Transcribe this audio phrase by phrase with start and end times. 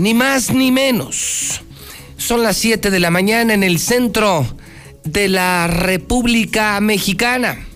[0.00, 1.60] ni más ni menos.
[2.16, 4.46] Son las 7 de la mañana en el centro
[5.04, 7.66] de la República Mexicana.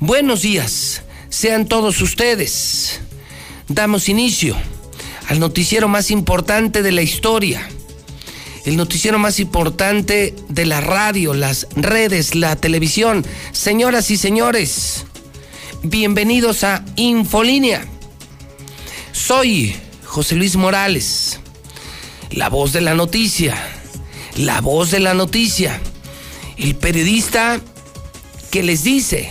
[0.00, 3.00] Buenos días, sean todos ustedes.
[3.68, 4.56] Damos inicio
[5.28, 7.68] al noticiero más importante de la historia.
[8.64, 13.24] El noticiero más importante de la radio, las redes, la televisión.
[13.52, 15.06] Señoras y señores,
[15.84, 17.86] bienvenidos a Infolínea.
[19.12, 19.76] Soy
[20.08, 21.38] José Luis Morales,
[22.30, 23.54] la voz de la noticia,
[24.36, 25.80] la voz de la noticia,
[26.56, 27.60] el periodista
[28.50, 29.30] que les dice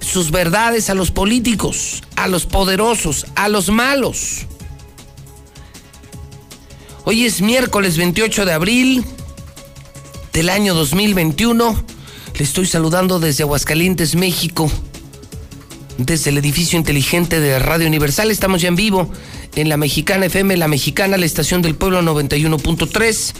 [0.00, 4.42] sus verdades a los políticos, a los poderosos, a los malos.
[7.04, 9.04] Hoy es miércoles 28 de abril
[10.34, 11.82] del año 2021.
[12.36, 14.70] Le estoy saludando desde Aguascalientes, México,
[15.98, 18.30] desde el edificio inteligente de Radio Universal.
[18.30, 19.10] Estamos ya en vivo
[19.54, 23.32] en la Mexicana FM, la Mexicana, la estación del pueblo 91.3,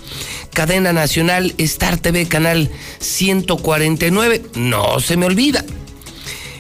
[0.53, 2.71] cadena nacional Star TV, canal
[3.01, 4.43] 149.
[4.55, 5.65] No se me olvida.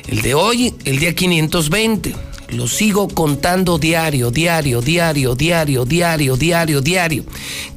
[0.09, 2.15] El de hoy, el día 520.
[2.51, 7.25] Lo sigo contando diario, diario, diario, diario, diario, diario, diario.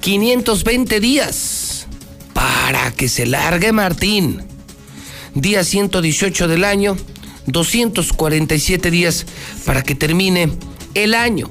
[0.01, 1.88] 520 días
[2.34, 4.44] para que se largue Martín.
[5.34, 6.97] Día 118 del año,
[7.47, 9.25] 247 días
[9.66, 10.52] para que termine
[10.94, 11.50] el año.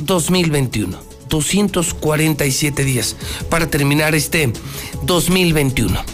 [0.00, 1.10] 2021.
[1.28, 3.16] 247 días
[3.48, 4.52] para terminar este
[5.04, 6.04] 2021.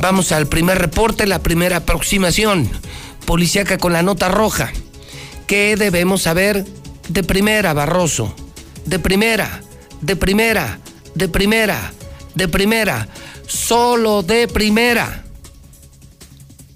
[0.00, 2.70] Vamos al primer reporte, la primera aproximación
[3.26, 4.72] policíaca con la nota roja.
[5.46, 6.64] ¿Qué debemos saber
[7.08, 8.34] de primera, Barroso?
[8.86, 9.62] De primera,
[10.00, 10.78] de primera,
[11.14, 11.92] de primera,
[12.34, 13.08] de primera,
[13.46, 15.24] solo de primera.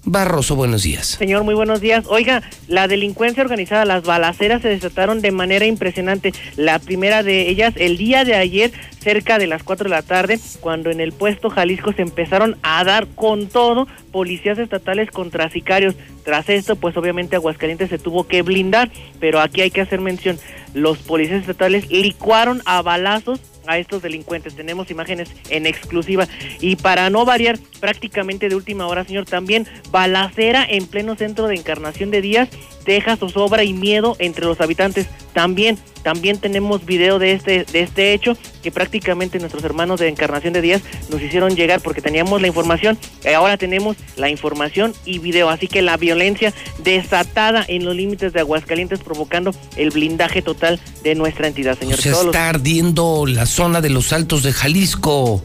[0.09, 1.05] Barroso, buenos días.
[1.05, 2.05] Señor, muy buenos días.
[2.07, 6.31] Oiga, la delincuencia organizada, las balaceras se desataron de manera impresionante.
[6.55, 10.39] La primera de ellas, el día de ayer, cerca de las 4 de la tarde,
[10.61, 15.95] cuando en el puesto Jalisco se empezaron a dar con todo policías estatales contra sicarios.
[16.23, 18.89] Tras esto, pues obviamente Aguascalientes se tuvo que blindar,
[19.19, 20.39] pero aquí hay que hacer mención,
[20.73, 24.55] los policías estatales licuaron a balazos a estos delincuentes.
[24.55, 26.27] Tenemos imágenes en exclusiva.
[26.61, 31.55] Y para no variar prácticamente de última hora, señor, también balacera en pleno centro de
[31.55, 32.49] Encarnación de Díaz
[32.87, 35.05] deja zozobra y miedo entre los habitantes.
[35.33, 40.53] También, también tenemos video de este, de este hecho que prácticamente nuestros hermanos de Encarnación
[40.53, 45.19] de Díaz nos hicieron llegar porque teníamos la información y ahora tenemos la información y
[45.19, 45.49] video.
[45.49, 46.53] Así que la violencia
[46.83, 52.01] desatada en los límites de Aguascalientes provocando el blindaje total de nuestra entidad, señor.
[52.01, 55.43] Se está ardiendo la zona de los Altos de Jalisco.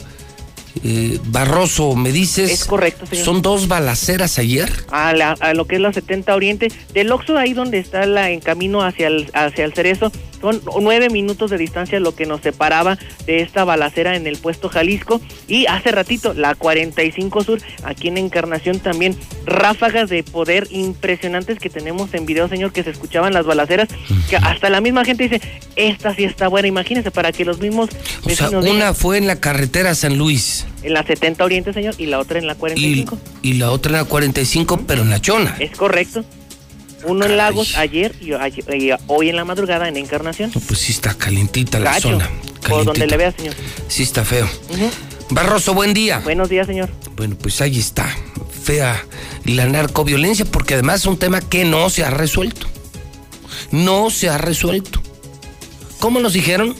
[0.84, 2.50] Eh, Barroso, me dices.
[2.50, 4.70] Es correcto, ¿Son dos balaceras ayer?
[4.90, 5.12] A,
[5.54, 6.68] lo que es la 70 Oriente.
[6.94, 10.10] Del Oxo, ahí donde está la, en camino hacia el, hacia el Cerezo,
[10.42, 14.68] son nueve minutos de distancia lo que nos separaba de esta balacera en el puesto
[14.68, 15.20] Jalisco.
[15.48, 19.16] Y hace ratito, la 45 Sur, aquí en Encarnación también,
[19.46, 23.88] ráfagas de poder impresionantes que tenemos en video, señor, que se escuchaban las balaceras,
[24.28, 25.40] que hasta la misma gente dice,
[25.76, 27.90] esta sí está buena, imagínense, para que los mismos...
[28.24, 30.66] O sea, una fue en la carretera San Luis.
[30.82, 33.18] En la 70 Oriente, señor, y la otra en la 45.
[33.42, 35.56] Y, y la otra en la 45, pero en la Chona.
[35.60, 36.24] Es correcto.
[37.04, 38.32] Uno en Lagos ayer y,
[39.06, 40.50] hoy en la madrugada en Encarnación.
[40.50, 42.28] pues sí está calientita la zona.
[42.68, 43.54] Por donde le vea, señor.
[43.88, 44.48] Sí está feo.
[45.30, 46.20] Barroso, buen día.
[46.20, 46.90] Buenos días, señor.
[47.16, 48.08] Bueno, pues ahí está.
[48.62, 49.04] fea
[49.44, 52.66] la narcoviolencia, porque además es un tema que no se ha resuelto.
[53.70, 55.02] No se ha resuelto.
[55.98, 56.74] ¿Cómo nos dijeron?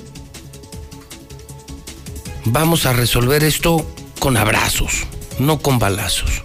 [2.44, 3.86] Vamos a resolver esto
[4.18, 5.04] con abrazos,
[5.38, 6.42] no con balazos.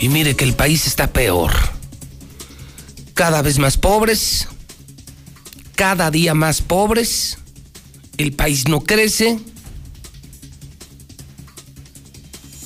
[0.00, 1.52] Y mire que el país está peor.
[3.14, 4.48] Cada vez más pobres,
[5.76, 7.38] cada día más pobres,
[8.18, 9.38] el país no crece,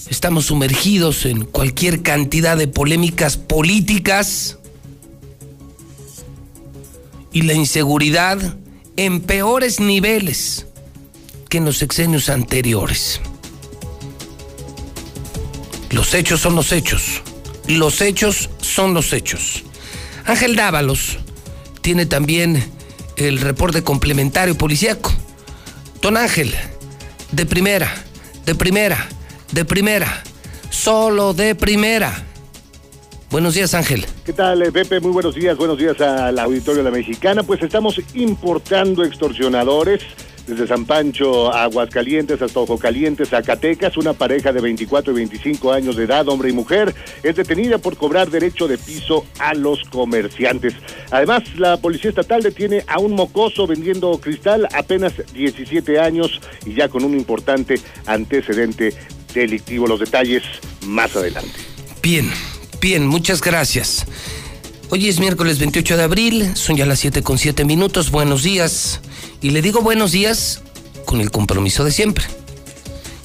[0.08, 4.58] estamos sumergidos en cualquier cantidad de polémicas políticas
[7.32, 8.56] y la inseguridad
[8.96, 10.66] en peores niveles
[11.48, 13.20] que en los sexenios anteriores.
[15.90, 17.22] Los hechos son los hechos.
[17.66, 19.64] Los hechos son los hechos.
[20.28, 21.16] Ángel Dávalos
[21.80, 22.62] tiene también
[23.16, 25.10] el reporte complementario policíaco.
[26.02, 26.54] Don Ángel,
[27.32, 27.90] de primera,
[28.44, 29.08] de primera,
[29.52, 30.22] de primera,
[30.68, 32.26] solo de primera.
[33.30, 34.04] Buenos días, Ángel.
[34.26, 35.00] ¿Qué tal, eh, Pepe?
[35.00, 35.56] Muy buenos días.
[35.56, 37.42] Buenos días al auditorio de la Mexicana.
[37.42, 40.02] Pues estamos importando extorsionadores
[40.48, 45.72] desde San Pancho a Aguascalientes hasta Ojo Caliente, Zacatecas, una pareja de 24 y 25
[45.72, 49.84] años de edad, hombre y mujer, es detenida por cobrar derecho de piso a los
[49.84, 50.74] comerciantes.
[51.10, 56.88] Además, la Policía Estatal detiene a un mocoso vendiendo cristal, apenas 17 años y ya
[56.88, 58.94] con un importante antecedente
[59.34, 59.86] delictivo.
[59.86, 60.42] Los detalles
[60.86, 61.52] más adelante.
[62.02, 62.30] Bien,
[62.80, 64.06] bien, muchas gracias.
[64.90, 68.10] Hoy es miércoles 28 de abril, son ya las 7 con 7 minutos.
[68.10, 69.02] Buenos días.
[69.40, 70.62] Y le digo buenos días
[71.04, 72.24] con el compromiso de siempre.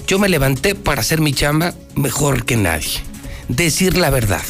[0.05, 3.01] Yo me levanté para hacer mi chamba mejor que nadie.
[3.47, 4.43] Decir la verdad.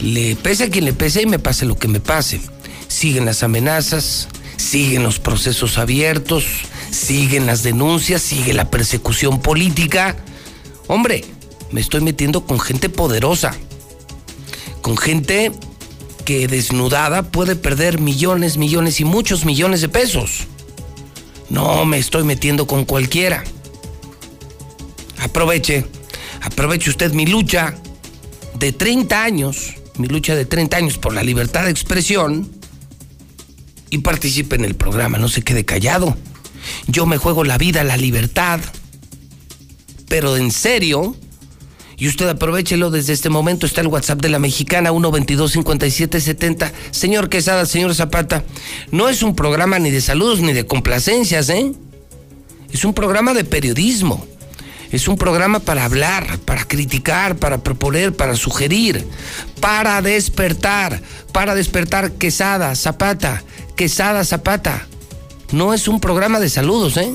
[0.00, 2.40] Le pese a quien le pese y me pase lo que me pase.
[2.88, 6.44] Siguen las amenazas, siguen los procesos abiertos,
[6.90, 10.16] siguen las denuncias, sigue la persecución política.
[10.88, 11.24] Hombre,
[11.70, 13.54] me estoy metiendo con gente poderosa,
[14.82, 15.52] con gente
[16.24, 20.48] que desnudada puede perder millones, millones y muchos millones de pesos.
[21.54, 23.44] No me estoy metiendo con cualquiera.
[25.20, 25.86] Aproveche,
[26.42, 27.76] aproveche usted mi lucha
[28.58, 32.50] de 30 años, mi lucha de 30 años por la libertad de expresión
[33.88, 36.16] y participe en el programa, no se quede callado.
[36.88, 38.58] Yo me juego la vida, la libertad,
[40.08, 41.14] pero en serio,
[41.96, 43.66] y usted aprovechelo desde este momento.
[43.66, 46.72] Está el WhatsApp de la mexicana 122-5770.
[46.90, 48.44] Señor Quesada, señor Zapata,
[48.90, 51.72] no es un programa ni de saludos ni de complacencias, ¿eh?
[52.72, 54.26] Es un programa de periodismo.
[54.90, 59.04] Es un programa para hablar, para criticar, para proponer, para sugerir,
[59.60, 61.02] para despertar,
[61.32, 63.42] para despertar Quesada, Zapata,
[63.74, 64.86] Quesada, Zapata.
[65.50, 67.12] No es un programa de saludos, ¿eh?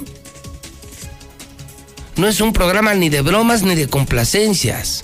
[2.20, 5.04] No es un programa ni de bromas ni de complacencias.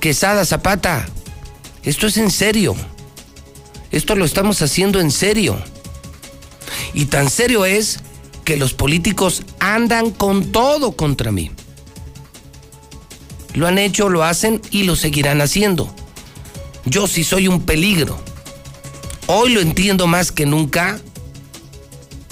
[0.00, 1.06] Quesada Zapata,
[1.82, 2.74] esto es en serio.
[3.90, 5.62] Esto lo estamos haciendo en serio.
[6.94, 8.00] Y tan serio es
[8.46, 11.50] que los políticos andan con todo contra mí.
[13.52, 15.94] Lo han hecho, lo hacen y lo seguirán haciendo.
[16.86, 18.18] Yo sí soy un peligro.
[19.26, 20.98] Hoy lo entiendo más que nunca.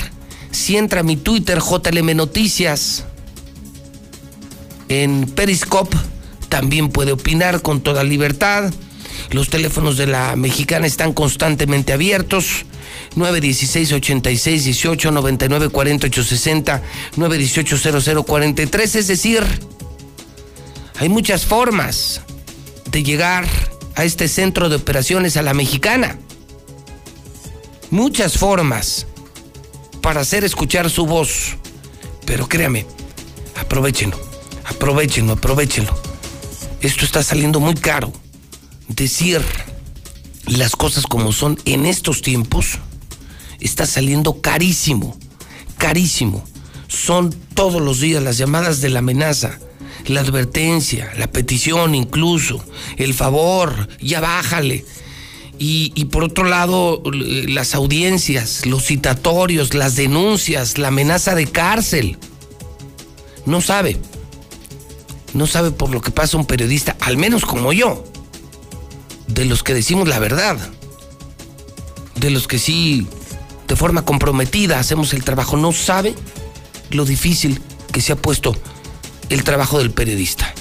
[0.50, 3.04] Si entra a mi Twitter, JLM Noticias,
[4.88, 5.96] en Periscope,
[6.48, 8.70] también puede opinar con toda libertad.
[9.30, 12.64] Los teléfonos de la mexicana están constantemente abiertos.
[13.16, 16.82] 916 86 18 99 48 60
[17.16, 18.94] 918 00 43.
[18.94, 19.42] Es decir,
[20.98, 22.20] hay muchas formas
[22.90, 23.46] de llegar
[23.96, 26.18] a este centro de operaciones a la mexicana.
[27.90, 29.06] Muchas formas
[30.02, 31.56] para hacer escuchar su voz.
[32.24, 32.86] Pero créame,
[33.56, 34.18] aprovechenlo,
[34.64, 35.96] aprovechenlo, aprovechenlo.
[36.80, 38.12] Esto está saliendo muy caro
[38.88, 39.42] decir
[40.46, 42.78] las cosas como son en estos tiempos
[43.60, 45.16] está saliendo carísimo,
[45.76, 46.44] carísimo.
[46.88, 49.58] Son todos los días las llamadas de la amenaza,
[50.06, 52.64] la advertencia, la petición incluso,
[52.96, 54.84] el favor, ya bájale.
[55.58, 62.18] Y, por otro lado, las audiencias, los citatorios, las denuncias, la amenaza de cárcel.
[63.46, 63.96] No sabe.
[65.32, 68.04] No sabe por lo que pasa un periodista, al menos como yo
[69.26, 70.56] de los que decimos la verdad,
[72.14, 73.06] de los que sí
[73.68, 76.14] de forma comprometida hacemos el trabajo, no sabe
[76.90, 77.60] lo difícil
[77.92, 78.56] que se ha puesto
[79.28, 80.52] el trabajo del periodista.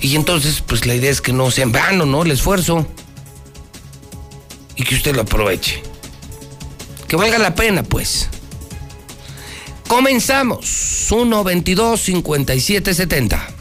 [0.00, 2.22] Y entonces, pues la idea es que no sea en vano, ¿no?
[2.22, 2.86] El esfuerzo.
[4.74, 5.80] Y que usted lo aproveche.
[7.06, 8.28] Que valga la pena, pues.
[9.86, 11.06] Comenzamos.
[11.12, 13.51] 1 22 57 70.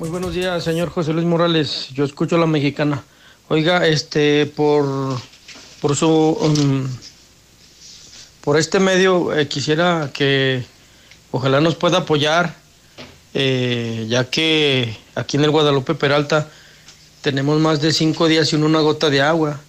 [0.00, 1.88] Muy buenos días, señor José Luis Morales.
[1.92, 3.04] Yo escucho a la mexicana.
[3.48, 4.86] Oiga, este, por,
[5.82, 6.88] por su, um,
[8.40, 10.64] por este medio eh, quisiera que
[11.32, 12.56] ojalá nos pueda apoyar,
[13.34, 16.48] eh, ya que aquí en el Guadalupe Peralta
[17.20, 19.60] tenemos más de cinco días sin una gota de agua.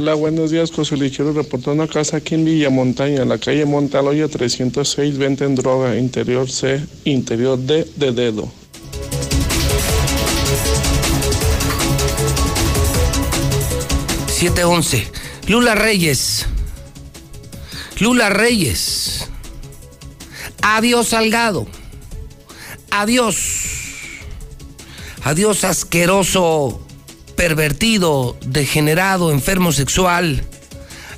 [0.00, 1.14] Hola, buenos días, José Luis.
[1.14, 6.50] Quiero reportar una casa aquí en Villa Montaña, la calle Montaloya 306, venden droga, interior
[6.50, 8.50] C, interior D, de dedo.
[14.26, 15.06] ...711...
[15.48, 16.46] Lula Reyes...
[17.98, 19.28] Lula Reyes...
[20.62, 21.66] Adiós Salgado...
[22.90, 23.36] Adiós...
[25.24, 26.80] Adiós asqueroso
[27.40, 30.44] pervertido, degenerado, enfermo sexual.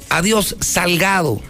[0.09, 1.43] Adiós Salgado.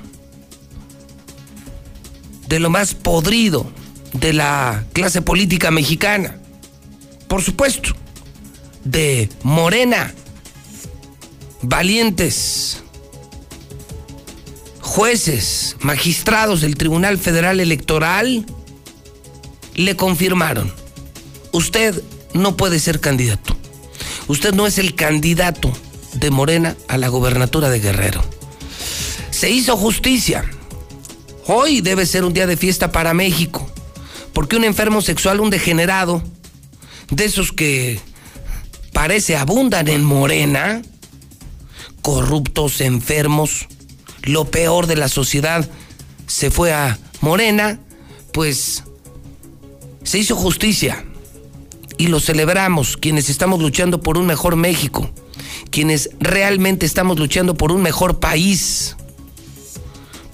[2.48, 3.70] De lo más podrido
[4.14, 6.38] de la clase política mexicana.
[7.28, 7.90] Por supuesto,
[8.82, 10.14] de Morena.
[11.60, 12.82] Valientes.
[14.80, 18.46] Jueces, magistrados del Tribunal Federal Electoral
[19.74, 20.72] le confirmaron.
[21.52, 22.02] Usted
[22.32, 23.54] no puede ser candidato.
[24.32, 25.70] Usted no es el candidato
[26.14, 28.24] de Morena a la gobernatura de Guerrero.
[29.30, 30.42] Se hizo justicia.
[31.46, 33.70] Hoy debe ser un día de fiesta para México,
[34.32, 36.22] porque un enfermo sexual, un degenerado,
[37.10, 38.00] de esos que
[38.94, 40.80] parece abundan en Morena,
[42.00, 43.66] corruptos, enfermos,
[44.22, 45.68] lo peor de la sociedad,
[46.26, 47.80] se fue a Morena,
[48.32, 48.82] pues
[50.04, 51.04] se hizo justicia
[52.02, 55.08] y lo celebramos, quienes estamos luchando por un mejor México,
[55.70, 58.96] quienes realmente estamos luchando por un mejor país,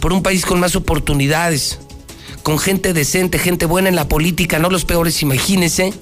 [0.01, 1.79] por un país con más oportunidades,
[2.43, 5.93] con gente decente, gente buena en la política, no los peores, imagínense.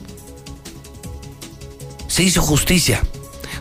[2.06, 3.02] Se hizo justicia.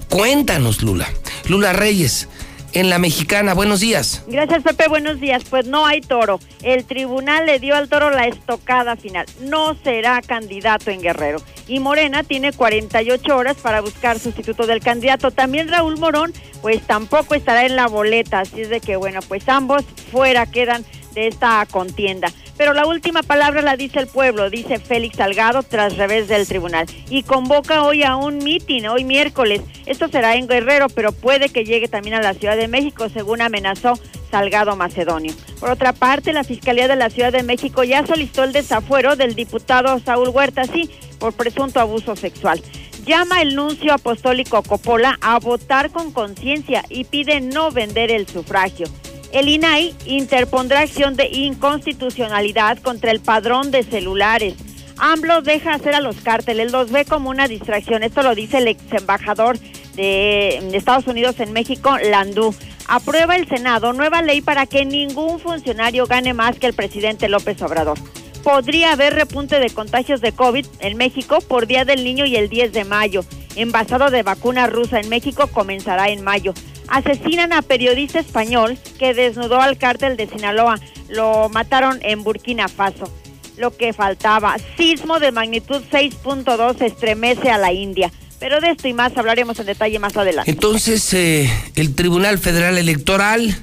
[0.07, 1.09] Cuéntanos, Lula.
[1.47, 2.27] Lula Reyes,
[2.75, 3.53] en la mexicana.
[3.53, 4.23] Buenos días.
[4.27, 4.87] Gracias, Pepe.
[4.87, 5.43] Buenos días.
[5.49, 6.39] Pues no hay toro.
[6.61, 9.25] El tribunal le dio al toro la estocada final.
[9.41, 11.41] No será candidato en Guerrero.
[11.67, 15.31] Y Morena tiene 48 horas para buscar sustituto del candidato.
[15.31, 18.41] También Raúl Morón, pues tampoco estará en la boleta.
[18.41, 22.31] Así es de que, bueno, pues ambos fuera quedan de esta contienda.
[22.57, 26.85] Pero la última palabra la dice el pueblo, dice Félix Salgado tras revés del tribunal.
[27.09, 29.61] Y convoca hoy a un mitin, hoy miércoles.
[29.85, 33.41] Esto será en Guerrero, pero puede que llegue también a la Ciudad de México, según
[33.41, 33.99] amenazó
[34.31, 35.33] Salgado Macedonio.
[35.59, 39.35] Por otra parte, la Fiscalía de la Ciudad de México ya solicitó el desafuero del
[39.35, 42.61] diputado Saúl Huerta, sí, por presunto abuso sexual.
[43.05, 48.87] Llama el nuncio apostólico Copola a votar con conciencia y pide no vender el sufragio.
[49.35, 54.55] El INAI interpondrá acción de inconstitucionalidad contra el padrón de celulares.
[54.97, 58.03] AMLO deja hacer a los cárteles, los ve como una distracción.
[58.03, 59.59] Esto lo dice el ex embajador
[59.95, 62.55] de Estados Unidos en México, Landú.
[62.87, 67.61] Aprueba el Senado nueva ley para que ningún funcionario gane más que el presidente López
[67.61, 67.99] Obrador.
[68.41, 72.47] Podría haber repunte de contagios de COVID en México por Día del Niño y el
[72.47, 73.25] 10 de mayo.
[73.57, 76.53] Envasado de vacuna rusa en México comenzará en mayo
[76.87, 80.79] asesinan a periodista español que desnudó al cártel de Sinaloa.
[81.09, 83.11] Lo mataron en Burkina Faso.
[83.57, 88.11] Lo que faltaba, sismo de magnitud 6.2 estremece a la India.
[88.39, 90.51] Pero de esto y más hablaremos en detalle más adelante.
[90.51, 93.55] Entonces, eh, el Tribunal Federal Electoral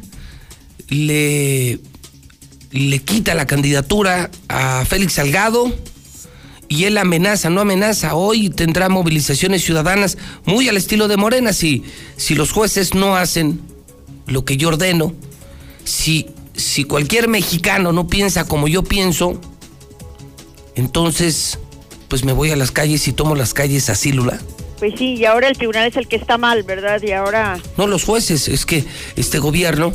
[0.89, 1.79] le,
[2.71, 5.73] le quita la candidatura a Félix Salgado
[6.73, 8.15] y él amenaza, no amenaza.
[8.15, 11.53] Hoy tendrá movilizaciones ciudadanas muy al estilo de Morena.
[11.53, 11.85] Si,
[12.17, 13.61] si los jueces no hacen
[14.27, 15.13] lo que yo ordeno,
[15.85, 19.39] si, si cualquier mexicano no piensa como yo pienso,
[20.75, 21.59] entonces
[22.09, 24.41] pues me voy a las calles y tomo las calles así, Lula.
[24.79, 27.03] Pues sí, y ahora el tribunal es el que está mal, ¿verdad?
[27.03, 27.61] Y ahora...
[27.77, 28.87] No, los jueces, es que
[29.17, 29.93] este gobierno,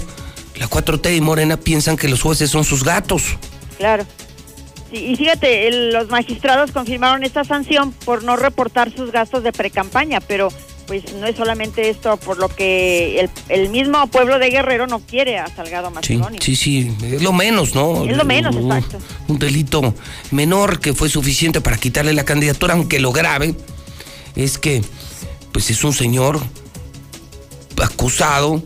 [0.57, 3.23] la 4T y Morena piensan que los jueces son sus gatos.
[3.79, 4.05] Claro
[4.91, 10.49] y fíjate, los magistrados confirmaron esta sanción por no reportar sus gastos de precampaña, pero
[10.87, 15.37] pues no es solamente esto por lo que el, mismo pueblo de Guerrero no quiere
[15.37, 16.41] a Salgado Macedonio.
[16.41, 18.05] Sí, sí, es lo menos, ¿no?
[18.09, 18.97] Es lo menos, exacto.
[19.27, 19.93] Un delito
[20.31, 23.53] menor que fue suficiente para quitarle la candidatura, aunque lo grave
[24.35, 24.81] es que
[25.51, 26.39] pues es un señor
[27.81, 28.61] acusado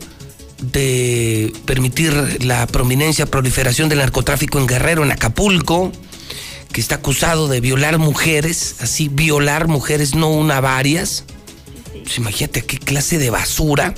[0.60, 5.90] de permitir la prominencia, proliferación del narcotráfico en Guerrero, en Acapulco,
[6.72, 11.24] que está acusado de violar mujeres, así violar mujeres, no una, varias.
[12.02, 13.94] Pues imagínate qué clase de basura.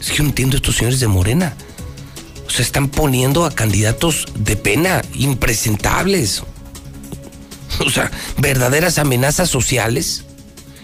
[0.00, 1.54] Es que yo no entiendo estos señores de Morena.
[2.46, 6.42] O sea, están poniendo a candidatos de pena, impresentables.
[7.84, 10.24] O sea, verdaderas amenazas sociales.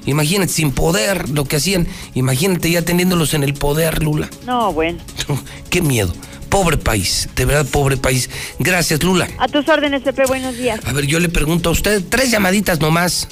[0.05, 1.87] Imagínate, sin poder, lo que hacían.
[2.15, 4.29] Imagínate ya teniéndolos en el poder, Lula.
[4.45, 4.99] No, bueno.
[5.71, 6.13] Qué miedo.
[6.53, 8.29] Pobre país, de verdad, pobre país.
[8.59, 9.27] Gracias, Lula.
[9.39, 10.81] A tus órdenes, Pepe, buenos días.
[10.85, 13.27] A ver, yo le pregunto a usted, tres llamaditas nomás.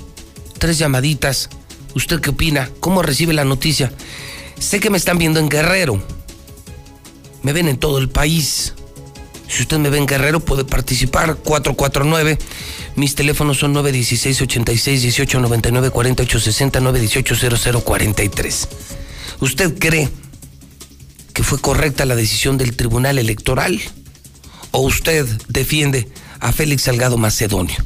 [0.57, 1.50] Tres llamaditas.
[1.95, 2.71] ¿Usted qué opina?
[2.81, 3.93] ¿Cómo recibe la noticia?
[4.59, 6.03] Sé que me están viendo en Guerrero.
[7.43, 8.73] Me ven en todo el país.
[9.49, 11.37] Si usted me ve en Guerrero, puede participar.
[11.37, 12.39] 449.
[12.97, 18.69] Mis teléfonos son 916 86 18 99 48 60 918 0043.
[19.41, 20.09] ¿Usted cree
[21.41, 23.81] que fue correcta la decisión del Tribunal Electoral?
[24.73, 26.07] ¿O usted defiende
[26.39, 27.77] a Félix Salgado Macedonio?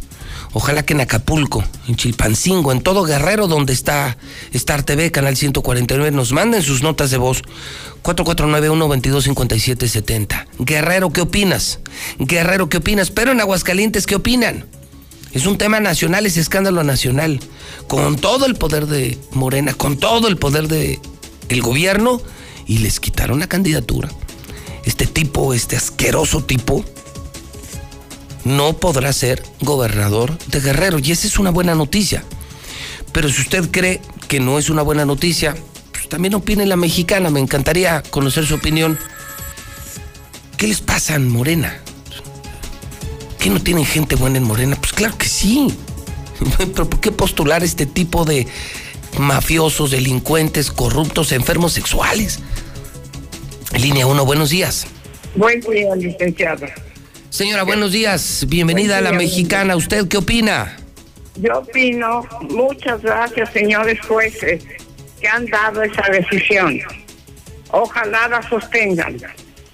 [0.55, 4.19] Ojalá que en Acapulco, en Chilpancingo, en todo Guerrero donde está
[4.53, 7.43] Star TV, Canal 149, nos manden sus notas de voz.
[8.03, 10.47] 449-122-5770.
[10.59, 11.79] Guerrero, ¿qué opinas?
[12.19, 13.13] Guerrero, ¿qué opinas?
[13.13, 14.65] Pero en Aguascalientes, ¿qué opinan?
[15.33, 17.39] Es un tema nacional, es escándalo nacional.
[17.87, 20.99] Con todo el poder de Morena, con todo el poder de
[21.49, 22.21] el gobierno,
[22.67, 24.09] y les quitaron la candidatura.
[24.85, 26.85] Este tipo, este asqueroso tipo,
[28.45, 30.99] no podrá ser gobernador de Guerrero.
[30.99, 32.25] Y esa es una buena noticia.
[33.13, 35.57] Pero si usted cree que no es una buena noticia,
[35.93, 37.31] pues también opine la mexicana.
[37.31, 38.99] Me encantaría conocer su opinión.
[40.59, 41.81] ¿Qué les pasa en Morena?
[43.39, 44.77] ¿Qué no tienen gente buena en Morena?
[44.77, 45.75] Pues claro que sí.
[46.59, 48.47] Pero ¿por qué postular este tipo de
[49.19, 52.41] mafiosos, delincuentes, corruptos, enfermos sexuales?
[53.79, 54.87] Línea 1, buenos días.
[55.35, 56.67] Buen día, licenciado.
[57.31, 58.47] Señora, buenos días.
[58.49, 59.75] Bienvenida a la mexicana.
[59.75, 60.77] ¿Usted qué opina?
[61.37, 64.63] Yo opino, muchas gracias, señores jueces,
[65.21, 66.81] que han dado esa decisión.
[67.73, 69.17] Ojalá la sostengan.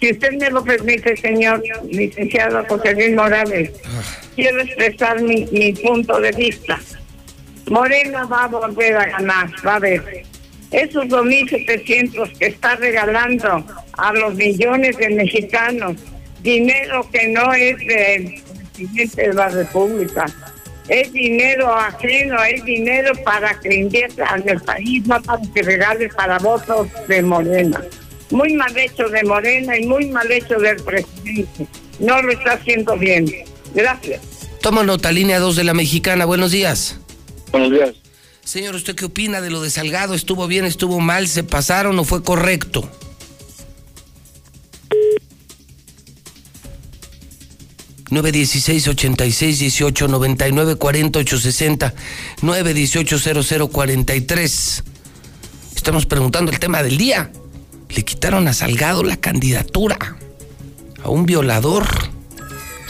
[0.00, 3.70] Si usted me lo permite, señor licenciado José Luis Morales,
[4.34, 6.80] quiero expresar mi, mi punto de vista.
[7.68, 10.24] Morena va a volver a ganar, va a ver.
[10.70, 15.96] Esos 2.700 que está regalando a los millones de mexicanos,
[16.42, 18.42] dinero que no es del
[18.74, 20.26] presidente de la República,
[20.88, 26.08] es dinero ajeno, es dinero para que invierta en el país, no para que regale
[26.08, 27.80] para votos de Morena.
[28.30, 31.66] Muy mal hecho de Morena y muy mal hecho del presidente.
[31.98, 33.26] No lo está haciendo bien.
[33.74, 34.48] Gracias.
[34.62, 36.24] Toma nota, línea 2 de la mexicana.
[36.24, 36.99] Buenos días.
[37.52, 37.90] Buenos días.
[38.44, 40.14] Señor, ¿usted qué opina de lo de Salgado?
[40.14, 42.90] ¿Estuvo bien, estuvo mal, se pasaron o fue correcto?
[48.12, 51.94] nueve dieciséis ochenta y seis dieciocho noventa y nueve cuarenta ocho sesenta.
[52.42, 54.82] nueve dieciocho cero cero cuarenta y tres.
[55.76, 57.30] Estamos preguntando el tema del día.
[57.88, 60.16] Le quitaron a Salgado la candidatura
[61.02, 61.86] a un violador.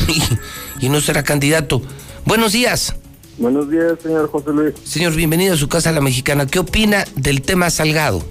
[0.08, 1.82] Y, y no será candidato.
[2.24, 2.94] Buenos días
[3.40, 4.74] Buenos días, señor José Luis.
[4.84, 6.46] Señor, bienvenido a su casa La Mexicana.
[6.46, 8.22] ¿Qué opina del tema Salgado?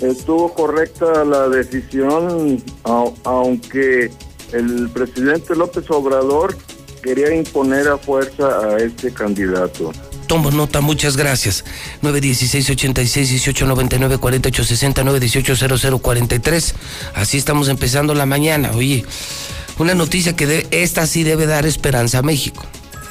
[0.00, 4.10] Estuvo correcta la decisión, au- aunque
[4.52, 6.56] el presidente López Obrador
[7.02, 9.92] quería imponer a fuerza a este candidato.
[10.26, 11.64] Tomo nota, muchas gracias.
[12.02, 16.74] 916 86 18 99 48 60 918 00 43.
[17.14, 18.72] Así estamos empezando la mañana.
[18.74, 19.04] Oye,
[19.78, 22.64] una noticia que de- esta sí debe dar esperanza a México.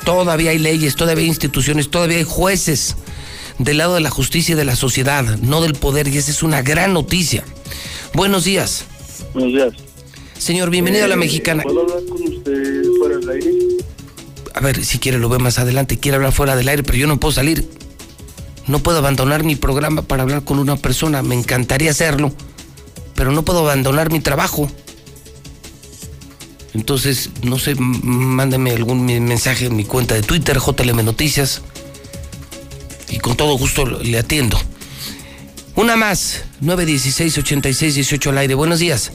[0.06, 2.96] Todavía hay leyes, todavía hay instituciones, todavía hay jueces
[3.58, 6.44] del lado de la justicia y de la sociedad, no del poder, y esa es
[6.44, 7.44] una gran noticia.
[8.14, 8.86] Buenos días.
[9.34, 9.74] Buenos días.
[10.38, 11.64] Señor, bienvenido a la Eh, mexicana.
[11.64, 13.52] ¿Puedo hablar con usted fuera del aire?
[14.54, 17.08] A ver, si quiere lo ve más adelante, quiere hablar fuera del aire, pero yo
[17.08, 17.68] no puedo salir.
[18.68, 22.32] No puedo abandonar mi programa para hablar con una persona, me encantaría hacerlo,
[23.16, 24.70] pero no puedo abandonar mi trabajo.
[26.76, 31.62] Entonces, no sé, mándame algún mensaje en mi cuenta de Twitter, JLM Noticias,
[33.10, 34.58] y con todo gusto le atiendo.
[35.76, 38.56] Una más, 916-8618 al aire.
[38.56, 39.14] Buenos días.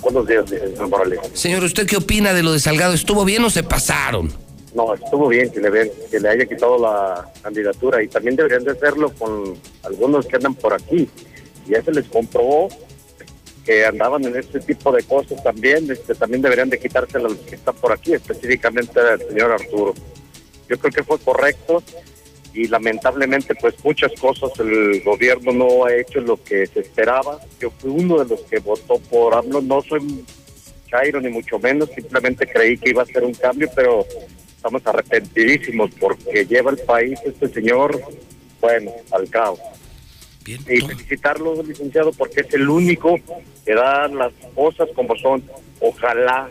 [0.00, 1.20] Buenos días, señor Morales.
[1.32, 2.92] Señor, ¿usted qué opina de lo de Salgado?
[2.92, 4.32] ¿Estuvo bien o se pasaron?
[4.74, 8.64] No, estuvo bien que le, ven- que le haya quitado la candidatura y también deberían
[8.64, 11.08] de hacerlo con algunos que andan por aquí.
[11.68, 12.68] Ya se les comprobó
[13.66, 17.40] que andaban en este tipo de cosas también, este, también deberían de quitárselo a los
[17.40, 19.92] que están por aquí, específicamente al señor Arturo.
[20.68, 21.82] Yo creo que fue correcto
[22.54, 27.40] y lamentablemente pues muchas cosas el gobierno no ha hecho lo que se esperaba.
[27.60, 30.24] Yo fui uno de los que votó por AMLO, no soy
[30.88, 34.06] Chairo ni mucho menos, simplemente creí que iba a ser un cambio, pero
[34.56, 38.00] estamos arrepentidísimos porque lleva el país este señor,
[38.60, 39.60] bueno, al caos.
[40.46, 43.18] Y felicitarlo, licenciado, porque es el único
[43.64, 45.42] que da las cosas como son.
[45.80, 46.48] Ojalá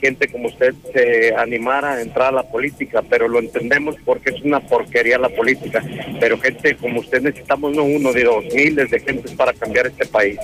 [0.00, 4.42] gente como usted se animara a entrar a la política, pero lo entendemos porque es
[4.42, 5.82] una porquería la política.
[6.20, 10.06] Pero gente como usted necesitamos no uno de dos, miles de gentes para cambiar este
[10.06, 10.38] país.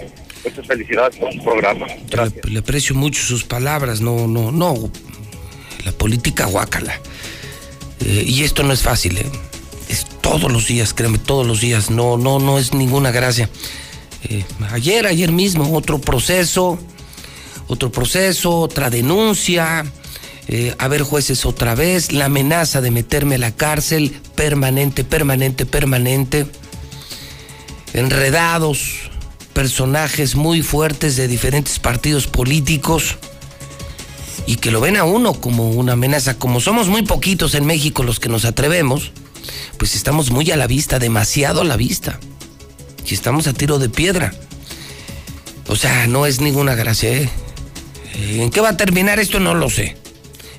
[0.44, 1.86] Muchas felicidades por su programa.
[2.48, 4.90] Le, aprecio mucho sus palabras, no, no, no.
[5.84, 7.00] La política guácala.
[8.04, 9.26] Eh, y esto no es fácil, ¿eh?
[10.22, 11.90] Todos los días, créeme, todos los días.
[11.90, 13.50] No, no, no es ninguna gracia.
[14.24, 16.78] Eh, ayer, ayer mismo, otro proceso
[17.72, 19.84] otro proceso, otra denuncia,
[20.48, 25.64] eh, a ver jueces otra vez, la amenaza de meterme a la cárcel, permanente, permanente,
[25.64, 26.46] permanente,
[27.94, 29.10] enredados,
[29.54, 33.16] personajes muy fuertes de diferentes partidos políticos
[34.46, 38.02] y que lo ven a uno como una amenaza, como somos muy poquitos en México
[38.02, 39.12] los que nos atrevemos,
[39.78, 42.18] pues estamos muy a la vista, demasiado a la vista,
[43.06, 44.32] y estamos a tiro de piedra.
[45.68, 47.28] O sea, no es ninguna gracia, ¿eh?
[48.14, 49.40] ¿En qué va a terminar esto?
[49.40, 49.96] No lo sé.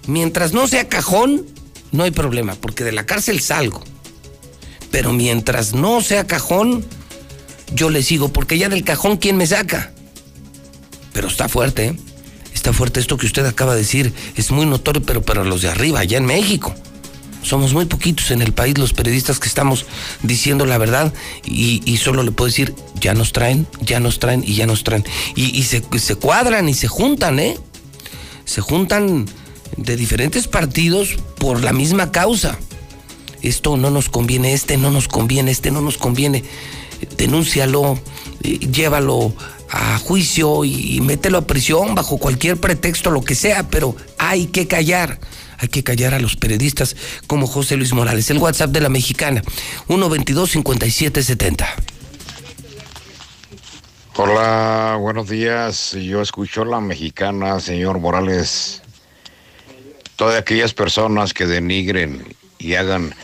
[0.07, 1.45] Mientras no sea cajón,
[1.91, 3.83] no hay problema, porque de la cárcel salgo.
[4.91, 6.85] Pero mientras no sea cajón,
[7.73, 9.93] yo le sigo, porque ya del cajón, ¿quién me saca?
[11.13, 11.95] Pero está fuerte, ¿eh?
[12.53, 14.13] Está fuerte esto que usted acaba de decir.
[14.35, 16.73] Es muy notorio, pero para los de arriba, allá en México.
[17.43, 19.85] Somos muy poquitos en el país los periodistas que estamos
[20.23, 24.55] diciendo la verdad y, solo le puedo decir, ya nos traen, ya nos traen y
[24.55, 25.03] ya nos traen.
[25.35, 25.81] Y, se,
[26.15, 27.57] cuadran y se juntan, ¿eh?
[28.45, 29.25] Se juntan
[29.75, 32.57] de diferentes partidos por la misma causa.
[33.41, 36.45] Esto no nos conviene, este no nos conviene, este no nos conviene.
[37.17, 37.99] Denúncialo,
[38.41, 39.33] eh, llévalo
[39.69, 44.67] a juicio y mételo a prisión bajo cualquier pretexto, lo que sea, pero hay que
[44.67, 45.19] callar.
[45.63, 48.29] Hay que callar a los periodistas como José Luis Morales.
[48.29, 49.41] El WhatsApp de la mexicana,
[49.87, 51.65] 122-5770.
[54.17, 55.93] Hola, buenos días.
[55.93, 58.81] Yo escucho la mexicana, señor Morales.
[60.17, 63.15] Todas aquellas personas que denigren y hagan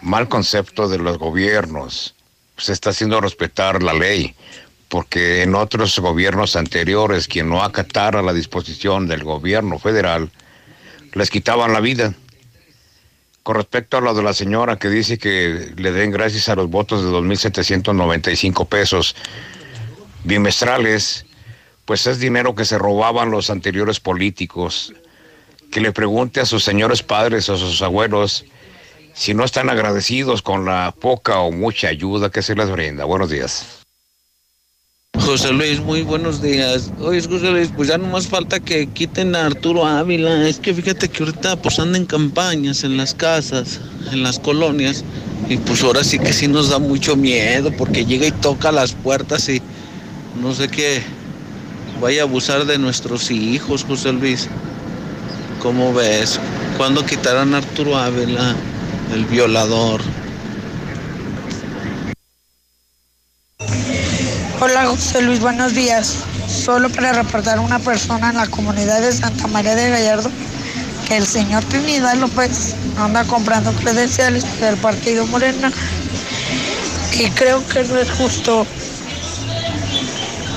[0.00, 2.14] mal concepto de los gobiernos,
[2.56, 4.36] se está haciendo respetar la ley,
[4.88, 10.30] porque en otros gobiernos anteriores, quien no acatara la disposición del gobierno federal,
[11.14, 12.14] les quitaban la vida.
[13.42, 16.70] Con respecto a lo de la señora que dice que le den gracias a los
[16.70, 19.14] votos de 2.795 pesos
[20.24, 21.26] bimestrales,
[21.84, 24.94] pues es dinero que se robaban los anteriores políticos.
[25.70, 28.44] Que le pregunte a sus señores padres o a sus abuelos
[29.12, 33.04] si no están agradecidos con la poca o mucha ayuda que se les brinda.
[33.04, 33.83] Buenos días.
[35.20, 36.90] José Luis, muy buenos días.
[37.00, 40.48] Oye, José Luis, pues ya no más falta que quiten a Arturo Ávila.
[40.48, 43.80] Es que fíjate que ahorita pues en campañas, en las casas,
[44.12, 45.04] en las colonias.
[45.48, 48.92] Y pues ahora sí que sí nos da mucho miedo porque llega y toca las
[48.92, 49.62] puertas y
[50.40, 51.02] no sé qué
[52.00, 54.48] vaya a abusar de nuestros hijos, José Luis.
[55.60, 56.40] ¿Cómo ves?
[56.76, 58.54] ¿Cuándo quitarán a Arturo Ávila,
[59.14, 60.00] el violador?
[64.64, 66.20] Hola José Luis, buenos días.
[66.48, 70.30] Solo para reportar a una persona en la comunidad de Santa María de Gallardo
[71.06, 75.70] que el señor Trinidad López anda comprando credenciales del partido Morena
[77.12, 78.66] y creo que no es justo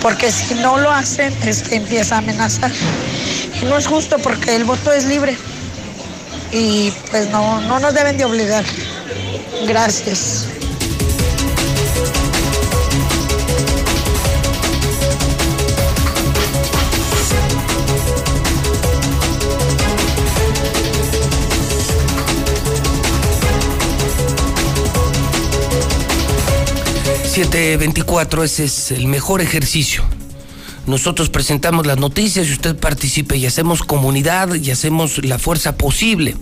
[0.02, 2.72] porque si no lo hacen este, empieza a amenazar
[3.62, 5.36] y no es justo porque el voto es libre
[6.54, 8.64] y pues no, no nos deben de obligar.
[9.68, 10.48] Gracias.
[27.38, 30.04] 724, ese es el mejor ejercicio.
[30.88, 36.36] Nosotros presentamos las noticias y usted participe y hacemos comunidad y hacemos la fuerza posible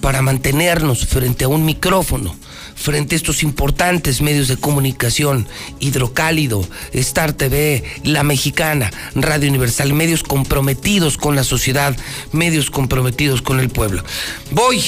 [0.00, 2.34] para mantenernos frente a un micrófono,
[2.74, 5.46] frente a estos importantes medios de comunicación,
[5.80, 11.94] Hidrocálido, Star TV, La Mexicana, Radio Universal, medios comprometidos con la sociedad,
[12.32, 14.02] medios comprometidos con el pueblo.
[14.50, 14.82] Voy,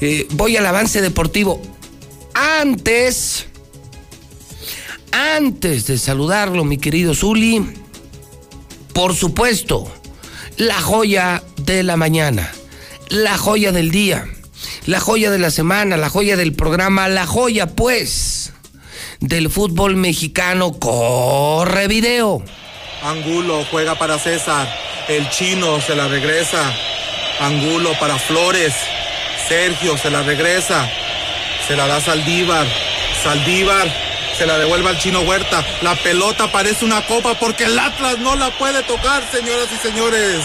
[0.00, 1.62] eh, voy al avance deportivo.
[2.34, 3.46] Antes
[5.12, 7.64] antes de saludarlo, mi querido Zuli,
[8.92, 9.90] por supuesto,
[10.56, 12.50] la joya de la mañana,
[13.08, 14.26] la joya del día.
[14.86, 18.52] La joya de la semana, la joya del programa, la joya pues
[19.20, 20.72] del fútbol mexicano.
[20.72, 22.42] Corre video.
[23.02, 24.68] Angulo juega para César.
[25.08, 26.72] El chino se la regresa.
[27.40, 28.74] Angulo para Flores.
[29.48, 30.88] Sergio se la regresa.
[31.68, 32.66] Se la da Saldívar.
[33.22, 35.64] Saldívar se la devuelve al chino Huerta.
[35.82, 40.40] La pelota parece una copa porque el Atlas no la puede tocar, señoras y señores.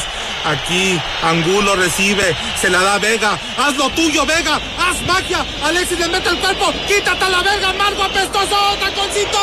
[0.46, 3.38] Aquí Angulo recibe, se la da Vega.
[3.58, 4.62] Haz lo tuyo, Vega.
[4.78, 5.46] Haz magia.
[5.64, 6.72] Alexis le mete el cuerpo.
[6.88, 8.56] Quítate a la verga, Margo apestoso.
[8.80, 9.40] Taconcito.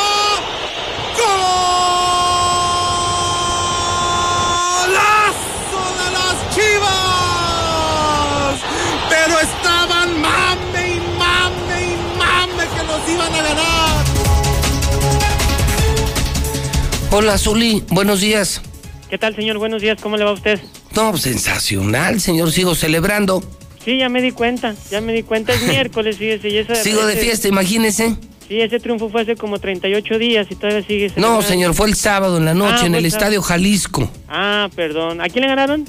[4.77, 6.95] ¡Golazo de las Chivas!
[9.09, 13.84] Pero estaban mame y mame y mame que nos iban a ganar.
[17.17, 17.81] Hola, Zuli.
[17.91, 18.61] Buenos días.
[19.09, 19.57] ¿Qué tal, señor?
[19.57, 19.97] Buenos días.
[20.01, 20.59] ¿Cómo le va a usted?
[20.97, 22.51] No, sensacional, señor.
[22.51, 23.41] Sigo celebrando.
[23.85, 24.75] Sí, ya me di cuenta.
[24.91, 25.53] Ya me di cuenta.
[25.53, 26.49] Es miércoles, fíjese.
[26.49, 28.17] Y esa, Sigo de fiesta, imagínese.
[28.49, 31.05] Sí, ese triunfo fue hace como 38 días y todavía sigue.
[31.07, 31.41] No, celebrando.
[31.43, 33.27] señor, fue el sábado en la noche Ah, en fue el el sábado.
[33.31, 34.11] Estadio Jalisco.
[34.27, 35.21] Ah, perdón.
[35.21, 35.85] ¿A quién le ganaron?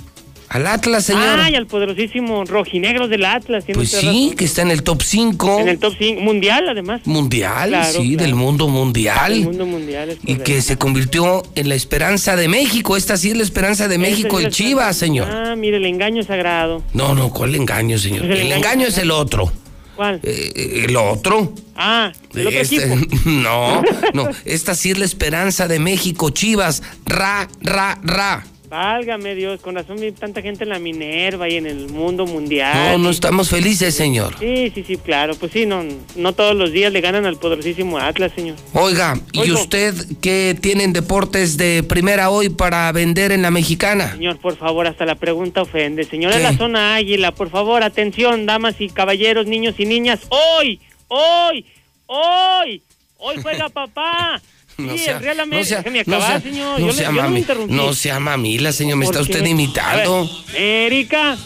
[0.57, 1.39] Al Atlas, señor.
[1.39, 3.65] Ay, al poderosísimo rojinegros del Atlas.
[3.75, 4.37] pues sí, razón.
[4.37, 7.03] que está en el top 5 En el top 5 mundial, además.
[7.05, 8.23] mundial, Claro, sí, claro.
[8.25, 9.33] del mundo mundial.
[9.33, 12.97] El mundo mundial es Y que se convirtió en la esperanza de México.
[12.97, 15.29] Esta sí es la esperanza de México, el Chivas, señor.
[15.31, 16.83] Ah, mire, el engaño sagrado.
[16.95, 18.21] No, no, ¿cuál engaño, señor?
[18.27, 19.53] Pues el El engaño engaño es el otro.
[19.95, 20.21] ¿Cuál?
[20.23, 21.53] Eh, el otro.
[21.75, 22.97] Ah, el otro Este- equipo.
[23.31, 23.83] no,
[24.15, 24.29] no.
[24.45, 26.83] Esta sí es la esperanza de México, Chivas.
[27.07, 28.45] Ra, ra, ra.
[28.69, 32.93] Válgame Dios, con razón vi tanta gente en la Minerva y en el mundo mundial.
[32.93, 34.35] No, no estamos felices, señor.
[34.41, 35.37] Sí, sí, sí, claro.
[35.37, 35.85] Pues sí, no,
[36.17, 38.57] no todos los días le ganan al poderosísimo Atlas, señor.
[38.73, 39.61] Oiga, ¿y Oigo.
[39.61, 44.13] usted qué tienen deportes de primera hoy para vender en la mexicana?
[44.13, 46.03] Señor, por favor, hasta la pregunta ofende.
[46.05, 46.41] Señor, ¿Qué?
[46.41, 50.21] la zona águila, por favor, atención, damas y caballeros, niños y niñas.
[50.29, 51.65] Hoy, hoy,
[52.07, 52.83] hoy,
[53.19, 54.41] hoy juega papá.
[54.99, 56.81] Sea- no acabar, sea- señor.
[56.81, 59.23] no yo, sea le- yo no me mami- no sea mamila, señor, me ¿Por está
[59.23, 60.29] usted imitando.
[60.53, 61.37] Ver, América.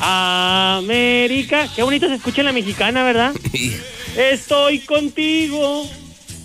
[0.00, 1.68] América.
[1.74, 3.32] Qué bonito se escucha en la mexicana, ¿verdad?
[4.16, 5.88] Estoy contigo.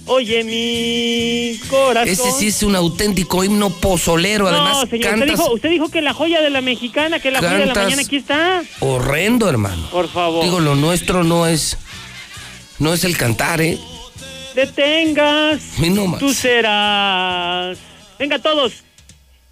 [0.06, 2.10] Oye, mi corazón.
[2.10, 6.02] Ese sí es un auténtico himno pozolero, además señor, usted cantas dijo, usted dijo que
[6.02, 8.64] la joya de la mexicana, que la joya de la mañana aquí está.
[8.80, 9.88] horrendo, hermano.
[9.92, 10.44] Por favor.
[10.44, 11.78] Digo, lo nuestro no es
[12.80, 13.78] no es el cantar, ¿eh?
[14.60, 15.62] Detengas.
[15.80, 16.18] No.
[16.18, 17.78] Tú serás.
[18.18, 18.74] Venga, todos.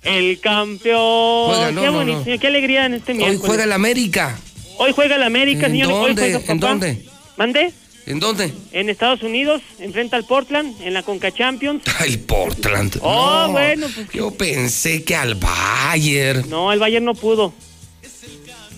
[0.04, 1.48] El campeón.
[1.48, 2.40] Juega, no, qué bonito, no.
[2.40, 3.42] qué alegría en este Hoy miércoles.
[3.46, 4.38] juega el América.
[4.78, 5.92] Hoy juega el América, ¿En señor.
[5.92, 6.22] Hoy dónde?
[6.22, 6.52] juega papá.
[6.52, 7.06] ¿En dónde?
[7.38, 7.74] ¿Mande?
[8.06, 8.54] ¿En dónde?
[8.72, 11.84] En Estados Unidos, enfrenta al Portland, en la Conca Champions.
[12.06, 12.98] El Portland.
[13.02, 14.08] Oh, No, bueno, pues.
[14.14, 16.50] Yo pensé que al Bayern.
[16.50, 17.54] No, el Bayern no pudo.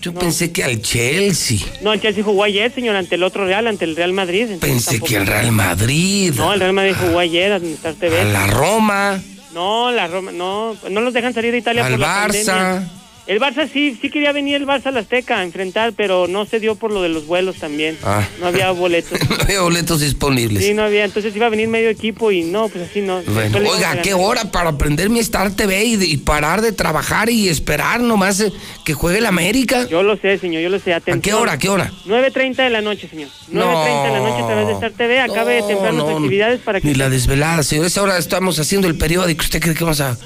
[0.00, 1.58] Yo pensé que al Chelsea.
[1.82, 4.46] No, el Chelsea jugó ayer, señor, ante el otro Real, ante el Real Madrid.
[4.60, 6.32] Pensé tampoco- que al Real Madrid.
[6.36, 8.20] No, el Real Madrid jugó ayer Star TV.
[8.20, 9.20] A la Roma.
[9.52, 12.46] No, la Roma, no, no los dejan salir de Italia Al por la Barça.
[12.46, 12.88] pandemia.
[13.30, 16.46] El Barça sí, sí quería venir el Barça a la Azteca a enfrentar, pero no
[16.46, 17.96] se dio por lo de los vuelos también.
[18.02, 18.26] Ah.
[18.40, 19.20] No había boletos.
[19.30, 20.64] No había boletos disponibles.
[20.64, 21.04] Sí, no había.
[21.04, 23.22] Entonces iba a venir medio equipo y no, pues así no.
[23.22, 27.48] Bueno, oiga, qué hora para aprender mi Star TV y, y parar de trabajar y
[27.48, 28.52] esperar nomás eh,
[28.84, 29.86] que juegue el América.
[29.86, 30.92] Yo lo sé, señor, yo lo sé.
[30.92, 31.18] Atención.
[31.18, 31.52] ¿A qué hora?
[31.52, 31.92] ¿A qué hora?
[32.06, 33.28] 9.30 de la noche, señor.
[33.52, 35.20] 9.30 de la noche a través de Star TV.
[35.20, 37.86] Acabe de temprano no, sus actividades para que Ni la desvelada, señor.
[37.86, 39.42] Esa hora estamos haciendo el periódico.
[39.42, 40.18] ¿Usted cree que vamos a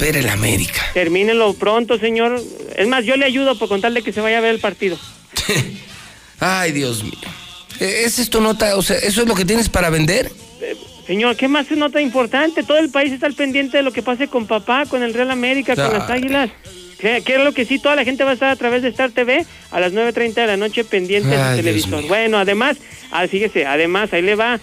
[0.00, 0.82] ver el América?
[0.94, 2.42] termínenlo pronto, señor.
[2.76, 4.98] Es más, yo le ayudo por contarle que se vaya a ver el partido.
[6.40, 7.12] Ay, Dios mío.
[7.78, 8.76] Eh, ¿Esa es tu nota?
[8.76, 10.30] O sea, ¿eso es lo que tienes para vender?
[11.06, 12.62] Señor, ¿qué más es nota importante?
[12.62, 15.30] Todo el país está al pendiente de lo que pase con papá, con el Real
[15.30, 16.50] América, con las Águilas.
[16.98, 18.88] Que, que es lo que sí, toda la gente va a estar a través de
[18.88, 21.98] Star TV a las 9.30 de la noche pendiente de Ay, su Dios televisor.
[22.00, 22.08] mío.
[22.08, 22.76] Bueno, además,
[23.10, 24.60] ah, fíjese, además, ahí le va.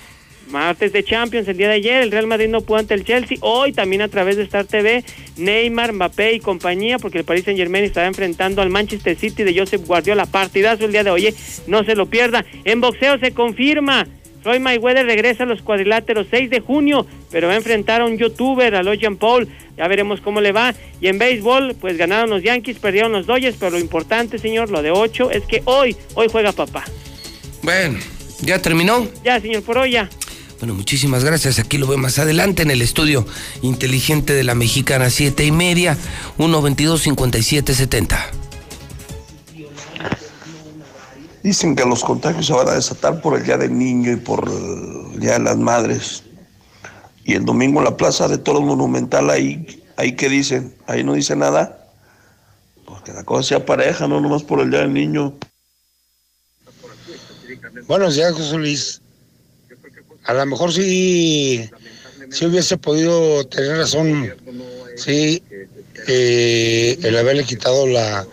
[0.50, 3.38] Martes de Champions, el día de ayer, el Real Madrid no pudo ante el Chelsea.
[3.42, 5.04] Hoy también a través de Star TV,
[5.38, 9.58] Neymar, Mbappé y compañía, porque el Paris Saint Germain estará enfrentando al Manchester City de
[9.58, 10.26] Joseph Guardiola.
[10.26, 11.34] Partidazo el día de hoy,
[11.68, 12.46] no se lo pierda.
[12.64, 14.08] En boxeo se confirma.
[14.42, 18.18] Floyd Mayweather regresa a los cuadriláteros 6 de junio, pero va a enfrentar a un
[18.18, 19.48] youtuber, a Logan Paul.
[19.76, 20.74] Ya veremos cómo le va.
[21.02, 24.82] Y en béisbol, pues ganaron los Yankees, perdieron los Dodgers, pero lo importante, señor, lo
[24.82, 26.86] de 8, es que hoy, hoy juega papá.
[27.62, 28.00] Bueno,
[28.42, 29.06] ¿ya terminó?
[29.24, 30.10] Ya, señor, por hoy ya.
[30.60, 31.60] Bueno, muchísimas gracias.
[31.60, 33.26] Aquí lo veo más adelante en el estudio
[33.62, 35.98] inteligente de la Mexicana, siete y media,
[36.38, 38.32] 122 5770
[41.44, 44.50] Dicen que los contagios se van a desatar por el Día del Niño y por
[44.50, 46.24] el Día de las Madres.
[47.24, 51.14] Y el domingo en la Plaza de Toros Monumental, ahí, ahí que dicen, ahí no
[51.14, 51.88] dice nada.
[52.86, 55.36] Pues que la cosa sea pareja, no nomás por el Día del Niño.
[57.88, 59.02] Buenos días, José Luis.
[60.28, 61.70] A lo mejor sí,
[62.30, 64.34] sí hubiese podido tener razón,
[64.96, 65.42] sí,
[66.08, 68.28] eh, el haberle quitado la,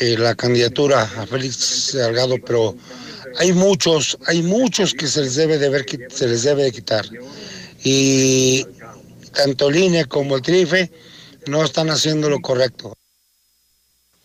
[0.00, 2.76] eh, la candidatura a Félix Salgado, pero
[3.38, 7.06] hay muchos, hay muchos que se les debe de ver, se les debe de quitar.
[7.82, 8.66] Y
[9.32, 10.90] tanto INE como el TRIFE
[11.46, 12.94] no están haciendo lo correcto.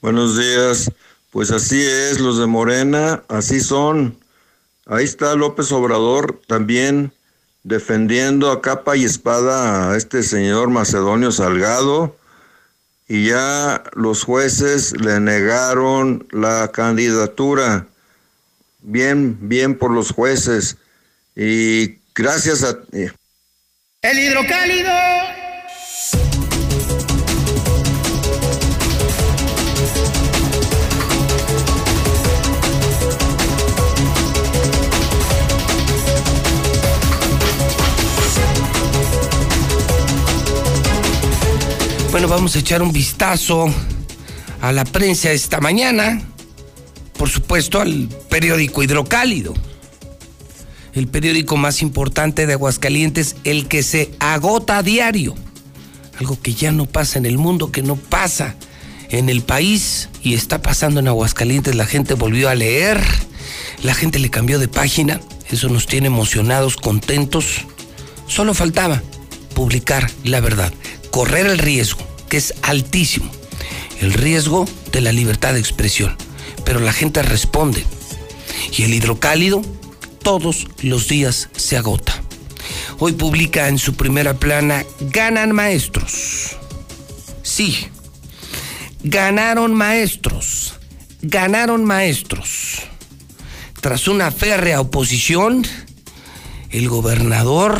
[0.02, 0.90] Buenos días.
[1.32, 4.18] Pues así es, los de Morena, así son.
[4.92, 7.12] Ahí está López Obrador también
[7.62, 12.18] defendiendo a capa y espada a este señor Macedonio Salgado
[13.08, 17.86] y ya los jueces le negaron la candidatura.
[18.82, 20.78] Bien, bien por los jueces.
[21.36, 22.80] Y gracias a...
[22.92, 23.12] Eh.
[24.02, 24.90] El hidrocálido.
[42.12, 43.72] Bueno, vamos a echar un vistazo
[44.62, 46.20] a la prensa esta mañana.
[47.16, 49.54] Por supuesto, al periódico Hidrocálido.
[50.94, 55.36] El periódico más importante de Aguascalientes, el que se agota a diario.
[56.20, 58.56] Algo que ya no pasa en el mundo, que no pasa
[59.12, 61.76] en el país y está pasando en Aguascalientes.
[61.76, 63.00] La gente volvió a leer,
[63.84, 65.22] la gente le cambió de página.
[65.52, 67.66] Eso nos tiene emocionados, contentos.
[68.26, 69.04] Solo faltaba
[69.54, 70.74] publicar la verdad
[71.12, 73.30] correr el riesgo, que es altísimo,
[74.02, 76.16] el riesgo de la libertad de expresión.
[76.66, 77.84] Pero la gente responde.
[78.78, 79.62] Y el hidrocálido
[80.22, 82.14] todos los días se agota.
[83.00, 86.58] Hoy publica en su primera plana, ganan maestros.
[87.42, 87.88] Sí,
[89.04, 90.74] ganaron maestros,
[91.22, 92.84] ganaron maestros.
[93.82, 95.66] Tras una férrea oposición,
[96.70, 97.80] el gobernador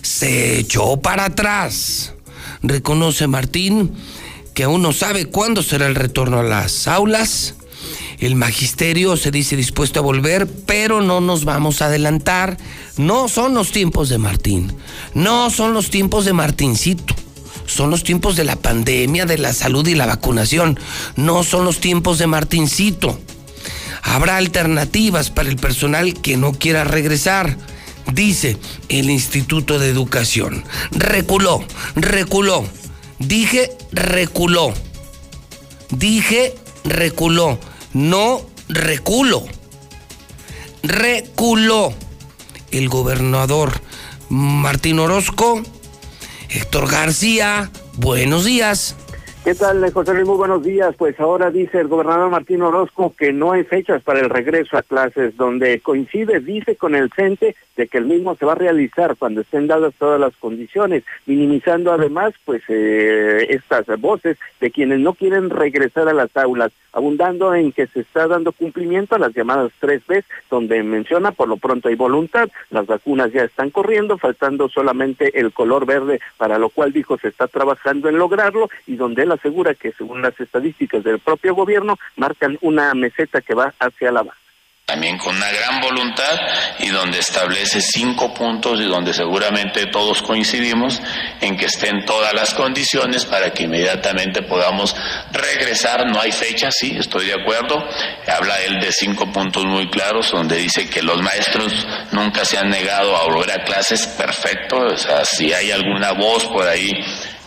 [0.00, 2.14] se echó para atrás
[2.62, 3.92] reconoce Martín
[4.54, 7.54] que aún no sabe cuándo será el retorno a las aulas.
[8.18, 12.56] El magisterio se dice dispuesto a volver, pero no nos vamos a adelantar.
[12.96, 14.72] No son los tiempos de Martín,
[15.14, 17.14] no son los tiempos de Martincito.
[17.64, 20.78] Son los tiempos de la pandemia, de la salud y la vacunación.
[21.16, 23.18] No son los tiempos de Martincito.
[24.02, 27.56] Habrá alternativas para el personal que no quiera regresar
[28.12, 28.56] dice
[28.88, 30.64] el Instituto de Educación.
[30.90, 32.64] Reculó, reculó.
[33.18, 34.74] Dije reculó.
[35.90, 37.58] Dije reculó.
[37.92, 39.44] No reculo.
[40.82, 41.94] Reculó.
[42.70, 43.70] El gobernador
[44.30, 45.62] Martín Orozco,
[46.48, 48.96] Héctor García, buenos días.
[49.44, 50.26] ¿Qué tal, José Luis?
[50.26, 50.94] Muy buenos días.
[50.96, 54.82] Pues ahora dice el gobernador Martín Orozco que no hay fechas para el regreso a
[54.82, 59.16] clases, donde coincide, dice, con el CENTE de que el mismo se va a realizar
[59.16, 65.14] cuando estén dadas todas las condiciones, minimizando además, pues, eh, estas voces de quienes no
[65.14, 69.72] quieren regresar a las aulas, abundando en que se está dando cumplimiento a las llamadas
[69.80, 74.68] tres b donde menciona, por lo pronto hay voluntad, las vacunas ya están corriendo, faltando
[74.68, 79.22] solamente el color verde, para lo cual dijo se está trabajando en lograrlo, y donde
[79.22, 84.12] él asegura que según las estadísticas del propio gobierno marcan una meseta que va hacia
[84.12, 84.42] la baja
[84.84, 86.40] también con una gran voluntad
[86.80, 91.00] y donde establece cinco puntos y donde seguramente todos coincidimos
[91.40, 94.94] en que estén todas las condiciones para que inmediatamente podamos
[95.30, 96.06] regresar.
[96.06, 97.88] No hay fecha, sí, estoy de acuerdo.
[98.26, 102.68] Habla él de cinco puntos muy claros donde dice que los maestros nunca se han
[102.68, 104.78] negado a volver a clases, perfecto.
[104.78, 106.92] O sea, si hay alguna voz por ahí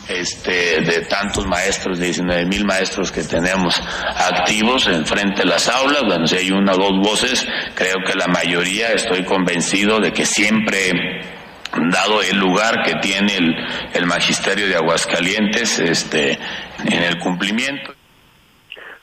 [0.08, 3.82] este, de tantos maestros, de 19 mil maestros que tenemos
[4.15, 8.28] activos enfrente de las aulas, bueno, si hay una o dos voces, creo que la
[8.28, 10.91] mayoría, estoy convencido de que siempre
[11.91, 13.54] dado el lugar que tiene el,
[13.94, 16.38] el magisterio de Aguascalientes este,
[16.86, 17.94] en el cumplimiento.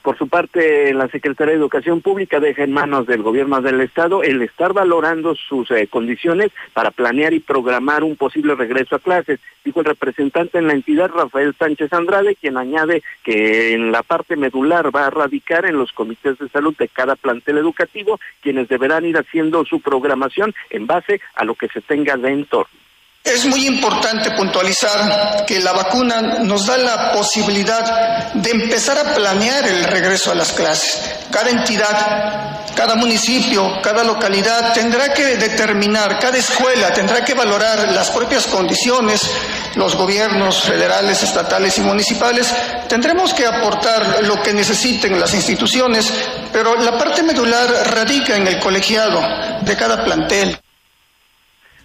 [0.02, 4.24] Por su parte, la Secretaría de Educación Pública deja en manos del gobierno del Estado
[4.24, 9.38] el estar valorando sus eh, condiciones para planear y programar un posible regreso a clases,
[9.64, 14.34] dijo el representante en la entidad, Rafael Sánchez Andrade, quien añade que en la parte
[14.34, 19.04] medular va a radicar en los comités de salud de cada plantel educativo, quienes deberán
[19.04, 22.81] ir haciendo su programación en base a lo que se tenga de entorno.
[23.24, 29.66] Es muy importante puntualizar que la vacuna nos da la posibilidad de empezar a planear
[29.66, 30.98] el regreso a las clases.
[31.30, 38.10] Cada entidad, cada municipio, cada localidad tendrá que determinar, cada escuela tendrá que valorar las
[38.10, 39.30] propias condiciones,
[39.76, 42.52] los gobiernos federales, estatales y municipales.
[42.88, 46.12] Tendremos que aportar lo que necesiten las instituciones
[46.52, 49.20] pero la parte medular radica en el colegiado
[49.62, 50.58] de cada plantel.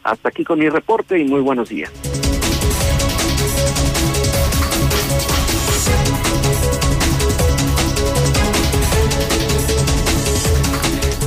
[0.07, 1.91] Hasta aquí con mi reporte y muy buenos días.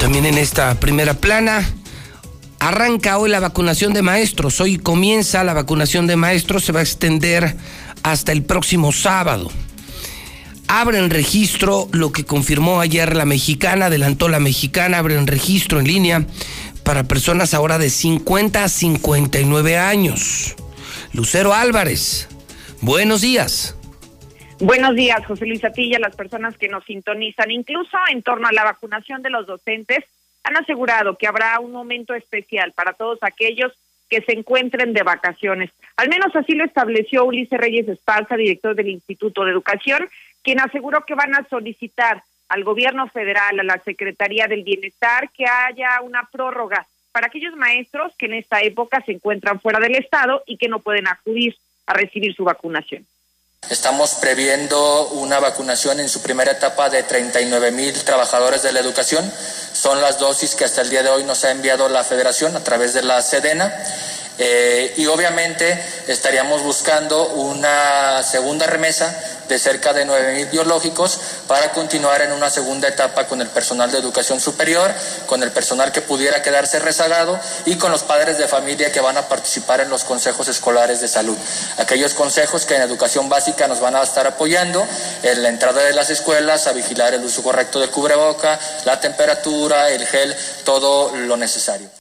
[0.01, 1.63] También en esta primera plana,
[2.59, 4.63] arranca hoy la vacunación de maestros.
[4.63, 7.55] Hoy comienza la vacunación de maestros, se va a extender
[8.03, 9.51] hasta el próximo sábado.
[10.69, 16.27] Abren registro, lo que confirmó ayer la mexicana, adelantó la mexicana, abren registro en línea
[16.85, 20.57] para personas ahora de 50 a 59 años.
[21.13, 22.29] Lucero Álvarez,
[22.81, 23.77] buenos días.
[24.61, 28.65] Buenos días, José Luis Atilla, las personas que nos sintonizan, incluso en torno a la
[28.65, 30.05] vacunación de los docentes,
[30.43, 33.73] han asegurado que habrá un momento especial para todos aquellos
[34.11, 35.71] que se encuentren de vacaciones.
[35.97, 40.09] Al menos así lo estableció Ulises Reyes Esparza, director del Instituto de Educación,
[40.43, 45.47] quien aseguró que van a solicitar al gobierno federal, a la Secretaría del Bienestar, que
[45.47, 50.43] haya una prórroga para aquellos maestros que en esta época se encuentran fuera del Estado
[50.47, 53.07] y que no pueden acudir a recibir su vacunación.
[53.69, 59.31] Estamos previendo una vacunación en su primera etapa de 39 mil trabajadores de la educación.
[59.73, 62.65] Son las dosis que hasta el día de hoy nos ha enviado la federación a
[62.65, 63.73] través de la Sedena.
[64.43, 69.15] Eh, y obviamente estaríamos buscando una segunda remesa
[69.51, 73.99] de cerca de 9.000 biológicos para continuar en una segunda etapa con el personal de
[73.99, 74.91] educación superior,
[75.27, 79.19] con el personal que pudiera quedarse rezagado y con los padres de familia que van
[79.19, 81.37] a participar en los consejos escolares de salud.
[81.77, 84.87] Aquellos consejos que en educación básica nos van a estar apoyando
[85.23, 89.91] en la entrada de las escuelas, a vigilar el uso correcto del cubreboca, la temperatura,
[89.91, 90.35] el gel,
[90.65, 92.00] todo lo necesario.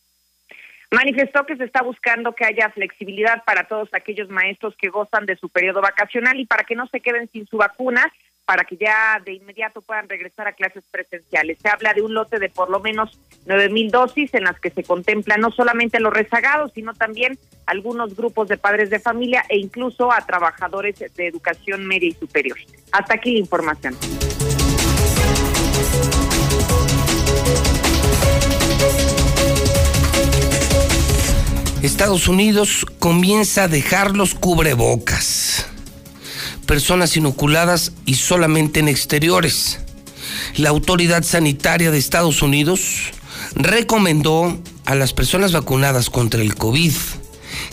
[0.92, 5.36] Manifestó que se está buscando que haya flexibilidad para todos aquellos maestros que gozan de
[5.36, 8.12] su periodo vacacional y para que no se queden sin su vacuna,
[8.44, 11.60] para que ya de inmediato puedan regresar a clases presenciales.
[11.62, 14.72] Se habla de un lote de por lo menos nueve mil dosis en las que
[14.72, 17.38] se contempla no solamente los rezagados, sino también
[17.68, 22.58] algunos grupos de padres de familia e incluso a trabajadores de educación media y superior.
[22.92, 23.96] Hasta aquí la información.
[31.82, 35.66] Estados Unidos comienza a dejar los cubrebocas.
[36.66, 39.80] Personas inoculadas y solamente en exteriores.
[40.58, 43.12] La autoridad sanitaria de Estados Unidos
[43.56, 46.92] recomendó a las personas vacunadas contra el COVID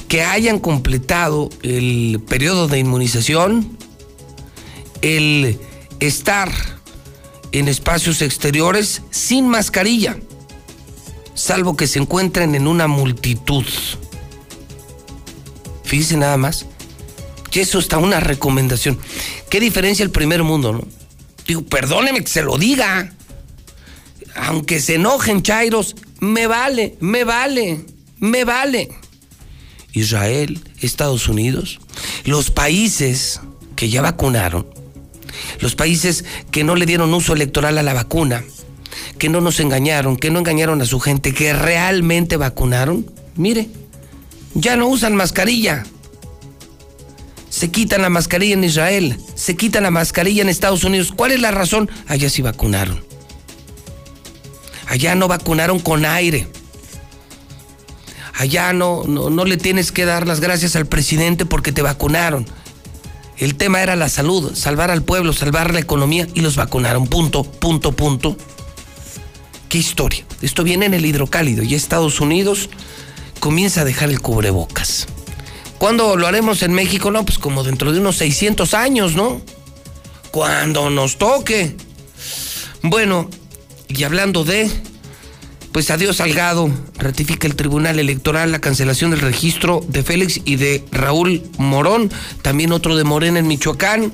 [0.07, 3.76] que hayan completado el periodo de inmunización,
[5.02, 5.59] el
[5.98, 6.52] estar
[7.50, 10.16] en espacios exteriores sin mascarilla
[11.37, 13.64] salvo que se encuentren en una multitud.
[15.84, 16.66] Fíjense nada más.
[17.57, 18.99] Y eso está una recomendación.
[19.49, 20.87] ¿Qué diferencia el primer mundo, no?
[21.47, 23.14] Digo, perdóneme que se lo diga.
[24.34, 27.87] Aunque se enojen, Chairos, me vale, me vale,
[28.18, 28.91] me vale.
[29.93, 31.80] Israel, Estados Unidos,
[32.26, 33.41] los países
[33.74, 34.66] que ya vacunaron,
[35.61, 38.45] los países que no le dieron uso electoral a la vacuna,
[39.18, 43.68] que no nos engañaron, que no engañaron a su gente, que realmente vacunaron, mire,
[44.54, 45.84] ya no usan mascarilla.
[47.48, 51.12] Se quitan la mascarilla en Israel, se quitan la mascarilla en Estados Unidos.
[51.14, 51.90] ¿Cuál es la razón?
[52.06, 53.02] Allá sí vacunaron.
[54.88, 56.48] Allá no vacunaron con aire.
[58.34, 62.46] Allá no, no, no le tienes que dar las gracias al presidente porque te vacunaron.
[63.38, 67.06] El tema era la salud, salvar al pueblo, salvar la economía y los vacunaron.
[67.06, 68.36] Punto, punto, punto.
[69.77, 70.24] ¿Qué historia?
[70.41, 72.70] Esto viene en el hidrocálido y Estados Unidos
[73.41, 75.07] comienza a dejar el cubrebocas.
[75.77, 77.11] ¿Cuándo lo haremos en México?
[77.11, 79.43] No, pues como dentro de unos 600 años, ¿no?
[80.31, 81.77] Cuando nos toque.
[82.81, 83.29] Bueno,
[83.89, 84.70] y hablando de,
[85.72, 90.87] pues adiós Salgado, ratifica el Tribunal Electoral la cancelación del registro de Félix y de
[90.91, 92.11] Raúl Morón,
[92.41, 94.11] también otro de Morena en Michoacán.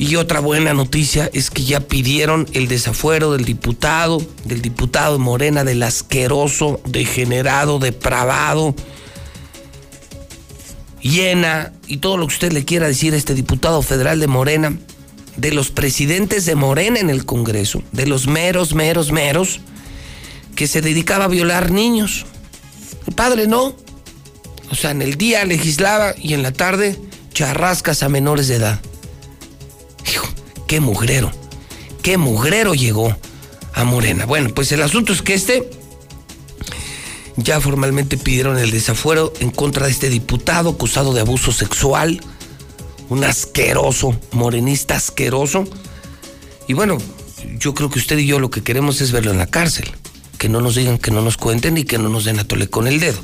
[0.00, 5.64] Y otra buena noticia es que ya pidieron el desafuero del diputado, del diputado Morena,
[5.64, 8.76] del asqueroso, degenerado, depravado,
[11.02, 14.78] llena y todo lo que usted le quiera decir a este diputado federal de Morena,
[15.36, 19.60] de los presidentes de Morena en el Congreso, de los meros, meros, meros,
[20.54, 22.24] que se dedicaba a violar niños.
[23.04, 23.74] El padre no.
[24.70, 26.96] O sea, en el día legislaba y en la tarde
[27.32, 28.80] charrascas a menores de edad
[30.66, 31.30] qué mugrero,
[32.02, 33.16] qué mugrero llegó
[33.74, 34.26] a Morena.
[34.26, 35.70] Bueno, pues el asunto es que este
[37.36, 42.20] ya formalmente pidieron el desafuero en contra de este diputado acusado de abuso sexual,
[43.08, 45.64] un asqueroso, morenista asqueroso.
[46.66, 46.98] Y bueno,
[47.58, 49.90] yo creo que usted y yo lo que queremos es verlo en la cárcel.
[50.36, 52.68] Que no nos digan, que no nos cuenten y que no nos den a tole
[52.68, 53.18] con el dedo.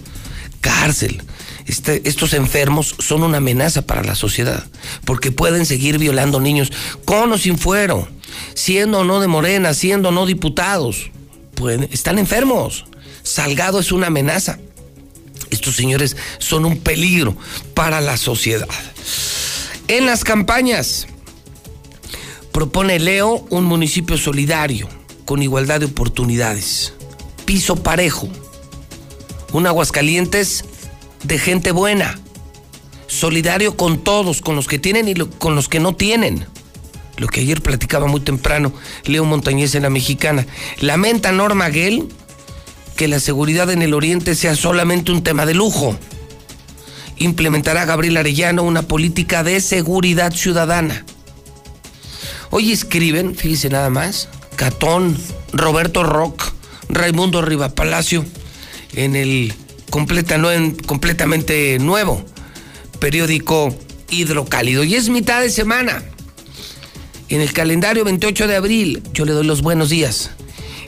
[0.61, 1.23] Cárcel.
[1.67, 4.67] Este, estos enfermos son una amenaza para la sociedad,
[5.05, 6.73] porque pueden seguir violando niños
[7.05, 8.09] con o sin fuero,
[8.55, 11.11] siendo o no de Morena, siendo o no diputados.
[11.91, 12.85] Están enfermos.
[13.23, 14.59] Salgado es una amenaza.
[15.51, 17.37] Estos señores son un peligro
[17.73, 18.69] para la sociedad.
[19.89, 21.07] En las campañas,
[22.53, 24.89] propone Leo un municipio solidario,
[25.25, 26.93] con igualdad de oportunidades,
[27.45, 28.29] piso parejo,
[29.53, 30.65] un Aguascalientes
[31.25, 32.19] de gente buena,
[33.07, 36.47] solidario con todos, con los que tienen y con los que no tienen.
[37.17, 38.73] Lo que ayer platicaba muy temprano
[39.05, 40.47] Leo Montañez en la Mexicana.
[40.81, 42.09] Lamenta Norma Gell
[42.97, 45.97] que la seguridad en el Oriente sea solamente un tema de lujo.
[47.17, 51.05] Implementará Gabriel Arellano una política de seguridad ciudadana.
[52.51, 55.17] Hoy escriben, fíjese nada más, Catón,
[55.53, 56.53] Roberto Rock,
[56.89, 58.25] Raimundo Riva Palacio,
[58.95, 59.55] en el
[59.95, 62.25] completa, no, en, completamente nuevo
[62.99, 63.73] periódico
[64.11, 64.83] Hidrocálido.
[64.83, 66.03] Y es mitad de semana.
[67.29, 70.33] En el calendario 28 de abril, yo le doy los buenos días.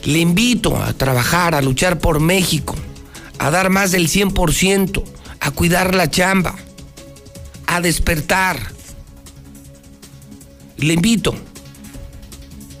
[0.03, 2.75] Le invito a trabajar, a luchar por México,
[3.39, 5.01] a dar más del 100%,
[5.39, 6.57] a cuidar la chamba,
[7.65, 8.73] a despertar.
[10.75, 11.33] Le invito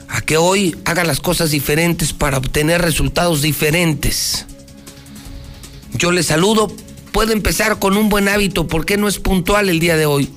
[0.09, 4.45] a que hoy haga las cosas diferentes para obtener resultados diferentes.
[5.93, 6.71] Yo le saludo,
[7.11, 10.29] puede empezar con un buen hábito, ¿por qué no es puntual el día de hoy?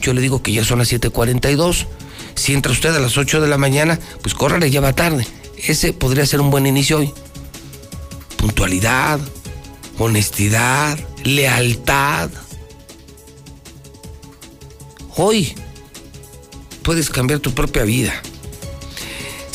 [0.00, 1.86] Yo le digo que ya son las 7:42.
[2.34, 5.26] Si entra usted a las 8 de la mañana, pues córrale, ya va tarde.
[5.56, 7.12] Ese podría ser un buen inicio hoy.
[8.36, 9.18] Puntualidad,
[9.98, 12.30] honestidad, lealtad.
[15.16, 15.52] Hoy
[16.82, 18.14] puedes cambiar tu propia vida.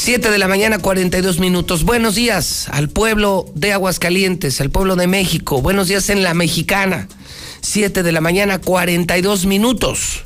[0.03, 1.85] 7 de la mañana, 42 minutos.
[1.85, 5.61] Buenos días al pueblo de Aguascalientes, al pueblo de México.
[5.61, 7.07] Buenos días en la mexicana.
[7.61, 10.23] 7 de la mañana, 42 minutos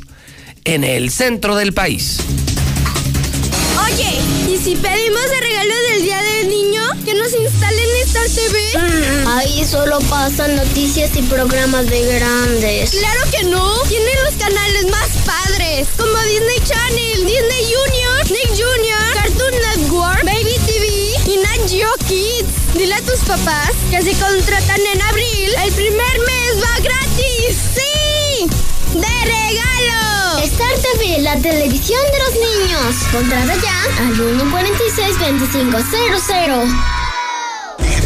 [0.63, 2.17] en el centro del país.
[3.85, 4.19] Oye,
[4.51, 6.81] ¿y si pedimos el regalo del Día del Niño?
[7.05, 8.57] ¿Que nos instalen Star TV?
[9.27, 12.89] Ahí solo pasan noticias y programas de grandes.
[12.89, 13.83] ¡Claro que no!
[13.83, 18.96] Tienen los canales más padres, como Disney Channel, Disney Junior, Nick Junior,
[21.67, 22.73] Geo Kids.
[22.75, 27.57] Dile a tus papás que si contratan en abril, el primer mes va gratis.
[27.75, 28.47] ¡Sí!
[28.93, 30.39] ¡De regalo!
[30.43, 32.95] Star TV, la televisión de los niños.
[33.11, 35.77] Contrata ya al 146-2500.
[35.91, 36.96] Dije,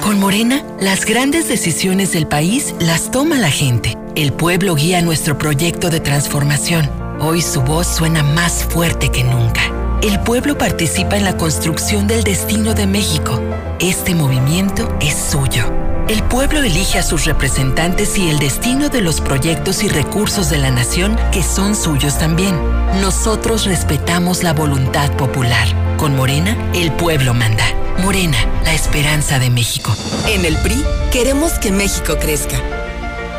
[0.00, 3.96] Con Morena, las grandes decisiones del país las toma la gente.
[4.14, 6.88] El pueblo guía nuestro proyecto de transformación.
[7.20, 9.60] Hoy su voz suena más fuerte que nunca.
[10.02, 13.40] El pueblo participa en la construcción del destino de México.
[13.80, 15.77] Este movimiento es suyo.
[16.08, 20.56] El pueblo elige a sus representantes y el destino de los proyectos y recursos de
[20.56, 22.58] la nación que son suyos también.
[23.02, 25.68] Nosotros respetamos la voluntad popular.
[25.98, 27.64] Con Morena, el pueblo manda.
[27.98, 29.94] Morena, la esperanza de México.
[30.28, 30.82] En el PRI
[31.12, 32.56] queremos que México crezca,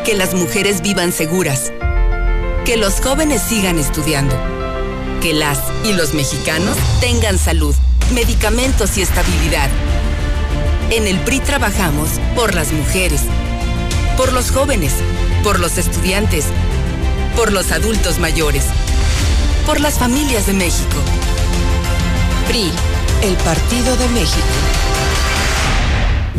[0.06, 1.72] que las mujeres vivan seguras,
[2.66, 4.36] que los jóvenes sigan estudiando,
[5.22, 7.74] que las y los mexicanos tengan salud,
[8.14, 9.70] medicamentos y estabilidad.
[10.92, 13.22] En el PRI trabajamos por las mujeres,
[14.18, 14.94] por los jóvenes,
[15.44, 16.46] por los estudiantes,
[17.36, 18.66] por los adultos mayores,
[19.68, 20.98] por las familias de México.
[22.48, 22.72] PRI,
[23.22, 24.48] el Partido de México.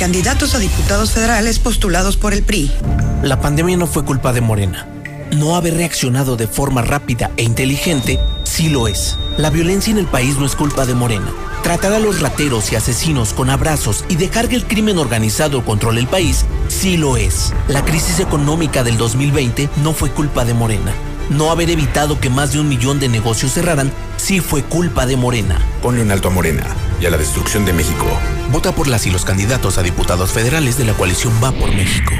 [0.00, 2.70] candidatos a diputados federales postulados por el PRI.
[3.22, 4.88] La pandemia no fue culpa de Morena.
[5.36, 9.18] No haber reaccionado de forma rápida e inteligente sí lo es.
[9.36, 11.30] La violencia en el país no es culpa de Morena.
[11.62, 16.00] Tratar a los rateros y asesinos con abrazos y dejar que el crimen organizado controle
[16.00, 17.52] el país sí lo es.
[17.68, 20.94] La crisis económica del 2020 no fue culpa de Morena.
[21.30, 25.16] No haber evitado que más de un millón de negocios cerraran sí fue culpa de
[25.16, 25.64] Morena.
[25.80, 26.66] Ponle un alto a Morena
[27.00, 28.04] y a la destrucción de México.
[28.50, 32.12] Vota por las y los candidatos a diputados federales de la coalición Va por México.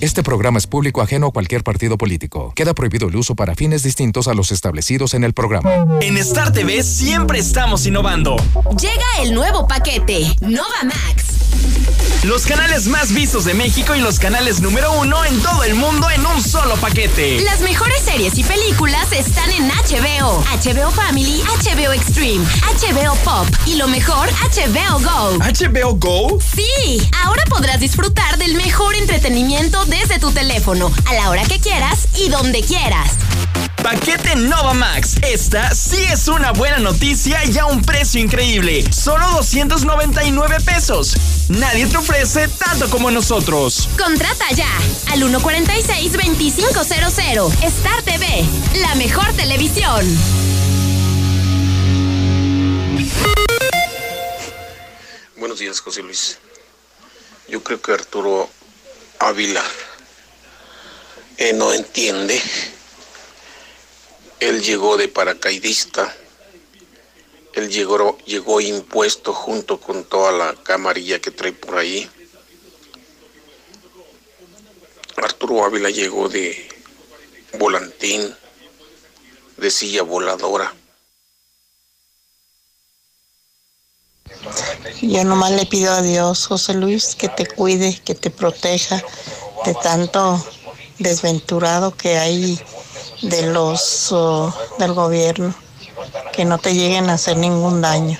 [0.00, 2.52] Este programa es público ajeno a cualquier partido político.
[2.54, 5.70] Queda prohibido el uso para fines distintos a los establecidos en el programa.
[6.02, 8.36] En Star TV siempre estamos innovando.
[8.78, 11.33] Llega el nuevo paquete, Nova Max.
[12.24, 16.08] Los canales más vistos de México y los canales número uno en todo el mundo
[16.10, 17.40] en un solo paquete.
[17.40, 23.76] Las mejores series y películas están en HBO, HBO Family, HBO Extreme, HBO Pop y
[23.76, 25.38] lo mejor, HBO Go.
[25.38, 26.38] ¿HBO Go?
[26.40, 32.08] Sí, ahora podrás disfrutar del mejor entretenimiento desde tu teléfono, a la hora que quieras
[32.18, 33.12] y donde quieras.
[33.84, 35.16] Paquete Nova Max.
[35.20, 38.82] Esta sí es una buena noticia y a un precio increíble.
[38.90, 41.14] Solo 299 pesos.
[41.50, 43.90] Nadie te ofrece tanto como nosotros.
[44.02, 44.74] Contrata ya
[45.12, 47.62] al 146-2500.
[47.62, 48.26] Star TV,
[48.80, 50.02] la mejor televisión.
[55.36, 56.38] Buenos días, José Luis.
[57.48, 58.48] Yo creo que Arturo
[59.18, 59.62] Ávila
[61.36, 62.40] eh, no entiende
[64.48, 66.14] él llegó de paracaidista,
[67.54, 72.10] él llegó, llegó impuesto junto con toda la camarilla que trae por ahí.
[75.16, 76.68] Arturo Ávila llegó de
[77.58, 78.34] volantín,
[79.56, 80.74] de silla voladora.
[85.00, 89.02] Yo nomás le pido a Dios, José Luis, que te cuide, que te proteja
[89.64, 90.44] de tanto
[90.98, 92.60] desventurado que hay
[93.28, 94.14] de los
[94.78, 95.54] del gobierno,
[96.32, 98.18] que no te lleguen a hacer ningún daño.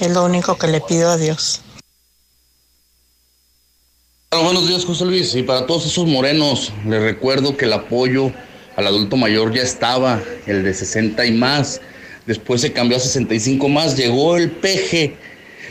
[0.00, 1.62] Es lo único que le pido a Dios.
[4.30, 5.34] buenos días, José Luis.
[5.34, 8.30] Y para todos esos morenos, les recuerdo que el apoyo
[8.76, 11.80] al adulto mayor ya estaba, el de 60 y más.
[12.26, 13.96] Después se cambió a 65 más.
[13.96, 15.16] Llegó el peje,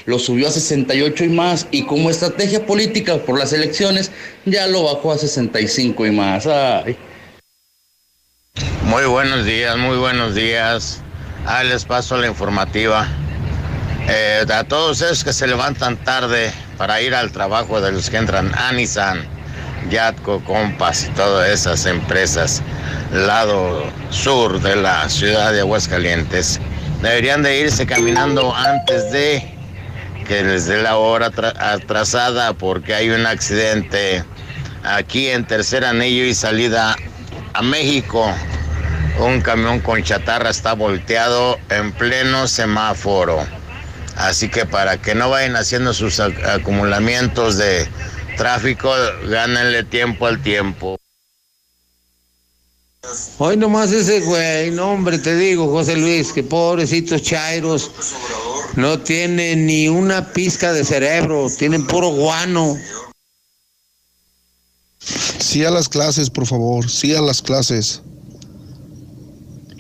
[0.06, 1.68] lo subió a 68 y más.
[1.70, 4.12] Y como estrategia política por las elecciones,
[4.46, 6.48] ya lo bajó a 65 y más.
[6.48, 6.98] Ay.
[8.96, 11.02] Muy buenos días, muy buenos días.
[11.46, 13.06] Ah, les paso la informativa.
[14.08, 18.16] Eh, a todos esos que se levantan tarde para ir al trabajo de los que
[18.16, 19.28] entran a Nissan,
[19.90, 22.62] Yatco, Compass y todas esas empresas,
[23.12, 26.62] lado sur de la ciudad de Aguascalientes,
[27.02, 29.58] deberían de irse caminando antes de
[30.26, 34.24] que les dé la hora atrasada porque hay un accidente
[34.86, 36.96] aquí en tercer anillo y salida
[37.54, 38.34] a México
[39.20, 43.46] un camión con chatarra está volteado en pleno semáforo.
[44.16, 47.88] Así que para que no vayan haciendo sus acumulamientos de
[48.38, 48.92] tráfico,
[49.28, 50.98] gánenle tiempo al tiempo.
[53.38, 57.92] Hoy nomás ese güey, no hombre, te digo, José Luis, que pobrecitos chairos
[58.76, 62.78] no tienen ni una pizca de cerebro, tienen puro guano.
[65.00, 68.02] Sí a las clases, por favor, sí a las clases.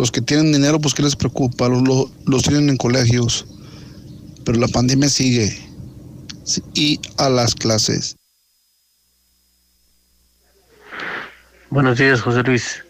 [0.06, 1.68] Los que tienen dinero, pues ¿qué les preocupa?
[1.68, 3.44] Los, los, tienen en colegios.
[4.46, 5.68] Pero la pandemia sigue.
[6.76, 8.16] y a las clases.
[11.72, 12.84] Buenos días, José Luis.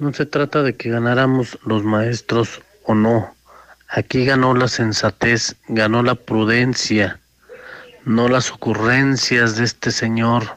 [0.00, 3.32] No se trata de que ganáramos los maestros o no.
[3.86, 7.20] Aquí ganó la sensatez, ganó la prudencia,
[8.04, 10.56] no las ocurrencias de este señor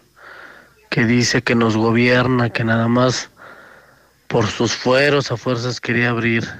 [0.89, 3.29] que dice que nos gobierna, que nada más
[4.33, 6.51] por sus fueros a fuerzas quería abrir.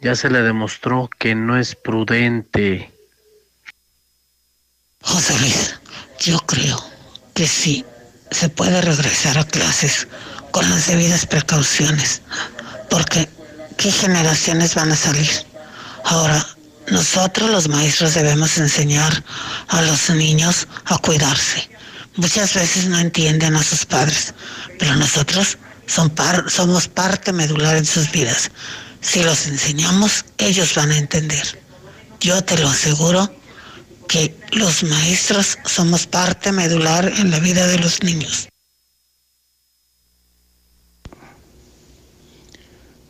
[0.00, 2.92] Ya se le demostró que no es prudente.
[5.00, 5.80] José Luis,
[6.20, 6.80] yo creo
[7.34, 7.84] que sí
[8.30, 10.06] se puede regresar a clases
[10.52, 12.22] con las debidas precauciones,
[12.88, 13.28] porque
[13.76, 15.32] ¿qué generaciones van a salir?
[16.04, 16.46] Ahora,
[16.92, 19.24] nosotros los maestros debemos enseñar
[19.66, 21.68] a los niños a cuidarse.
[22.14, 24.32] Muchas veces no entienden a sus padres,
[24.78, 28.50] pero nosotros somos parte medular en sus vidas.
[29.00, 31.60] Si los enseñamos, ellos van a entender.
[32.20, 33.30] Yo te lo aseguro
[34.08, 38.48] que los maestros somos parte medular en la vida de los niños.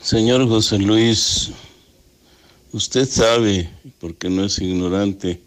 [0.01, 1.51] Señor José Luis,
[2.73, 3.71] usted sabe,
[4.01, 5.43] porque no es ignorante,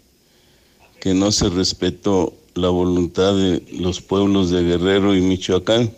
[1.00, 5.92] que no se respetó la voluntad de los pueblos de Guerrero y Michoacán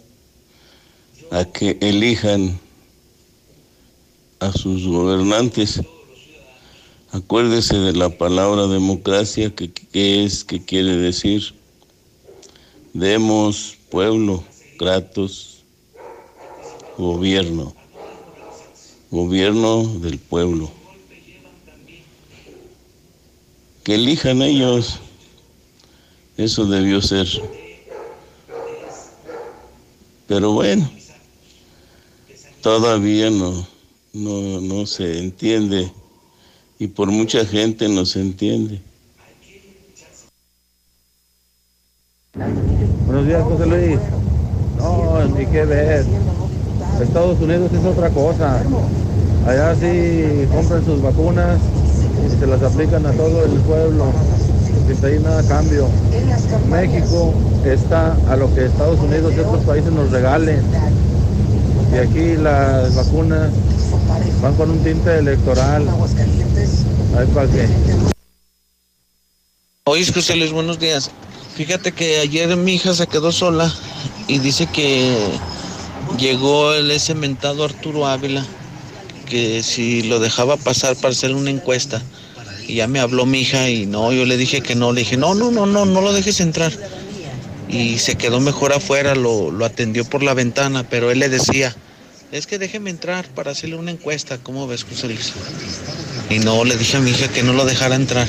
[1.31, 2.59] a que elijan
[4.41, 5.81] a sus gobernantes.
[7.11, 11.55] Acuérdese de la palabra democracia, que, es, que quiere decir.
[12.93, 14.45] Demos, pueblo,
[14.79, 15.65] kratos,
[16.97, 17.75] gobierno
[19.11, 20.71] gobierno del pueblo.
[23.85, 25.01] Que elijan ellos.
[26.37, 27.27] Eso debió ser.
[30.27, 30.91] Pero bueno,
[32.63, 33.67] todavía no,
[34.13, 35.91] no, no se entiende
[36.79, 38.81] y por mucha gente no se entiende.
[43.07, 43.99] Buenos días, José Luis.
[44.79, 46.05] No, ni qué ver.
[47.03, 48.63] Estados Unidos es otra cosa.
[49.47, 51.59] Allá sí compran sus vacunas
[52.27, 54.13] y se las aplican a todo el pueblo
[54.87, 55.89] sin pedir nada a cambio.
[56.71, 57.35] México
[57.65, 60.61] está a lo que Estados Unidos y otros países nos regalen.
[61.93, 63.51] Y aquí las vacunas
[64.43, 65.87] van con un tinte electoral.
[67.17, 67.69] Ahí para qué.
[69.85, 71.11] Oye, José Luis, buenos días.
[71.55, 73.73] Fíjate que ayer mi hija se quedó sola
[74.29, 75.17] y dice que
[76.19, 78.45] llegó el ese mentado Arturo Ávila,
[79.27, 82.03] que si lo dejaba pasar para hacer una encuesta.
[82.67, 85.17] Y ya me habló mi hija y no, yo le dije que no, le dije,
[85.17, 86.71] no, no, no, no, no lo dejes entrar.
[87.69, 91.77] Y se quedó mejor afuera, lo, lo atendió por la ventana, pero él le decía,
[92.33, 95.33] es que déjeme entrar para hacerle una encuesta, ¿cómo ves, José Luis?
[96.31, 98.29] Y no, le dije a mi hija que no lo dejara entrar.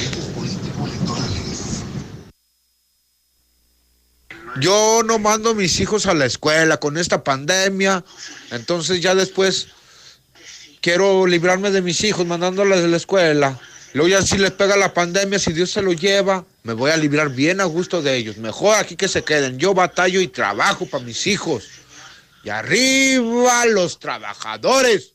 [4.62, 8.04] Yo no mando a mis hijos a la escuela con esta pandemia,
[8.52, 9.68] entonces ya después
[10.82, 13.60] quiero librarme de mis hijos mandándoles de la escuela.
[13.94, 16.98] Luego ya si les pega la pandemia, si Dios se lo lleva, me voy a
[16.98, 18.38] librar bien a gusto de ellos.
[18.38, 19.58] Mejor aquí que se queden.
[19.58, 21.68] Yo batallo y trabajo para mis hijos.
[22.44, 25.14] Y arriba los trabajadores.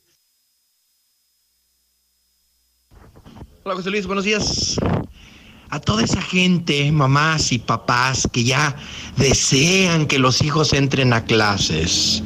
[3.62, 4.76] Hola José Luis, buenos días
[5.74, 8.76] a toda esa gente, mamás y papás que ya
[9.16, 12.22] desean que los hijos entren a clases.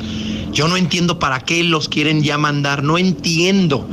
[0.52, 3.88] Yo no entiendo para qué los quieren ya mandar, no entiendo.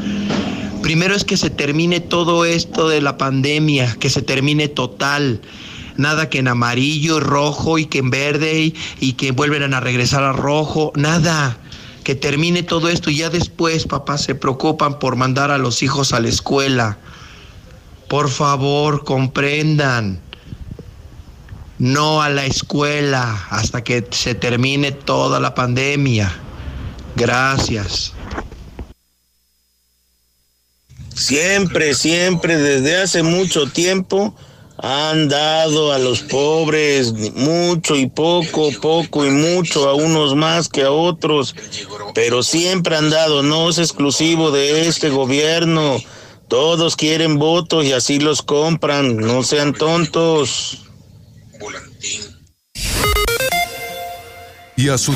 [0.86, 5.42] Primero es que se termine todo esto de la pandemia, que se termine total.
[5.98, 10.32] Nada que en amarillo, rojo y que en verde y, que vuelvan a regresar a
[10.32, 11.58] rojo, nada
[12.04, 16.14] que termine todo esto y ya después, papás, se preocupan por mandar a los hijos
[16.14, 17.00] a la escuela.
[18.08, 20.20] Por favor, comprendan.
[21.80, 26.32] No a la escuela hasta que se termine toda la pandemia.
[27.16, 28.15] Gracias.
[31.16, 34.36] Siempre, siempre, desde hace mucho tiempo,
[34.78, 40.84] han dado a los pobres mucho y poco, poco y mucho, a unos más que
[40.84, 41.56] a otros,
[42.14, 45.98] pero siempre han dado, no es exclusivo de este gobierno.
[46.48, 49.18] Todos quieren votos y así los compran.
[49.18, 50.86] No sean tontos.
[54.78, 55.16] Y a su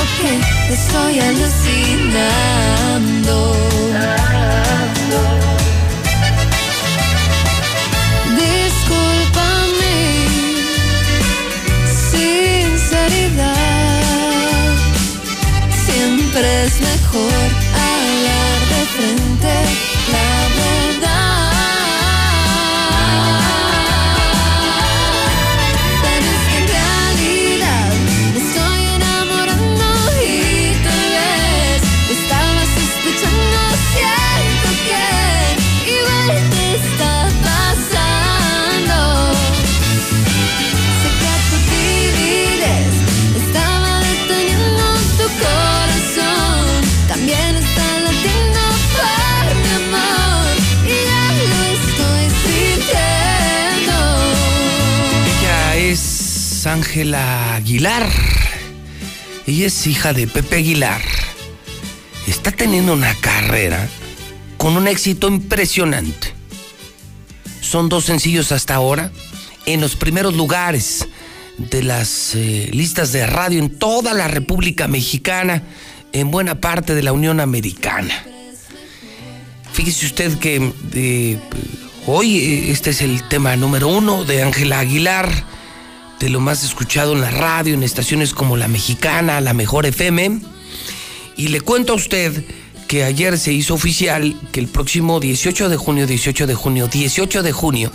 [0.00, 0.32] lo que
[0.72, 1.80] estoy alucinando.
[59.86, 61.02] Hija de Pepe Aguilar.
[62.26, 63.88] Está teniendo una carrera
[64.56, 66.34] con un éxito impresionante.
[67.60, 69.10] Son dos sencillos hasta ahora
[69.66, 71.06] en los primeros lugares
[71.58, 75.62] de las eh, listas de radio en toda la República Mexicana,
[76.12, 78.24] en buena parte de la Unión Americana.
[79.72, 81.38] Fíjese usted que eh,
[82.06, 85.28] hoy eh, este es el tema número uno de Ángela Aguilar,
[86.20, 90.40] de lo más escuchado en la radio, en estaciones como La Mexicana, La Mejor FM.
[91.36, 92.44] Y le cuento a usted
[92.86, 97.42] que ayer se hizo oficial que el próximo 18 de junio, 18 de junio, 18
[97.42, 97.90] de junio,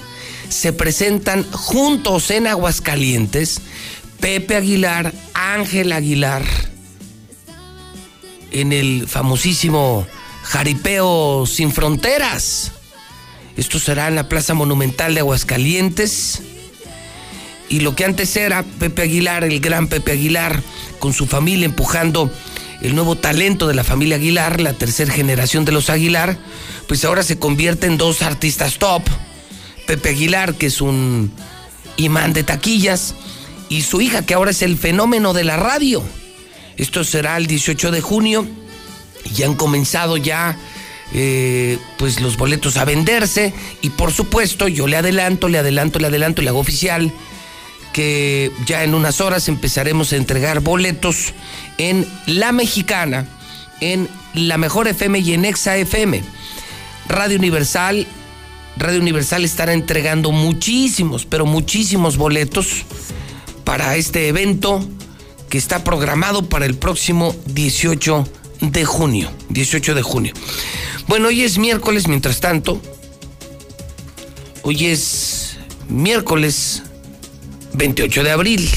[0.49, 3.61] se presentan juntos en Aguascalientes
[4.19, 6.43] Pepe Aguilar, Ángel Aguilar,
[8.51, 10.07] en el famosísimo
[10.43, 12.71] Jaripeo Sin Fronteras.
[13.55, 16.41] Esto será en la Plaza Monumental de Aguascalientes.
[17.69, 20.61] Y lo que antes era Pepe Aguilar, el gran Pepe Aguilar,
[20.99, 22.31] con su familia empujando
[22.81, 26.37] el nuevo talento de la familia Aguilar, la tercera generación de los Aguilar,
[26.87, 29.03] pues ahora se convierte en dos artistas top.
[29.87, 31.31] Pepe Aguilar, que es un
[31.97, 33.15] imán de taquillas,
[33.69, 36.03] y su hija, que ahora es el fenómeno de la radio.
[36.77, 38.45] Esto será el 18 de junio
[39.35, 40.57] y han comenzado ya
[41.13, 46.07] eh, pues los boletos a venderse y por supuesto yo le adelanto, le adelanto, le
[46.07, 47.11] adelanto, le hago oficial
[47.95, 51.33] que ya en unas horas empezaremos a entregar boletos
[51.77, 53.25] en La Mexicana,
[53.79, 56.21] en La Mejor FM y en Exa FM.
[57.07, 58.05] Radio Universal,
[58.75, 62.83] Radio Universal estará entregando muchísimos, pero muchísimos boletos
[63.63, 64.85] para este evento
[65.49, 68.27] que está programado para el próximo 18
[68.59, 69.31] de junio.
[69.51, 70.33] 18 de junio.
[71.07, 72.81] Bueno, hoy es miércoles, mientras tanto.
[74.63, 76.83] Hoy es miércoles
[77.75, 78.69] 28 de abril.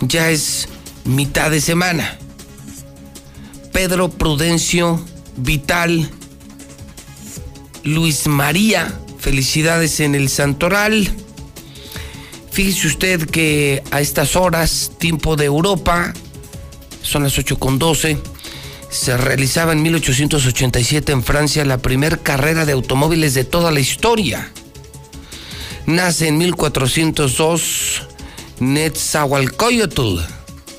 [0.00, 0.68] Ya es
[1.04, 2.18] mitad de semana.
[3.72, 5.04] Pedro Prudencio
[5.36, 6.10] Vital
[7.84, 11.08] Luis María, felicidades en el Santoral.
[12.50, 16.12] Fíjese usted que a estas horas, tiempo de Europa,
[17.02, 18.18] son las 8 con 12,
[18.90, 24.50] se realizaba en 1887 en Francia la primera carrera de automóviles de toda la historia.
[25.86, 28.02] Nace en 1402
[28.58, 30.18] Netzahualcoyotl,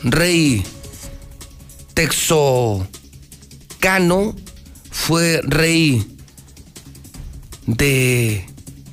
[0.03, 0.63] rey
[1.93, 2.85] Texocano,
[4.91, 6.05] fue rey
[7.67, 8.45] de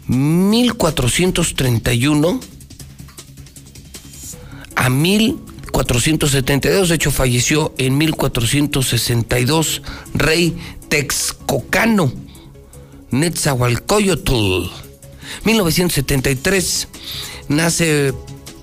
[0.06, 2.40] 1431
[4.76, 9.82] a 1472, de hecho falleció en 1462,
[10.14, 10.56] rey
[10.88, 12.12] Texcocano,
[13.10, 14.83] Netzahualcoyotl.
[15.42, 16.88] 1973
[17.48, 18.14] nace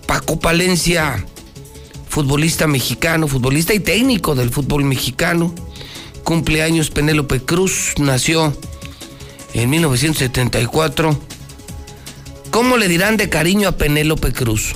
[0.07, 1.25] Paco Palencia,
[2.09, 5.53] futbolista mexicano, futbolista y técnico del fútbol mexicano.
[6.23, 8.55] Cumpleaños Penélope Cruz, nació
[9.53, 11.19] en 1974.
[12.51, 14.73] ¿Cómo le dirán de cariño a Penélope Cruz?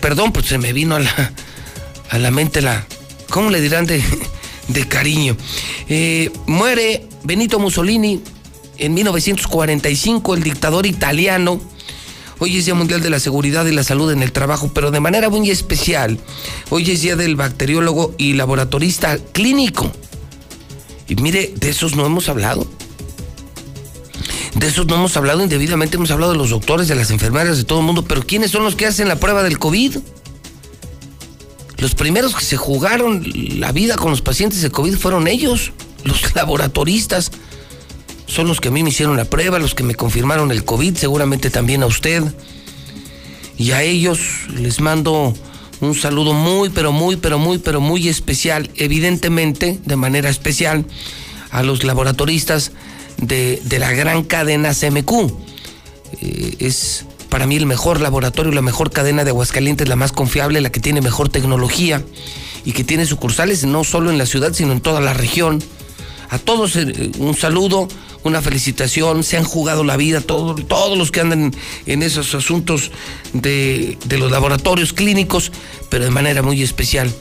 [0.00, 1.32] Perdón, pues se me vino a la,
[2.10, 2.86] a la mente la...
[3.28, 4.02] ¿Cómo le dirán de,
[4.68, 5.36] de cariño?
[5.88, 8.22] Eh, muere Benito Mussolini
[8.78, 11.60] en 1945, el dictador italiano.
[12.38, 15.00] Hoy es Día Mundial de la Seguridad y la Salud en el Trabajo, pero de
[15.00, 16.18] manera muy especial,
[16.70, 19.90] hoy es Día del Bacteriólogo y Laboratorista Clínico.
[21.08, 22.66] Y mire, de esos no hemos hablado.
[24.54, 27.64] De esos no hemos hablado indebidamente, hemos hablado de los doctores, de las enfermeras, de
[27.64, 29.98] todo el mundo, pero ¿quiénes son los que hacen la prueba del COVID?
[31.78, 33.24] Los primeros que se jugaron
[33.58, 35.72] la vida con los pacientes de COVID fueron ellos,
[36.04, 37.30] los laboratoristas.
[38.26, 40.96] Son los que a mí me hicieron la prueba, los que me confirmaron el COVID,
[40.96, 42.22] seguramente también a usted.
[43.56, 44.18] Y a ellos
[44.56, 45.34] les mando
[45.80, 50.86] Un saludo muy, pero muy, pero muy, pero muy especial, evidentemente, de manera especial,
[51.50, 52.72] a los laboratoristas
[53.18, 55.30] de, de la gran cadena CMQ.
[56.20, 60.60] Eh, es para mí el mejor laboratorio, la mejor cadena de Aguascalientes, la más confiable,
[60.60, 62.02] la que tiene mejor tecnología
[62.64, 65.62] y que tiene sucursales no solo en la ciudad, sino en toda la región.
[66.30, 67.88] A todos eh, un saludo,
[68.22, 71.54] una felicitación, se han jugado la vida, todos, los que andan
[71.86, 72.90] en esos asuntos
[73.32, 75.52] de, de los laboratorios clínicos,
[75.90, 77.12] pero de manera muy especial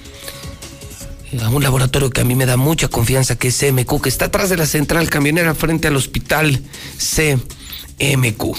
[1.41, 4.25] a un laboratorio que a mí me da mucha confianza, que es CMQ, que está
[4.25, 6.61] atrás de la central camionera frente al hospital
[6.97, 8.55] CMQ.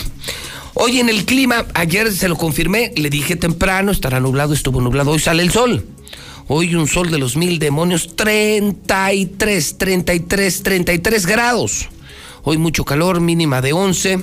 [0.74, 5.12] Hoy en el clima, ayer se lo confirmé, le dije temprano, estará nublado, estuvo nublado,
[5.12, 5.86] hoy sale el sol.
[6.46, 11.88] Hoy un sol de los mil demonios, 33, 33, 33 grados.
[12.42, 14.18] Hoy mucho calor, mínima de 11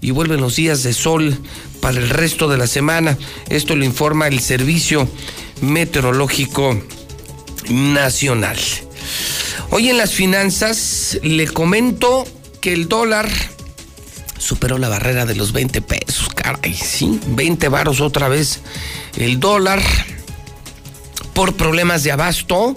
[0.00, 1.36] y vuelven los días de sol
[1.80, 3.18] para el resto de la semana.
[3.48, 5.08] Esto lo informa el Servicio
[5.60, 6.80] Meteorológico
[7.68, 8.58] Nacional.
[9.70, 12.28] Hoy en las finanzas le comento
[12.60, 13.28] que el dólar
[14.38, 18.60] superó la barrera de los 20 pesos, caray, sí, 20 varos otra vez.
[19.16, 19.82] El dólar
[21.34, 22.74] por problemas de abasto.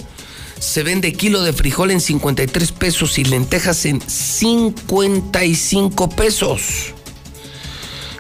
[0.60, 6.94] Se vende kilo de frijol en 53 pesos y lentejas en 55 pesos.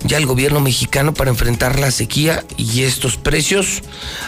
[0.05, 3.83] Ya el gobierno mexicano para enfrentar la sequía y estos precios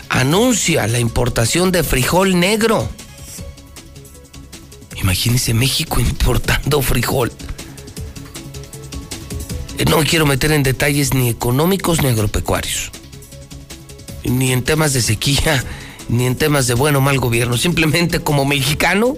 [0.07, 2.87] anuncia la importación de frijol negro.
[4.95, 7.33] Imagínense México importando frijol.
[9.89, 12.91] No quiero meter en detalles ni económicos ni agropecuarios,
[14.23, 15.63] ni en temas de sequía,
[16.09, 17.57] ni en temas de bueno o mal gobierno.
[17.57, 19.17] Simplemente como mexicano,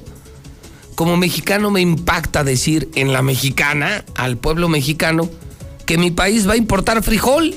[0.95, 5.29] como mexicano me impacta decir en la mexicana, al pueblo mexicano,
[5.85, 7.55] que mi país va a importar frijol.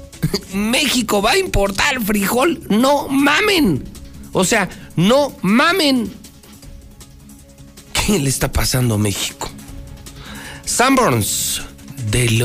[0.54, 2.60] México va a importar frijol.
[2.68, 3.84] No mamen.
[4.32, 6.12] O sea, no mamen.
[7.92, 9.48] ¿Qué le está pasando a México?
[10.64, 11.62] Sanborns,
[12.10, 12.42] del,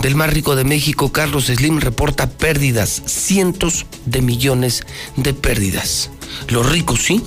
[0.00, 4.82] del más rico de México, Carlos Slim, reporta pérdidas, cientos de millones
[5.16, 6.10] de pérdidas.
[6.48, 7.22] Los ricos, sí.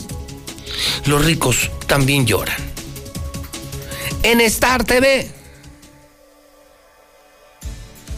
[1.05, 2.57] Los ricos también lloran.
[4.23, 5.29] En Star TV,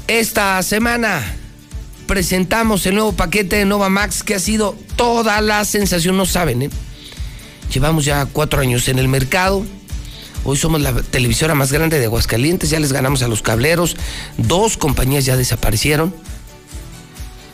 [0.07, 1.35] esta semana
[2.07, 6.61] presentamos el nuevo paquete de Nova Max que ha sido toda la sensación, no saben,
[6.61, 6.69] ¿eh?
[7.73, 9.65] Llevamos ya cuatro años en el mercado.
[10.47, 13.97] Hoy somos la televisora más grande de Aguascalientes, ya les ganamos a los cableros.
[14.37, 16.13] Dos compañías ya desaparecieron.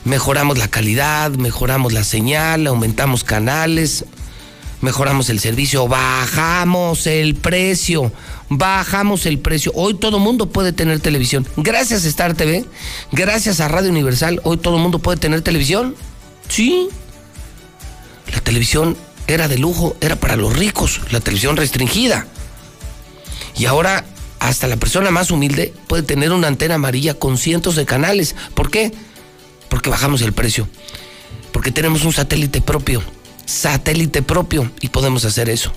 [0.04, 4.04] Mejoramos la calidad, mejoramos la señal, aumentamos canales,
[4.82, 8.12] mejoramos el servicio, bajamos el precio,
[8.50, 9.72] bajamos el precio.
[9.74, 11.48] Hoy todo mundo puede tener televisión.
[11.56, 12.66] Gracias a Star TV,
[13.14, 15.96] gracias a Radio Universal, hoy todo mundo puede tener televisión.
[16.50, 16.89] Sí.
[18.34, 22.28] La televisión era de lujo, era para los ricos, la televisión restringida.
[23.58, 24.06] Y ahora
[24.39, 28.36] hasta la persona más humilde puede tener una antena amarilla con cientos de canales.
[28.56, 28.91] ¿Por qué?
[29.70, 30.68] Porque bajamos el precio.
[31.52, 33.04] Porque tenemos un satélite propio.
[33.45, 34.72] Satélite propio.
[34.82, 35.72] Y podemos hacer eso.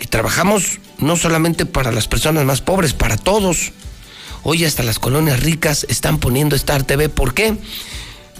[0.00, 3.72] Y trabajamos no solamente para las personas más pobres, para todos.
[4.42, 7.08] Hoy hasta las colonias ricas están poniendo Star TV.
[7.08, 7.56] ¿Por qué?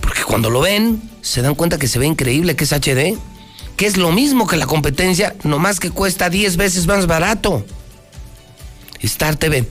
[0.02, 3.16] Porque cuando lo ven, se dan cuenta que se ve increíble, que es HD,
[3.76, 7.64] que es lo mismo que la competencia, nomás que cuesta 10 veces más barato.
[9.06, 9.68] Star TV.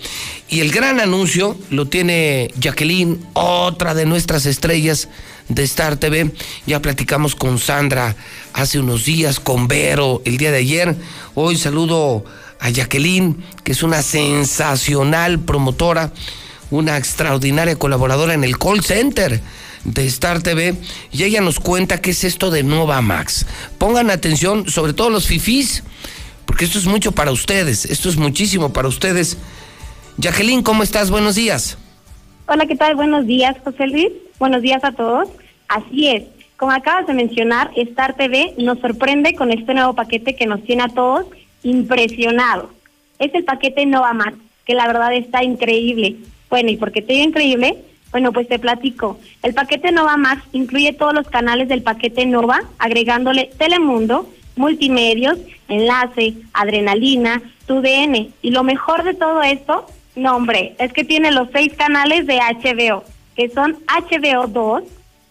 [0.50, 5.10] Y el gran anuncio lo tiene Jacqueline, otra de nuestras estrellas
[5.50, 6.32] de Star TV.
[6.66, 8.16] Ya platicamos con Sandra
[8.54, 10.96] hace unos días, con Vero el día de ayer.
[11.36, 12.26] Hoy saludo
[12.60, 16.14] a Jacqueline, que es una sensacional promotora,
[16.72, 19.42] una extraordinaria colaboradora en el call center
[19.84, 20.76] de Star TV
[21.12, 23.46] y ella nos cuenta qué es esto de Nova Max.
[23.78, 25.84] Pongan atención, sobre todo los fifís,
[26.46, 29.38] porque esto es mucho para ustedes, esto es muchísimo para ustedes.
[30.18, 31.10] Jacqueline, ¿cómo estás?
[31.10, 31.78] Buenos días.
[32.48, 32.96] Hola, ¿qué tal?
[32.96, 34.10] Buenos días, José Luis.
[34.38, 35.30] Buenos días a todos.
[35.68, 36.24] Así es,
[36.58, 40.84] como acabas de mencionar, Star TV nos sorprende con este nuevo paquete que nos tiene
[40.84, 41.26] a todos
[41.64, 42.70] impresionados.
[43.20, 46.16] Es el paquete Nova Max, que la verdad está increíble.
[46.50, 47.78] Bueno, ¿y por qué te digo increíble?
[48.12, 49.20] Bueno, pues te platico.
[49.42, 55.40] El paquete Nova Max incluye todos los canales del paquete Nova, agregándole Telemundo, Multimedios,
[55.74, 58.34] Enlace, Adrenalina, TUDN.
[58.42, 62.38] Y lo mejor de todo esto, no hombre, es que tiene los seis canales de
[62.38, 63.04] HBO,
[63.36, 64.84] que son HBO 2,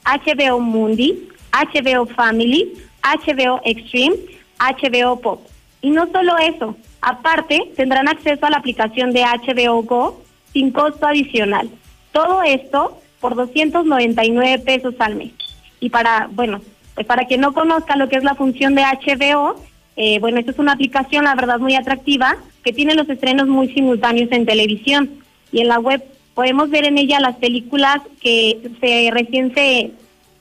[0.05, 2.72] HBO Mundi, HBO Family,
[3.03, 4.16] HBO Extreme,
[4.59, 5.47] HBO Pop.
[5.80, 10.22] Y no solo eso, aparte tendrán acceso a la aplicación de HBO Go
[10.53, 11.68] sin costo adicional.
[12.12, 15.32] Todo esto por 299 pesos al mes.
[15.80, 16.61] y para, bueno,
[16.95, 19.57] pues para quien no conozca lo que es la función de HBO,
[19.97, 23.72] eh, bueno, esta es una aplicación, la verdad, muy atractiva, que tiene los estrenos muy
[23.72, 25.11] simultáneos en televisión
[25.51, 26.03] y en la web
[26.34, 29.93] podemos ver en ella las películas que se recién se,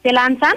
[0.04, 0.54] se lanzan.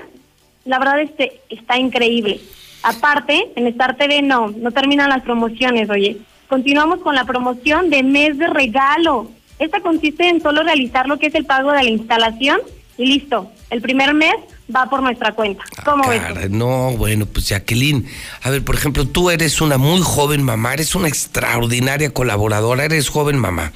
[0.65, 2.41] La verdad este está increíble.
[2.83, 6.19] Aparte, en Star TV no, no terminan las promociones, oye.
[6.49, 9.31] Continuamos con la promoción de mes de regalo.
[9.59, 12.61] Esta consiste en solo realizar lo que es el pago de la instalación
[12.99, 13.51] y listo.
[13.71, 14.35] El primer mes
[14.75, 15.65] va por nuestra cuenta.
[15.85, 16.21] ¿Cómo ves?
[16.21, 18.07] Cara, no, bueno, pues Jacqueline,
[18.43, 23.09] a ver, por ejemplo, tú eres una muy joven mamá, eres una extraordinaria colaboradora, eres
[23.09, 23.73] joven mamá.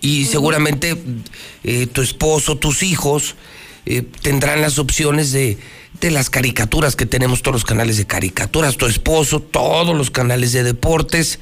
[0.00, 0.96] Y seguramente
[1.64, 3.36] eh, tu esposo, tus hijos
[3.86, 5.58] eh, tendrán las opciones de,
[6.00, 10.52] de las caricaturas que tenemos, todos los canales de caricaturas, tu esposo, todos los canales
[10.52, 11.38] de deportes,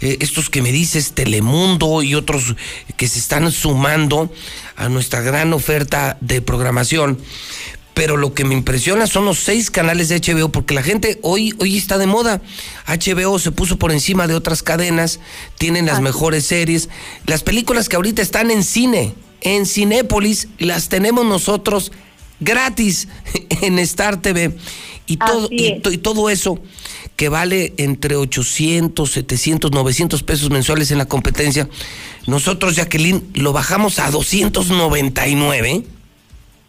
[0.00, 2.56] eh, estos que me dices, Telemundo y otros
[2.96, 4.30] que se están sumando
[4.76, 7.18] a nuestra gran oferta de programación
[7.94, 11.54] pero lo que me impresiona son los seis canales de HBO, porque la gente hoy,
[11.58, 12.42] hoy está de moda.
[12.86, 15.20] HBO se puso por encima de otras cadenas,
[15.58, 16.88] tienen las mejores series.
[17.26, 21.92] Las películas que ahorita están en cine, en Cinépolis, las tenemos nosotros
[22.40, 23.06] gratis
[23.62, 24.56] en Star TV.
[25.06, 26.60] Y todo, y, y todo eso
[27.16, 31.68] que vale entre 800, 700, 900 pesos mensuales en la competencia,
[32.26, 35.84] nosotros, Jacqueline, lo bajamos a 299.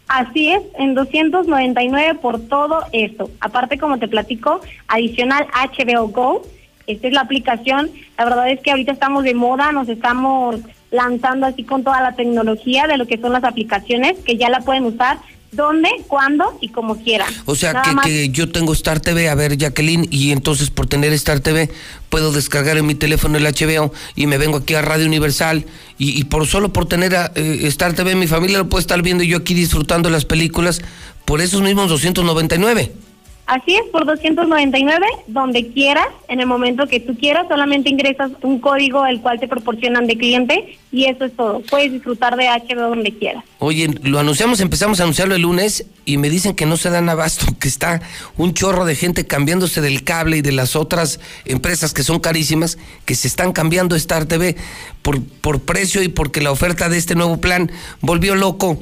[0.08, 3.28] Así es, en 299 por todo esto.
[3.40, 6.42] Aparte, como te platico, adicional HBO Go.
[6.86, 7.90] Esta es la aplicación.
[8.16, 10.56] La verdad es que ahorita estamos de moda, nos estamos
[10.92, 14.60] lanzando así con toda la tecnología de lo que son las aplicaciones, que ya la
[14.60, 15.18] pueden usar
[15.52, 17.32] dónde, cuándo y como quieran.
[17.44, 21.12] O sea, que, que yo tengo Star TV, a ver, Jacqueline, y entonces por tener
[21.14, 21.70] Star TV
[22.08, 25.64] puedo descargar en mi teléfono el HBO y me vengo aquí a Radio Universal
[25.98, 29.02] y, y por solo por tener a, eh, Star TV mi familia lo puede estar
[29.02, 30.82] viendo y yo aquí disfrutando las películas
[31.24, 33.05] por esos mismos 299.
[33.46, 38.58] Así es, por 299, donde quieras, en el momento que tú quieras, solamente ingresas un
[38.58, 41.60] código el cual te proporcionan de cliente y eso es todo.
[41.60, 43.44] Puedes disfrutar de HBO donde quieras.
[43.60, 47.08] Oye, lo anunciamos, empezamos a anunciarlo el lunes y me dicen que no se dan
[47.08, 48.02] abasto, que está
[48.36, 52.78] un chorro de gente cambiándose del cable y de las otras empresas que son carísimas,
[53.04, 54.56] que se están cambiando Star TV
[55.02, 57.70] por, por precio y porque la oferta de este nuevo plan
[58.00, 58.76] volvió loco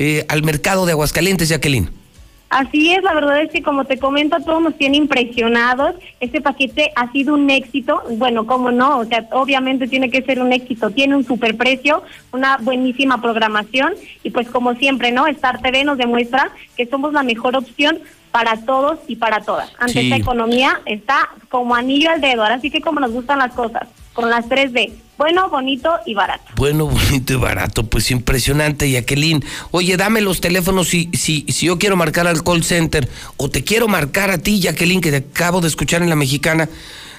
[0.00, 1.97] eh, al mercado de Aguascalientes, Jacqueline.
[2.50, 5.94] Así es, la verdad es que como te comento, a todos nos tiene impresionados.
[6.18, 8.02] Este paquete ha sido un éxito.
[8.12, 10.90] Bueno, cómo no, o sea, obviamente tiene que ser un éxito.
[10.90, 13.92] Tiene un superprecio, una buenísima programación
[14.22, 15.26] y pues como siempre, ¿no?
[15.26, 17.98] Star TV nos demuestra que somos la mejor opción
[18.30, 19.70] para todos y para todas.
[19.78, 20.06] Ante Sí.
[20.06, 22.42] esta economía está como anillo al dedo.
[22.42, 24.92] Ahora sí que como nos gustan las cosas, con las 3D.
[25.18, 26.44] Bueno, bonito y barato.
[26.54, 29.44] Bueno, bonito y barato, pues impresionante, Jacqueline.
[29.72, 33.64] Oye, dame los teléfonos si, si, si yo quiero marcar al call center o te
[33.64, 36.68] quiero marcar a ti, Jacqueline, que te acabo de escuchar en la mexicana.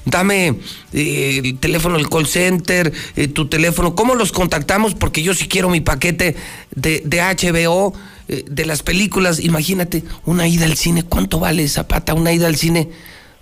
[0.06, 0.56] Dame
[0.94, 3.96] eh, el teléfono del call center, eh, tu teléfono.
[3.96, 4.96] ¿Cómo los contactamos?
[4.96, 6.38] Porque yo sí quiero mi paquete
[6.74, 7.94] de, de HBO,
[8.30, 9.42] eh, de las películas.
[9.42, 11.04] Imagínate, una ida al cine.
[11.04, 12.14] ¿Cuánto vale Zapata?
[12.14, 12.90] Una ida al cine.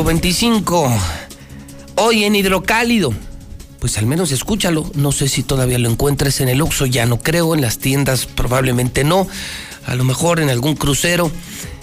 [0.03, 1.24] 25.
[1.97, 3.15] Hoy en Hidrocálido.
[3.79, 4.91] Pues al menos escúchalo.
[4.95, 7.55] No sé si todavía lo encuentres en el Oxxo, ya no creo.
[7.55, 9.29] En las tiendas probablemente no.
[9.87, 11.31] A lo mejor en algún crucero.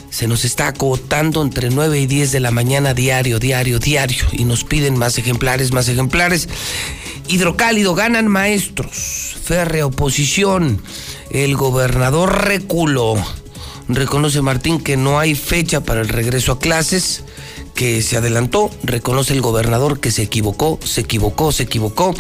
[0.10, 4.26] Se nos está acotando entre 9 y 10 de la mañana diario, diario, diario.
[4.34, 6.50] Y nos piden más ejemplares, más ejemplares.
[7.30, 9.38] Hidrocálido, ganan maestros.
[9.46, 10.82] Férrea oposición.
[11.30, 13.16] El gobernador reculó.
[13.88, 17.24] Reconoce Martín que no hay fecha para el regreso a clases
[17.76, 22.14] que se adelantó, reconoce el gobernador que se equivocó, se equivocó, se equivocó.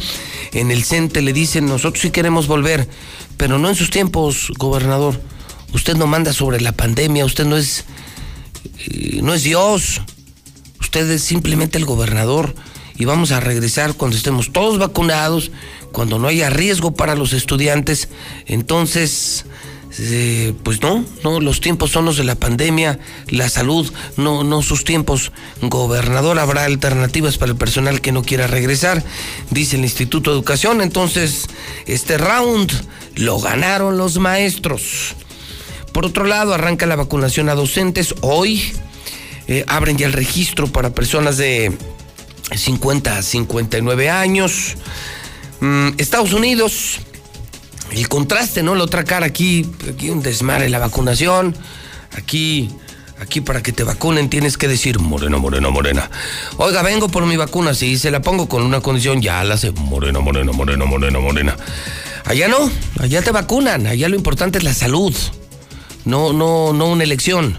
[0.52, 2.88] En el CENTE le dicen, nosotros sí queremos volver,
[3.38, 5.20] pero no en sus tiempos, gobernador.
[5.74, 7.86] Usted no manda sobre la pandemia, usted no es,
[8.88, 10.02] eh, no es Dios,
[10.80, 12.54] usted es simplemente el gobernador
[12.98, 15.52] y vamos a regresar cuando estemos todos vacunados,
[15.92, 18.10] cuando no haya riesgo para los estudiantes.
[18.46, 19.46] Entonces,
[20.00, 24.62] eh, pues no, no, los tiempos son los de la pandemia, la salud, no, no
[24.62, 25.32] sus tiempos.
[25.62, 29.04] Gobernador, habrá alternativas para el personal que no quiera regresar,
[29.50, 30.82] dice el Instituto de Educación.
[30.82, 31.48] Entonces,
[31.88, 32.72] este round
[33.16, 35.16] lo ganaron los maestros.
[35.92, 38.16] Por otro lado, arranca la vacunación a docentes.
[38.22, 38.72] Hoy
[39.48, 41.78] eh, abren ya el registro para personas de
[42.56, 44.78] 50 a 59 años.
[45.60, 47.00] Mm, Estados Unidos
[47.92, 48.76] el contraste, ¿no?
[48.76, 51.56] La otra cara aquí, aquí un desmadre la vacunación.
[52.18, 52.70] Aquí,
[53.20, 56.10] aquí para que te vacunen tienes que decir morena, morena, morena.
[56.58, 59.72] Oiga, vengo por mi vacuna, si se la pongo con una condición, ya la sé,
[59.72, 61.58] morena, morena, morena, morena, morena.
[62.26, 62.70] Allá no,
[63.00, 65.14] allá te vacunan, allá lo importante es la salud,
[66.06, 67.58] no, no, no una elección.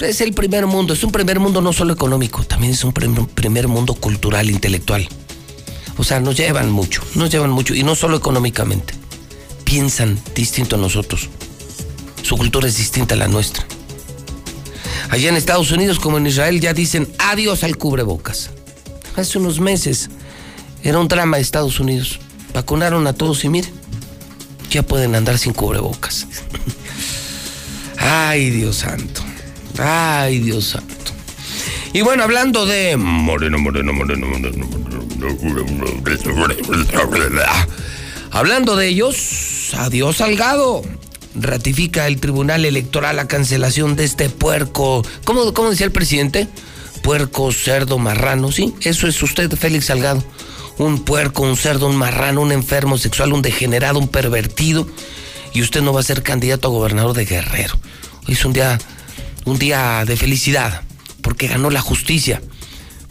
[0.00, 3.68] Es el primer mundo, es un primer mundo no solo económico, también es un primer
[3.68, 5.08] mundo cultural, intelectual.
[5.96, 9.05] O sea, nos llevan mucho, nos llevan mucho, y no solo económicamente
[9.66, 11.28] piensan distinto a nosotros.
[12.22, 13.66] Su cultura es distinta a la nuestra.
[15.10, 18.50] Allá en Estados Unidos como en Israel ya dicen adiós al cubrebocas.
[19.16, 20.08] Hace unos meses
[20.82, 22.20] era un drama de Estados Unidos.
[22.54, 23.72] Vacunaron a todos y miren,
[24.70, 26.26] ya pueden andar sin cubrebocas.
[27.98, 29.22] Ay, Dios santo.
[29.78, 30.94] Ay, Dios santo.
[31.92, 34.66] Y bueno, hablando de moreno, moreno, moreno, moreno,
[38.30, 40.82] Hablando de ellos, adiós Salgado.
[41.34, 45.04] Ratifica el Tribunal Electoral la cancelación de este puerco.
[45.24, 46.48] ¿Cómo, cómo decía el presidente?
[47.02, 48.50] Puerco, cerdo, marrano.
[48.52, 50.24] Sí, eso es usted, Félix Salgado.
[50.78, 54.86] Un puerco, un cerdo, un marrano, un enfermo sexual, un degenerado, un pervertido.
[55.52, 57.78] Y usted no va a ser candidato a gobernador de Guerrero.
[58.26, 58.78] Hoy es un día,
[59.44, 60.82] un día de felicidad,
[61.22, 62.42] porque ganó la justicia,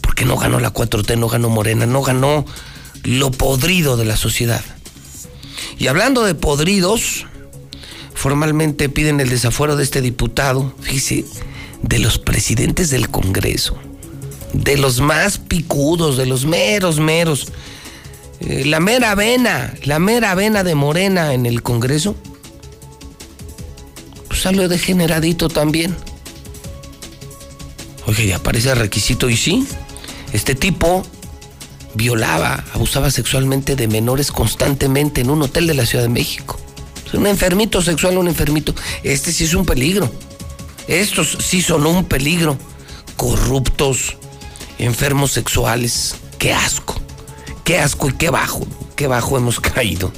[0.02, 2.45] porque no ganó la 4T, no ganó Morena, no ganó
[3.03, 4.64] lo podrido de la sociedad.
[5.78, 7.26] Y hablando de podridos,
[8.14, 11.26] formalmente piden el desafuero de este diputado, fíjese,
[11.82, 13.78] de los presidentes del Congreso,
[14.54, 17.48] de los más picudos, de los meros, meros.
[18.40, 22.16] Eh, la mera vena, la mera vena de Morena en el Congreso,
[24.28, 25.96] pues salió degeneradito también.
[28.08, 29.68] Oye, ya aparece el requisito y sí,
[30.32, 31.06] este tipo
[31.95, 36.59] violaba, abusaba sexualmente de menores constantemente en un hotel de la Ciudad de México.
[37.13, 38.76] un enfermito sexual, un enfermito.
[39.03, 40.11] Este sí es un peligro.
[40.88, 42.57] Estos sí son un peligro.
[43.15, 44.17] Corruptos,
[44.77, 46.15] enfermos sexuales.
[46.38, 47.01] Qué asco.
[47.63, 48.67] Qué asco y qué bajo.
[48.95, 50.11] Qué bajo hemos caído.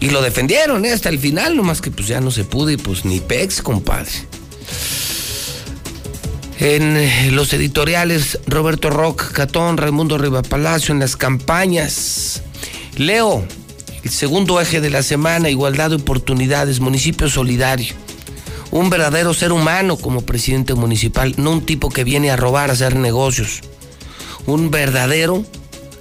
[0.00, 0.92] Y lo defendieron ¿eh?
[0.92, 4.10] hasta el final, nomás que pues ya no se pudo y pues ni pex, compadre.
[6.58, 12.42] En eh, los editoriales, Roberto Rock, Catón, Raimundo Riva Palacio, en las campañas.
[12.96, 13.46] Leo,
[14.02, 17.94] El segundo eje de la semana, igualdad de oportunidades, municipio solidario.
[18.70, 22.72] Un verdadero ser humano como presidente municipal, no un tipo que viene a robar, a
[22.72, 23.60] hacer negocios.
[24.46, 25.44] Un verdadero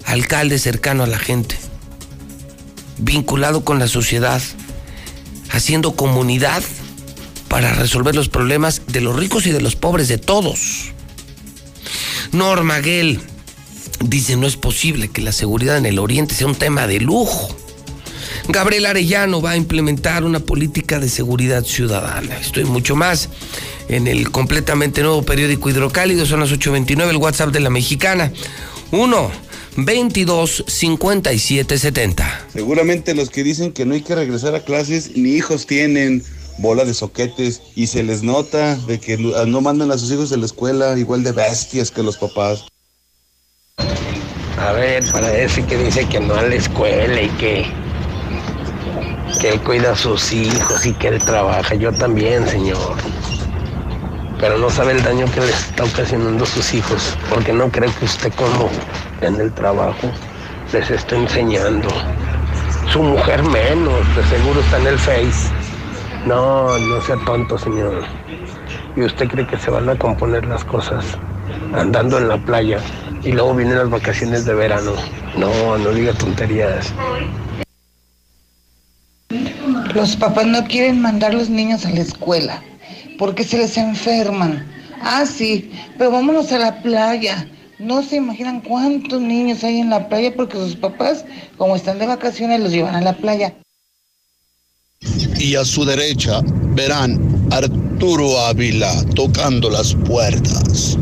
[0.05, 1.57] alcalde cercano a la gente,
[2.97, 4.41] vinculado con la sociedad,
[5.51, 6.63] haciendo comunidad
[7.55, 10.91] para resolver los problemas de los ricos y de los pobres, de todos.
[12.33, 13.21] Norma Gell
[14.01, 17.47] dice, no es posible que la seguridad en el Oriente sea un tema de lujo.
[18.49, 22.37] Gabriel Arellano va a implementar una política de seguridad ciudadana.
[22.37, 23.29] Estoy mucho más
[23.87, 28.33] en el completamente nuevo periódico Hidrocálido, son las 8.29, el WhatsApp de la mexicana.
[28.91, 29.31] 1
[29.77, 32.47] 22 57 70.
[32.51, 36.21] Seguramente los que dicen que no hay que regresar a clases ni hijos tienen
[36.57, 40.37] bola de soquetes y se les nota de que no mandan a sus hijos a
[40.37, 42.65] la escuela igual de bestias que los papás.
[44.57, 47.65] A ver, para ese que dice que no a la escuela y que,
[49.41, 52.95] que él cuida a sus hijos y que él trabaja, yo también, señor.
[54.39, 57.91] Pero no sabe el daño que le está ocasionando a sus hijos, porque no cree
[57.99, 58.69] que usted como
[59.21, 60.09] en el trabajo
[60.71, 61.89] les está enseñando.
[62.91, 65.49] Su mujer menos, de seguro está en el Face.
[66.25, 68.03] No, no sea tonto, señor.
[68.95, 71.05] ¿Y usted cree que se van a componer las cosas
[71.73, 72.79] andando en la playa
[73.23, 74.93] y luego vienen las vacaciones de verano?
[75.37, 76.91] No, no diga tonterías.
[79.93, 82.63] Los papás no quieren mandar los niños a la escuela
[83.19, 84.65] porque se les enferman.
[85.01, 87.47] Ah, sí, pero vámonos a la playa.
[87.77, 91.23] No se imaginan cuántos niños hay en la playa porque sus papás,
[91.57, 93.53] como están de vacaciones, los llevan a la playa.
[95.37, 96.41] Y a su derecha
[96.73, 100.97] verán Arturo Ávila tocando las puertas.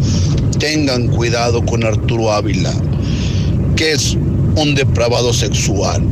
[0.59, 2.73] Tengan cuidado con Arturo Ávila,
[3.75, 4.17] que es
[4.55, 6.03] un depravado sexual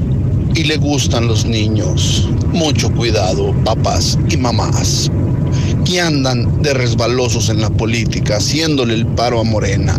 [0.56, 2.28] y le gustan los niños.
[2.52, 5.10] Mucho cuidado, papás y mamás,
[5.86, 9.96] que andan de resbalosos en la política, haciéndole el paro a Morena.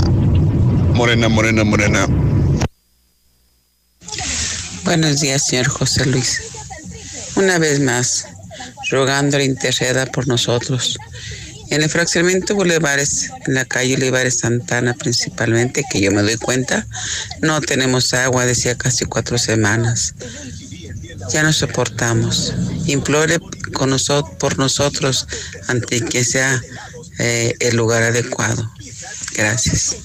[0.94, 2.06] Morena, Morena, Morena.
[4.84, 6.42] Buenos días, señor José Luis.
[7.36, 8.26] Una vez más,
[8.90, 10.98] rogando interceda por nosotros.
[11.70, 16.86] En el fraccionamiento Bulevares, en la calle Olivares Santana principalmente, que yo me doy cuenta,
[17.40, 20.14] no tenemos agua desde casi cuatro semanas.
[21.30, 22.52] Ya no soportamos.
[22.86, 23.38] Implore
[23.72, 25.26] con nosotros, por nosotros
[25.68, 26.60] ante que sea
[27.18, 28.70] eh, el lugar adecuado.
[29.34, 29.96] Gracias.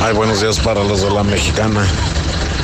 [0.00, 1.86] Ay, buenos días para los de la mexicana.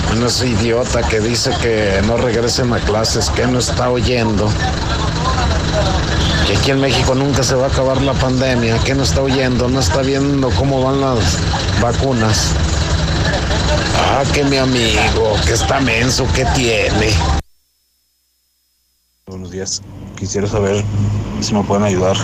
[0.06, 4.48] Bueno, ese idiota que dice que no regresen a clases, que no está oyendo.
[6.46, 9.68] Que aquí en México nunca se va a acabar la pandemia, que no está oyendo,
[9.68, 11.38] no está viendo cómo van las
[11.80, 12.52] vacunas.
[13.98, 17.10] Ah, que mi amigo, que está menso, que tiene.
[19.26, 19.82] Buenos días.
[20.16, 20.84] Quisiera saber
[21.40, 22.16] si me pueden ayudar.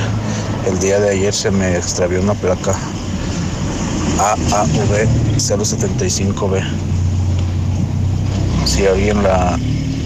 [0.66, 2.76] El día de ayer se me extravió una placa
[4.18, 6.91] AAV 075B.
[8.72, 9.58] Si alguien la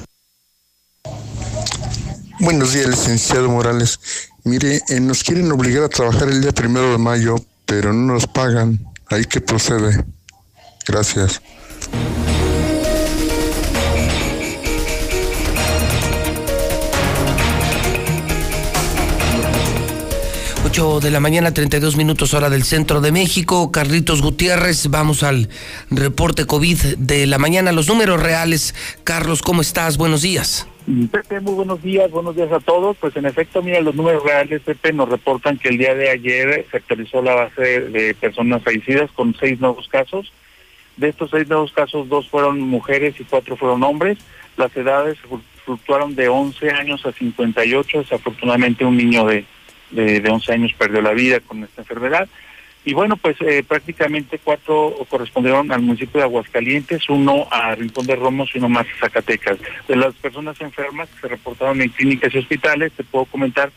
[2.41, 4.01] Buenos días, licenciado Morales.
[4.43, 8.27] Mire, eh, nos quieren obligar a trabajar el día primero de mayo, pero no nos
[8.27, 8.85] pagan.
[9.07, 10.03] Ahí que procede.
[10.85, 11.41] Gracias.
[20.75, 23.71] 8 de la mañana, 32 minutos hora del centro de México.
[23.71, 25.47] Carlitos Gutiérrez, vamos al
[25.89, 27.71] reporte COVID de la mañana.
[27.71, 28.75] Los números reales.
[29.05, 29.95] Carlos, ¿cómo estás?
[29.97, 30.67] Buenos días.
[31.13, 32.97] Pepe, muy buenos días, buenos días a todos.
[32.97, 36.65] Pues en efecto, mira, los números reales, Pepe, nos reportan que el día de ayer
[36.69, 40.33] se actualizó la base de personas fallecidas con seis nuevos casos.
[40.97, 44.17] De estos seis nuevos casos, dos fueron mujeres y cuatro fueron hombres.
[44.57, 45.17] Las edades
[45.63, 49.45] fluctuaron de 11 años a 58, desafortunadamente un niño de
[49.91, 52.27] de, de 11 años perdió la vida con esta enfermedad.
[52.85, 58.15] Y bueno, pues eh, prácticamente cuatro correspondieron al municipio de Aguascalientes, uno a Rincón de
[58.15, 59.57] Romos y uno más a Zacatecas.
[59.87, 63.71] De las personas enfermas que se reportaron en clínicas y hospitales, te puedo comentar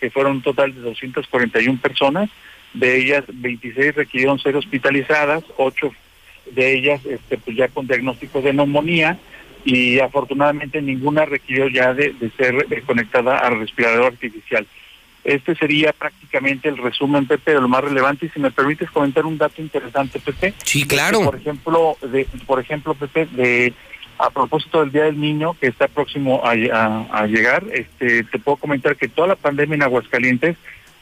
[0.00, 2.30] que fueron un total de 241 personas,
[2.72, 5.92] de ellas 26 requirieron ser hospitalizadas, 8
[6.52, 9.18] de ellas este, pues ya con diagnóstico de neumonía
[9.64, 14.66] y afortunadamente ninguna requirió ya de, ser eh, conectada al respirador artificial.
[15.24, 18.26] Este sería prácticamente el resumen, Pepe, de lo más relevante.
[18.26, 20.52] Y si me permites comentar un dato interesante, Pepe.
[20.64, 21.22] Sí, claro.
[21.22, 23.72] por ejemplo, de, por ejemplo, Pepe, de
[24.18, 26.54] a propósito del Día del Niño que está próximo a,
[27.26, 30.56] llegar, este, te puedo comentar que toda la pandemia en Aguascalientes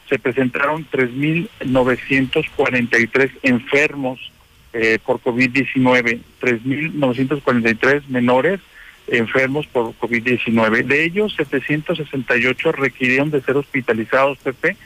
[0.09, 4.31] se presentaron 3.943 enfermos
[4.73, 8.61] eh, por COVID-19, 3.943 menores
[9.07, 10.85] enfermos por COVID-19.
[10.85, 14.77] De ellos, 768 requirieron de ser hospitalizados, Pepe.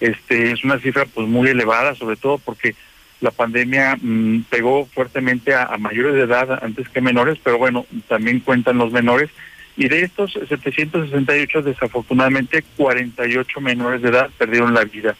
[0.00, 2.74] Este, es una cifra pues muy elevada, sobre todo porque
[3.20, 7.86] la pandemia mm, pegó fuertemente a, a, mayores de edad antes que menores, pero bueno,
[8.08, 9.30] también cuentan los menores.
[9.76, 15.16] Y de estos 768, desafortunadamente, 48 menores de edad perdieron la vida.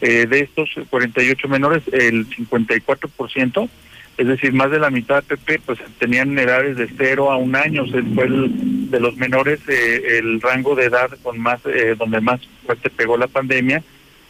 [0.00, 3.68] Eh, de estos 48 menores, el 54%,
[4.18, 7.84] es decir, más de la mitad, Pepe, pues tenían edades de 0 a un año.
[8.14, 12.40] Fue el, de los menores eh, el rango de edad con más, eh, donde más
[12.64, 13.82] fuerte pegó la pandemia.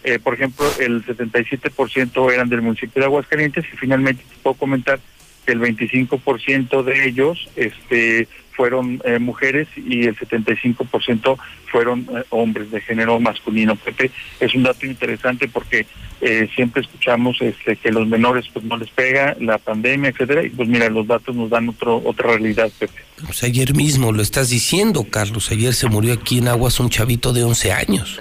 [0.02, 4.98] Eh, por ejemplo, el 77% eran del municipio de Aguascalientes y finalmente te puedo comentar
[5.44, 11.36] que el 25% de ellos este, fueron eh, mujeres y el 75%
[11.70, 13.76] fueron eh, hombres de género masculino.
[13.76, 14.10] Pepe,
[14.40, 15.86] es un dato interesante porque
[16.20, 20.48] eh, siempre escuchamos este, que los menores pues no les pega la pandemia, etcétera, y
[20.48, 23.00] pues mira, los datos nos dan otro, otra realidad, Pepe.
[23.24, 27.32] Pues ayer mismo lo estás diciendo, Carlos, ayer se murió aquí en Aguas un chavito
[27.32, 28.20] de 11 años.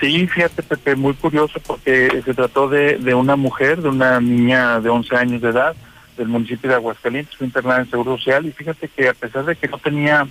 [0.00, 4.80] Sí, fíjate, Pepe, muy curioso porque se trató de, de una mujer, de una niña
[4.80, 5.74] de 11 años de edad,
[6.16, 9.56] del municipio de Aguascalientes, fue internada en Seguro Social y fíjate que a pesar de
[9.56, 10.26] que no tenía,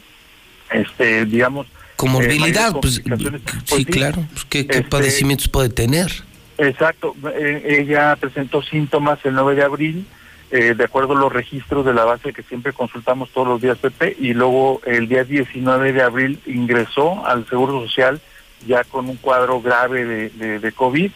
[0.71, 1.67] este, digamos...
[1.95, 3.21] Comorbilidad, eh, pues, pues,
[3.65, 6.11] sí, sí, claro, pues, ¿qué, qué este, padecimientos puede tener?
[6.57, 10.05] Exacto, eh, ella presentó síntomas el 9 de abril,
[10.51, 13.77] eh, de acuerdo a los registros de la base que siempre consultamos todos los días,
[13.77, 18.21] Pepe, y luego el día 19 de abril ingresó al Seguro Social
[18.67, 21.11] ya con un cuadro grave de, de, de COVID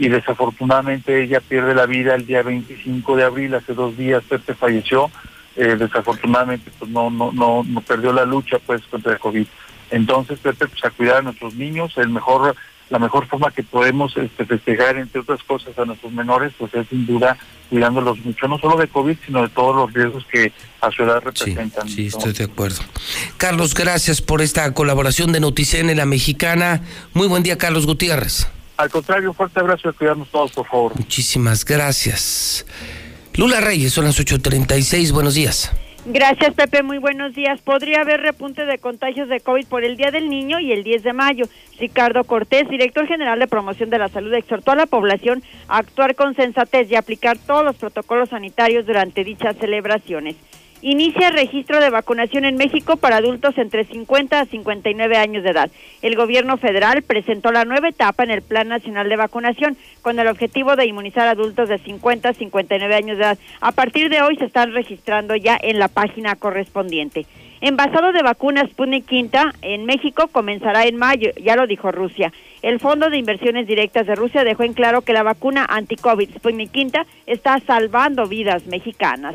[0.00, 4.54] y desafortunadamente ella pierde la vida el día 25 de abril, hace dos días Pepe
[4.54, 5.10] falleció,
[5.56, 9.46] eh, desafortunadamente pues no, no, no, no perdió la lucha pues contra el COVID.
[9.90, 12.56] Entonces Pepe pues a cuidar a nuestros niños, el mejor,
[12.88, 16.88] la mejor forma que podemos este, festejar entre otras cosas a nuestros menores pues es
[16.88, 17.36] sin duda
[17.68, 20.50] cuidándolos mucho, no solo de COVID, sino de todos los riesgos que
[20.80, 21.86] a su edad representan.
[21.86, 22.80] Sí, sí estoy de acuerdo.
[23.36, 26.80] Carlos, gracias por esta colaboración de Noticen en la Mexicana.
[27.12, 28.48] Muy buen día, Carlos Gutiérrez.
[28.80, 30.96] Al contrario, un fuerte abrazo y cuidarnos todos, por favor.
[30.96, 32.64] Muchísimas gracias.
[33.34, 35.70] Lula Reyes, son las 8.36, buenos días.
[36.06, 36.82] Gracias, Pepe.
[36.82, 37.60] Muy buenos días.
[37.60, 41.02] Podría haber repunte de contagios de COVID por el Día del Niño y el 10
[41.02, 41.44] de mayo.
[41.78, 46.14] Ricardo Cortés, director general de promoción de la salud, exhortó a la población a actuar
[46.14, 50.36] con sensatez y aplicar todos los protocolos sanitarios durante dichas celebraciones.
[50.82, 55.70] Inicia registro de vacunación en México para adultos entre 50 a 59 años de edad.
[56.00, 60.26] El gobierno federal presentó la nueva etapa en el Plan Nacional de Vacunación con el
[60.26, 63.38] objetivo de inmunizar adultos de 50 a 59 años de edad.
[63.60, 67.26] A partir de hoy se están registrando ya en la página correspondiente.
[67.60, 72.32] Envasado de vacunas Sputnik Quinta en México comenzará en mayo, ya lo dijo Rusia.
[72.62, 76.70] El Fondo de Inversiones Directas de Rusia dejó en claro que la vacuna anti-COVID Sputnik
[76.70, 79.34] Quinta está salvando vidas mexicanas.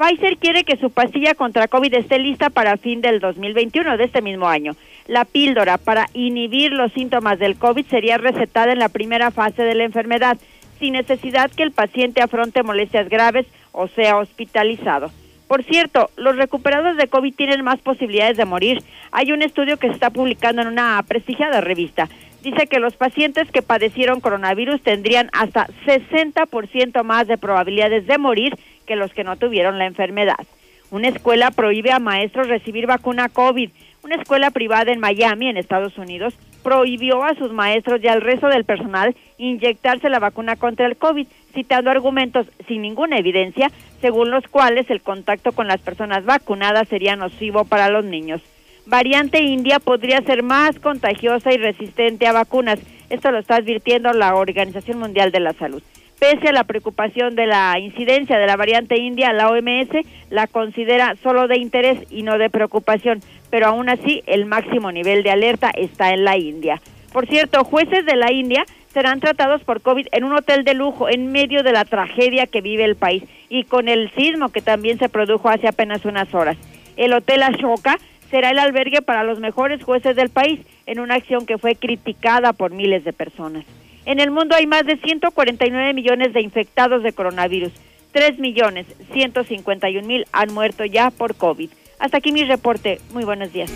[0.00, 4.22] Pfizer quiere que su pastilla contra COVID esté lista para fin del 2021 de este
[4.22, 4.74] mismo año.
[5.06, 9.74] La píldora para inhibir los síntomas del COVID sería recetada en la primera fase de
[9.74, 10.38] la enfermedad,
[10.78, 15.10] sin necesidad que el paciente afronte molestias graves o sea hospitalizado.
[15.46, 18.82] Por cierto, los recuperados de COVID tienen más posibilidades de morir.
[19.12, 22.08] Hay un estudio que se está publicando en una prestigiada revista.
[22.42, 28.56] Dice que los pacientes que padecieron coronavirus tendrían hasta 60% más de probabilidades de morir
[28.96, 30.46] los que no tuvieron la enfermedad.
[30.90, 33.70] Una escuela prohíbe a maestros recibir vacuna COVID.
[34.02, 38.48] Una escuela privada en Miami, en Estados Unidos, prohibió a sus maestros y al resto
[38.48, 44.46] del personal inyectarse la vacuna contra el COVID, citando argumentos sin ninguna evidencia, según los
[44.48, 48.40] cuales el contacto con las personas vacunadas sería nocivo para los niños.
[48.86, 52.80] Variante India podría ser más contagiosa y resistente a vacunas.
[53.10, 55.82] Esto lo está advirtiendo la Organización Mundial de la Salud.
[56.20, 59.88] Pese a la preocupación de la incidencia de la variante india, la OMS
[60.28, 65.22] la considera solo de interés y no de preocupación, pero aún así el máximo nivel
[65.22, 66.82] de alerta está en la India.
[67.10, 71.08] Por cierto, jueces de la India serán tratados por COVID en un hotel de lujo
[71.08, 74.98] en medio de la tragedia que vive el país y con el sismo que también
[74.98, 76.58] se produjo hace apenas unas horas.
[76.98, 77.96] El Hotel Ashoka
[78.30, 82.52] será el albergue para los mejores jueces del país en una acción que fue criticada
[82.52, 83.64] por miles de personas.
[84.10, 87.70] En el mundo hay más de 149 millones de infectados de coronavirus.
[88.10, 91.70] 3 millones 151 mil han muerto ya por COVID.
[92.00, 93.00] Hasta aquí mi reporte.
[93.12, 93.70] Muy buenos días.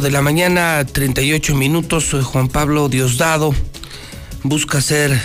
[0.00, 2.04] De la mañana, 38 minutos.
[2.04, 3.52] Soy Juan Pablo Diosdado.
[4.44, 5.18] Busca ser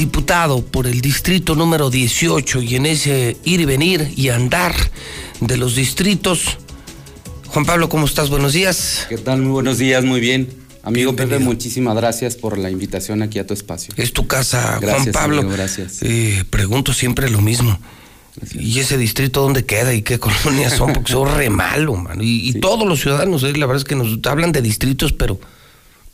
[0.00, 4.74] diputado por el distrito número 18 y en ese ir y venir y andar
[5.40, 6.56] de los distritos.
[7.48, 8.30] Juan Pablo, ¿cómo estás?
[8.30, 9.04] Buenos días.
[9.10, 9.42] ¿Qué tal?
[9.42, 10.48] Muy buenos días, muy bien.
[10.84, 13.92] Amigo Pepe, muchísimas gracias por la invitación aquí a tu espacio.
[13.98, 15.40] Es tu casa, Juan Pablo.
[15.40, 15.98] amigo, gracias.
[16.00, 17.78] Eh, pregunto siempre lo mismo.
[18.54, 20.94] ¿Y ese distrito dónde queda y qué colonias son?
[20.94, 22.22] Porque son re malo, mano.
[22.22, 25.38] Y, y todos los ciudadanos, eh, la verdad es que nos hablan de distritos, pero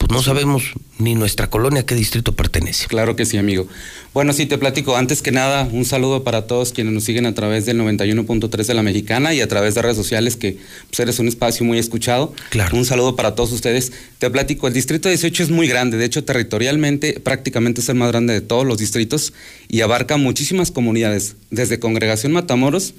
[0.06, 2.86] pues no sabemos ni nuestra colonia a qué distrito pertenece.
[2.86, 3.66] Claro que sí, amigo.
[4.14, 4.96] Bueno, sí, te platico.
[4.96, 8.74] Antes que nada, un saludo para todos quienes nos siguen a través del 91.3 de
[8.74, 10.58] la Mexicana y a través de redes sociales, que
[10.88, 12.32] pues, eres un espacio muy escuchado.
[12.50, 12.76] Claro.
[12.76, 13.92] Un saludo para todos ustedes.
[14.18, 15.96] Te platico, el distrito 18 es muy grande.
[15.96, 19.32] De hecho, territorialmente, prácticamente es el más grande de todos los distritos
[19.68, 22.94] y abarca muchísimas comunidades, desde Congregación Matamoros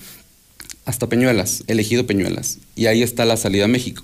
[0.86, 2.60] hasta Peñuelas, elegido Peñuelas.
[2.76, 4.04] Y ahí está la salida a México.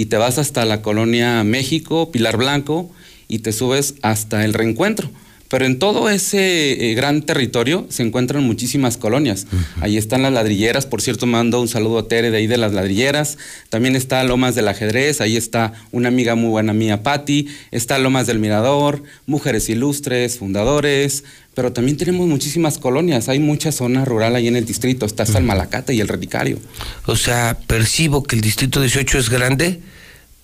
[0.00, 2.90] Y te vas hasta la colonia México, Pilar Blanco,
[3.28, 5.10] y te subes hasta el reencuentro.
[5.50, 9.48] Pero en todo ese eh, gran territorio se encuentran muchísimas colonias.
[9.80, 12.72] Ahí están las ladrilleras, por cierto, mando un saludo a Tere de ahí de las
[12.72, 13.36] ladrilleras.
[13.68, 17.48] También está Lomas del Ajedrez, ahí está una amiga muy buena mía, Patti.
[17.72, 21.24] Está Lomas del Mirador, Mujeres Ilustres, Fundadores.
[21.54, 23.28] Pero también tenemos muchísimas colonias.
[23.28, 25.04] Hay mucha zona rural ahí en el distrito.
[25.04, 26.60] Está hasta el Malacate y el Radicario.
[27.06, 29.80] O sea, percibo que el distrito 18 es grande,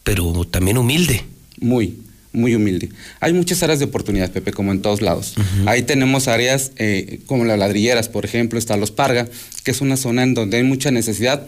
[0.02, 1.24] pero también humilde.
[1.60, 1.96] Muy,
[2.36, 2.90] muy humilde.
[3.20, 5.34] Hay muchas áreas de oportunidad, Pepe, como en todos lados.
[5.66, 9.26] Ahí tenemos áreas eh, como las ladrilleras, por ejemplo, está Los Parga,
[9.64, 11.46] que es una zona en donde hay mucha necesidad.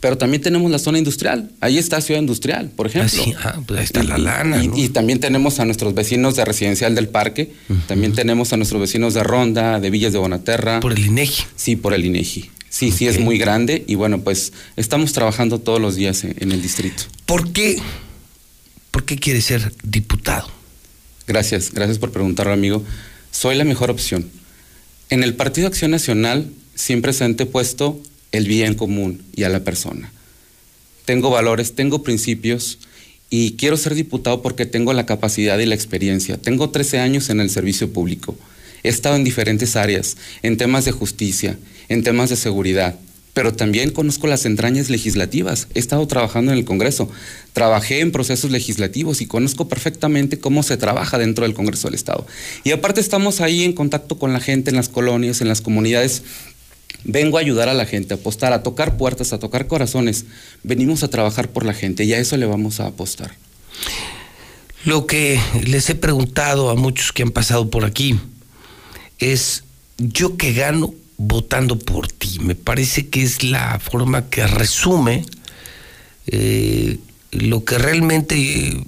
[0.00, 1.50] Pero también tenemos la zona industrial.
[1.60, 3.20] Ahí está Ciudad Industrial, por ejemplo.
[3.20, 4.76] Ah, sí, ah, pues ahí está la lana, Y, ¿no?
[4.76, 7.52] y también tenemos a nuestros vecinos de Residencial del Parque.
[7.88, 10.80] También tenemos a nuestros vecinos de Ronda, de Villas de Bonaterra.
[10.80, 11.44] Por el INEGI.
[11.56, 12.50] Sí, por el INEGI.
[12.68, 13.84] Sí, sí, es muy grande.
[13.86, 17.02] Y bueno, pues estamos trabajando todos los días en, en el distrito.
[17.26, 17.76] ¿Por qué?
[18.92, 20.48] ¿Por qué quieres ser diputado?
[21.26, 22.84] Gracias, gracias por preguntarlo, amigo.
[23.30, 24.30] Soy la mejor opción.
[25.08, 28.00] En el Partido Acción Nacional siempre se han puesto
[28.32, 30.12] el bien común y a la persona.
[31.06, 32.78] Tengo valores, tengo principios
[33.30, 36.36] y quiero ser diputado porque tengo la capacidad y la experiencia.
[36.36, 38.36] Tengo 13 años en el servicio público.
[38.82, 41.58] He estado en diferentes áreas, en temas de justicia,
[41.88, 42.98] en temas de seguridad,
[43.34, 45.68] pero también conozco las entrañas legislativas.
[45.74, 47.10] He estado trabajando en el Congreso,
[47.52, 52.26] trabajé en procesos legislativos y conozco perfectamente cómo se trabaja dentro del Congreso del Estado.
[52.62, 56.22] Y aparte estamos ahí en contacto con la gente en las colonias, en las comunidades.
[57.04, 60.26] Vengo a ayudar a la gente, a apostar, a tocar puertas, a tocar corazones.
[60.62, 63.34] Venimos a trabajar por la gente y a eso le vamos a apostar.
[64.84, 68.18] Lo que les he preguntado a muchos que han pasado por aquí
[69.18, 69.64] es,
[69.96, 72.38] ¿yo qué gano votando por ti?
[72.40, 75.24] Me parece que es la forma que resume
[76.26, 76.98] eh,
[77.30, 78.84] lo que realmente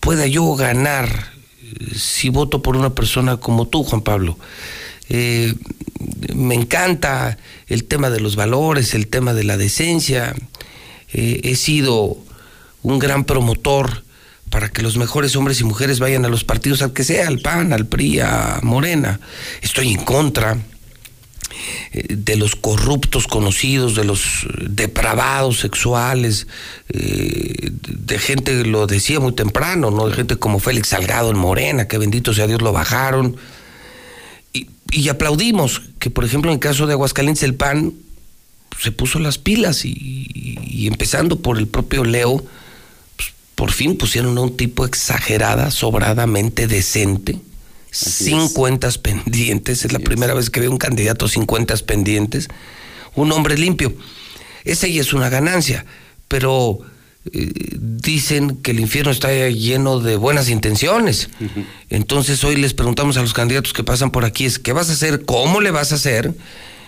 [0.00, 1.32] pueda yo ganar
[1.62, 4.38] eh, si voto por una persona como tú, Juan Pablo.
[5.08, 5.54] Eh,
[6.34, 10.34] me encanta el tema de los valores, el tema de la decencia.
[11.14, 12.16] He sido
[12.82, 14.02] un gran promotor
[14.48, 17.40] para que los mejores hombres y mujeres vayan a los partidos, al que sea, al
[17.40, 19.20] PAN, al PRI, a Morena.
[19.60, 20.58] Estoy en contra
[21.92, 26.46] de los corruptos conocidos, de los eh, depravados sexuales,
[26.88, 30.08] eh, de gente, lo decía muy temprano, ¿no?
[30.08, 33.36] De gente como Félix Salgado en Morena, que bendito sea Dios lo bajaron.
[34.90, 37.94] Y, aplaudimos que, por ejemplo, en el caso de Aguascalientes, el PAN
[38.78, 40.26] se puso las pilas y,
[40.62, 42.44] y empezando por el propio Leo,
[43.16, 47.38] pues, por fin pusieron a un tipo exagerada, sobradamente decente,
[47.92, 52.48] sin cuentas pendientes, es la primera vez que veo un candidato sin cuentas pendientes,
[53.14, 53.94] un hombre limpio.
[54.64, 55.84] Esa ya es una ganancia,
[56.26, 56.80] pero
[57.30, 61.28] eh, dicen que el infierno está lleno de buenas intenciones.
[61.90, 64.94] Entonces hoy les preguntamos a los candidatos que pasan por aquí es ¿qué vas a
[64.94, 65.26] hacer?
[65.26, 66.32] ¿Cómo le vas a hacer?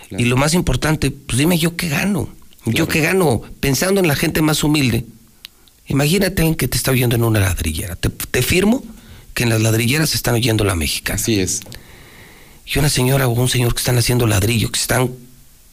[0.09, 2.29] Y lo más importante, pues dime yo qué gano.
[2.65, 5.05] Yo qué gano pensando en la gente más humilde.
[5.87, 7.95] Imagínate que te está oyendo en una ladrillera.
[7.95, 8.83] Te, te firmo
[9.35, 11.17] que en las ladrilleras se están oyendo la mexicana.
[11.17, 11.61] Así es.
[12.65, 15.11] Y una señora o un señor que están haciendo ladrillo, que se están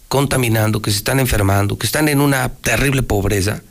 [0.08, 3.62] contaminando, que se están enfermando, que están en una terrible pobreza.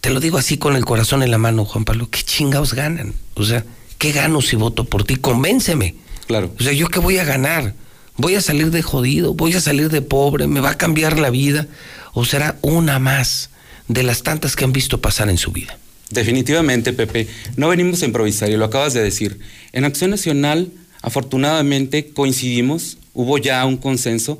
[0.00, 3.14] Te lo digo así con el corazón en la mano, Juan Pablo, ¿qué chingados ganan?
[3.34, 3.64] O sea,
[3.96, 5.16] ¿qué gano si voto por ti?
[5.16, 5.96] Convénceme.
[6.28, 6.54] Claro.
[6.60, 7.74] O sea, ¿yo qué voy a ganar?
[8.16, 9.34] ¿Voy a salir de jodido?
[9.34, 10.46] ¿Voy a salir de pobre?
[10.46, 11.66] ¿Me va a cambiar la vida?
[12.12, 13.50] ¿O será una más
[13.88, 15.78] de las tantas que han visto pasar en su vida?
[16.10, 17.26] Definitivamente, Pepe.
[17.56, 19.38] No venimos a improvisar y lo acabas de decir.
[19.72, 20.70] En Acción Nacional,
[21.02, 24.38] afortunadamente, coincidimos, hubo ya un consenso.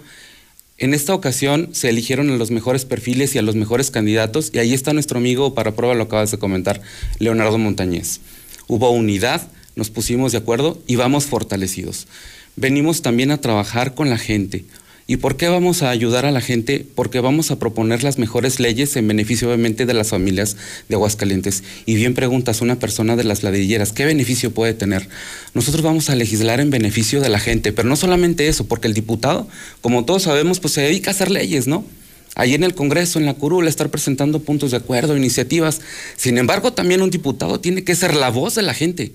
[0.79, 4.59] En esta ocasión se eligieron a los mejores perfiles y a los mejores candidatos y
[4.59, 6.81] ahí está nuestro amigo, para prueba lo acabas de comentar,
[7.19, 8.21] Leonardo Montañez.
[8.69, 12.07] Hubo unidad, nos pusimos de acuerdo y vamos fortalecidos.
[12.55, 14.65] Venimos también a trabajar con la gente.
[15.11, 16.87] ¿Y por qué vamos a ayudar a la gente?
[16.95, 21.65] Porque vamos a proponer las mejores leyes en beneficio obviamente de las familias de Aguascalientes.
[21.87, 25.09] Y bien preguntas una persona de las ladrilleras, ¿qué beneficio puede tener?
[25.55, 28.93] Nosotros vamos a legislar en beneficio de la gente, pero no solamente eso, porque el
[28.93, 29.49] diputado,
[29.81, 31.87] como todos sabemos, pues se dedica a hacer leyes, ¿no?
[32.35, 35.81] Ahí en el Congreso, en la curul, estar presentando puntos de acuerdo, iniciativas.
[36.17, 39.13] Sin embargo, también un diputado tiene que ser la voz de la gente.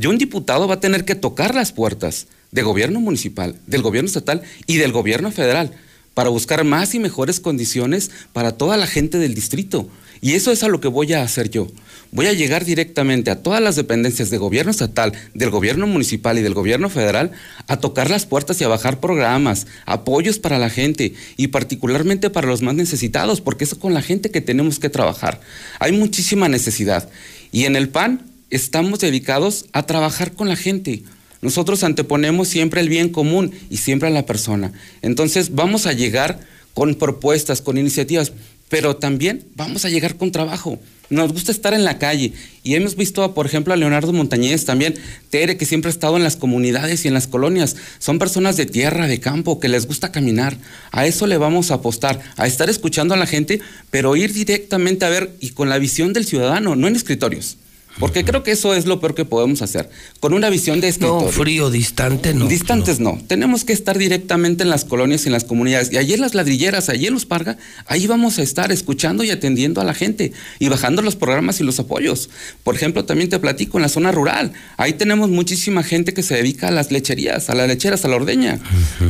[0.00, 4.08] Y un diputado va a tener que tocar las puertas de gobierno municipal, del gobierno
[4.08, 5.72] estatal y del gobierno federal
[6.16, 9.86] para buscar más y mejores condiciones para toda la gente del distrito.
[10.22, 11.68] Y eso es a lo que voy a hacer yo.
[12.10, 16.42] Voy a llegar directamente a todas las dependencias del gobierno estatal, del gobierno municipal y
[16.42, 17.32] del gobierno federal
[17.66, 22.48] a tocar las puertas y a bajar programas, apoyos para la gente y particularmente para
[22.48, 25.42] los más necesitados, porque es con la gente que tenemos que trabajar.
[25.80, 27.10] Hay muchísima necesidad.
[27.52, 31.02] Y en el PAN estamos dedicados a trabajar con la gente.
[31.42, 34.72] Nosotros anteponemos siempre el bien común y siempre a la persona.
[35.02, 36.40] Entonces vamos a llegar
[36.74, 38.32] con propuestas, con iniciativas,
[38.68, 40.78] pero también vamos a llegar con trabajo.
[41.08, 42.32] Nos gusta estar en la calle
[42.64, 44.94] y hemos visto, por ejemplo, a Leonardo Montañez también,
[45.30, 47.76] Tere, que siempre ha estado en las comunidades y en las colonias.
[48.00, 50.58] Son personas de tierra, de campo, que les gusta caminar.
[50.90, 53.60] A eso le vamos a apostar, a estar escuchando a la gente,
[53.90, 57.56] pero ir directamente a ver y con la visión del ciudadano, no en escritorios.
[57.98, 59.88] Porque creo que eso es lo peor que podemos hacer.
[60.20, 61.26] Con una visión de escritorio.
[61.26, 62.46] No, frío, distante, no.
[62.46, 63.18] Distantes no.
[63.26, 65.92] Tenemos que estar directamente en las colonias y en las comunidades.
[65.92, 67.56] Y allí en las ladrilleras, allí en Los Parga,
[67.86, 71.64] ahí vamos a estar escuchando y atendiendo a la gente y bajando los programas y
[71.64, 72.28] los apoyos.
[72.62, 74.52] Por ejemplo, también te platico en la zona rural.
[74.76, 78.16] Ahí tenemos muchísima gente que se dedica a las lecherías, a las lecheras, a la
[78.16, 78.60] ordeña.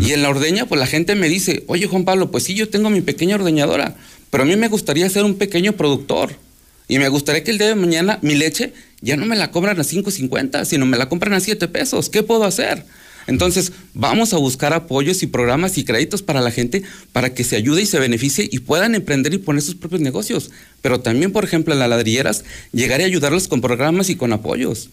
[0.01, 2.69] Y en la ordeña, pues la gente me dice, oye Juan Pablo, pues sí, yo
[2.69, 3.97] tengo mi pequeña ordeñadora,
[4.31, 6.46] pero a mí me gustaría ser un pequeño productor.
[6.89, 9.79] Y me gustaría que el día de mañana mi leche ya no me la compran
[9.79, 12.09] a 5.50, sino me la compran a 7 pesos.
[12.09, 12.85] ¿Qué puedo hacer?
[13.27, 16.83] Entonces, vamos a buscar apoyos y programas y créditos para la gente
[17.13, 20.51] para que se ayude y se beneficie y puedan emprender y poner sus propios negocios.
[20.81, 24.91] Pero también, por ejemplo, en las ladrilleras, llegar a ayudarlos con programas y con apoyos.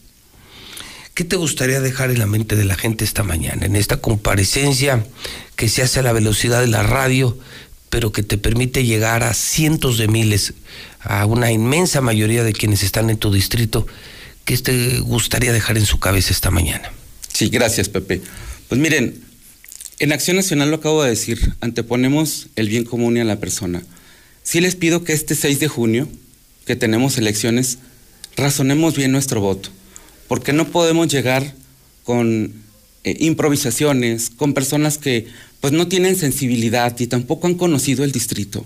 [1.13, 5.05] ¿Qué te gustaría dejar en la mente de la gente esta mañana, en esta comparecencia
[5.55, 7.37] que se hace a la velocidad de la radio,
[7.93, 10.55] pero que te permite llegar a cientos de miles,
[10.99, 13.85] a una inmensa mayoría de quienes están en tu distrito.
[14.45, 16.91] ¿Qué te gustaría dejar en su cabeza esta mañana?
[17.31, 18.19] Sí, gracias, Pepe.
[18.67, 19.21] Pues miren,
[19.99, 23.83] en Acción Nacional lo acabo de decir, anteponemos el bien común y a la persona.
[24.41, 26.09] Sí les pido que este 6 de junio,
[26.65, 27.77] que tenemos elecciones,
[28.35, 29.69] razonemos bien nuestro voto,
[30.27, 31.53] porque no podemos llegar
[32.03, 32.62] con
[33.03, 35.27] eh, improvisaciones, con personas que
[35.59, 38.65] pues no tienen sensibilidad y tampoco han conocido el distrito.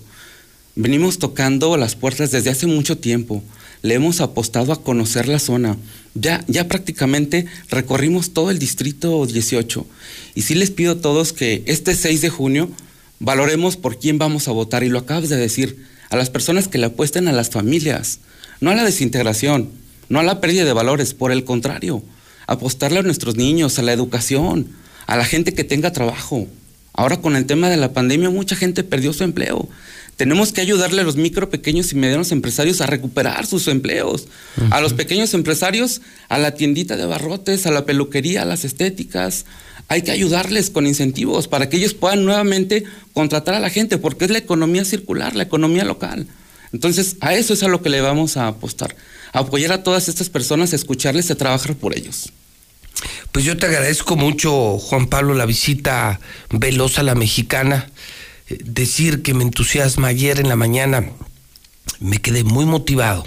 [0.75, 3.43] Venimos tocando las puertas desde hace mucho tiempo.
[3.81, 5.77] Le hemos apostado a conocer la zona.
[6.13, 9.87] Ya, ya prácticamente recorrimos todo el distrito 18.
[10.35, 12.69] Y sí les pido a todos que este 6 de junio
[13.19, 14.83] valoremos por quién vamos a votar.
[14.83, 18.19] Y lo acabas de decir, a las personas que le apuesten a las familias,
[18.61, 19.69] no a la desintegración,
[20.09, 22.03] no a la pérdida de valores, por el contrario,
[22.47, 24.67] apostarle a nuestros niños, a la educación,
[25.05, 26.47] a la gente que tenga trabajo.
[26.93, 29.69] Ahora con el tema de la pandemia mucha gente perdió su empleo.
[30.15, 34.27] Tenemos que ayudarle a los micro, pequeños y medianos empresarios a recuperar sus empleos.
[34.71, 39.45] A los pequeños empresarios, a la tiendita de barrotes, a la peluquería, a las estéticas.
[39.89, 42.83] Hay que ayudarles con incentivos para que ellos puedan nuevamente
[43.13, 46.25] contratar a la gente, porque es la economía circular, la economía local.
[46.73, 48.95] Entonces, a eso es a lo que le vamos a apostar.
[49.33, 52.33] A apoyar a todas estas personas, a escucharles, a trabajar por ellos.
[53.31, 56.19] Pues yo te agradezco mucho, Juan Pablo, la visita
[56.49, 57.89] veloz a la mexicana.
[58.49, 61.09] Decir que me entusiasma ayer en la mañana,
[61.99, 63.25] me quedé muy motivado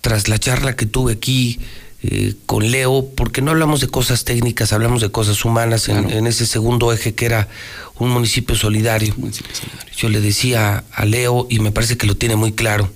[0.00, 1.58] tras la charla que tuve aquí
[2.02, 6.26] eh, con Leo, porque no hablamos de cosas técnicas, hablamos de cosas humanas en, en
[6.26, 7.48] ese segundo eje que era
[7.98, 9.14] un municipio solidario.
[9.96, 12.90] Yo le decía a Leo, y me parece que lo tiene muy claro,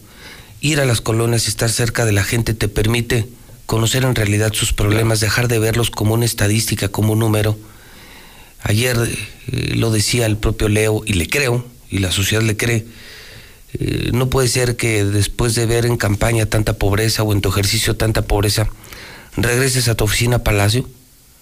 [0.60, 3.26] ir a las colonias y estar cerca de la gente te permite
[3.70, 7.56] conocer en realidad sus problemas, dejar de verlos como una estadística, como un número.
[8.64, 12.84] Ayer eh, lo decía el propio Leo, y le creo, y la sociedad le cree,
[13.74, 17.48] eh, no puede ser que después de ver en campaña tanta pobreza o en tu
[17.48, 18.68] ejercicio tanta pobreza,
[19.36, 20.90] regreses a tu oficina Palacio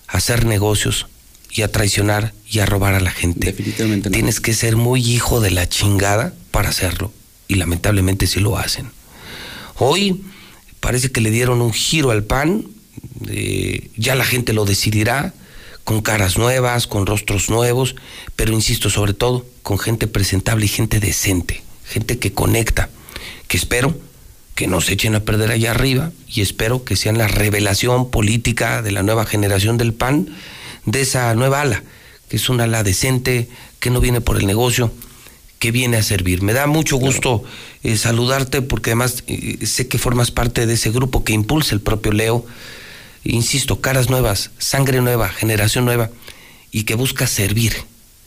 [0.06, 1.06] a hacer negocios
[1.50, 3.46] y a traicionar y a robar a la gente.
[3.46, 4.12] Definitivamente no.
[4.12, 7.10] Tienes que ser muy hijo de la chingada para hacerlo.
[7.50, 8.90] Y lamentablemente sí lo hacen.
[9.76, 10.20] Hoy
[10.80, 12.66] parece que le dieron un giro al PAN,
[13.28, 15.34] eh, ya la gente lo decidirá,
[15.84, 17.96] con caras nuevas, con rostros nuevos,
[18.36, 22.90] pero insisto, sobre todo, con gente presentable y gente decente, gente que conecta,
[23.46, 23.98] que espero
[24.54, 28.90] que nos echen a perder allá arriba y espero que sean la revelación política de
[28.90, 30.28] la nueva generación del PAN,
[30.84, 31.82] de esa nueva ala,
[32.28, 33.48] que es una ala decente,
[33.80, 34.92] que no viene por el negocio,
[35.58, 36.42] que viene a servir.
[36.42, 37.42] Me da mucho gusto
[37.82, 41.80] eh, saludarte porque además eh, sé que formas parte de ese grupo que impulsa el
[41.80, 42.46] propio Leo.
[43.24, 46.10] Insisto, caras nuevas, sangre nueva, generación nueva
[46.70, 47.74] y que busca servir,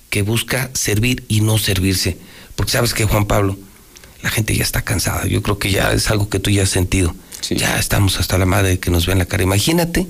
[0.09, 2.17] que busca servir y no servirse.
[2.55, 3.57] Porque sabes que Juan Pablo,
[4.21, 5.25] la gente ya está cansada.
[5.25, 7.15] Yo creo que ya es algo que tú ya has sentido.
[7.49, 9.43] Ya estamos hasta la madre que nos vean la cara.
[9.43, 10.07] Imagínate,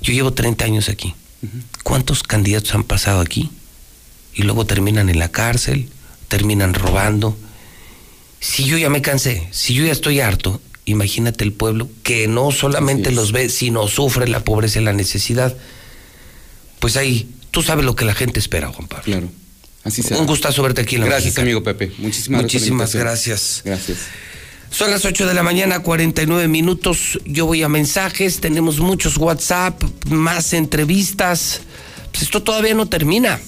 [0.00, 1.14] yo llevo 30 años aquí.
[1.82, 3.50] ¿Cuántos candidatos han pasado aquí?
[4.34, 5.88] Y luego terminan en la cárcel,
[6.28, 7.36] terminan robando.
[8.40, 12.52] Si yo ya me cansé, si yo ya estoy harto, imagínate el pueblo que no
[12.52, 15.56] solamente los ve, sino sufre la pobreza y la necesidad.
[16.78, 19.04] Pues ahí, tú sabes lo que la gente espera, Juan Pablo.
[19.04, 19.28] Claro.
[19.84, 20.20] Así será.
[20.20, 21.44] Un gustazo verte aquí en la Gracias, Mexicana.
[21.46, 21.92] amigo Pepe.
[21.98, 23.62] Muchísimas, Muchísimas gracias.
[23.64, 23.98] gracias.
[24.70, 27.18] Son las 8 de la mañana, 49 minutos.
[27.24, 31.60] Yo voy a mensajes, tenemos muchos WhatsApp, más entrevistas.
[32.10, 33.40] Pues esto todavía no termina.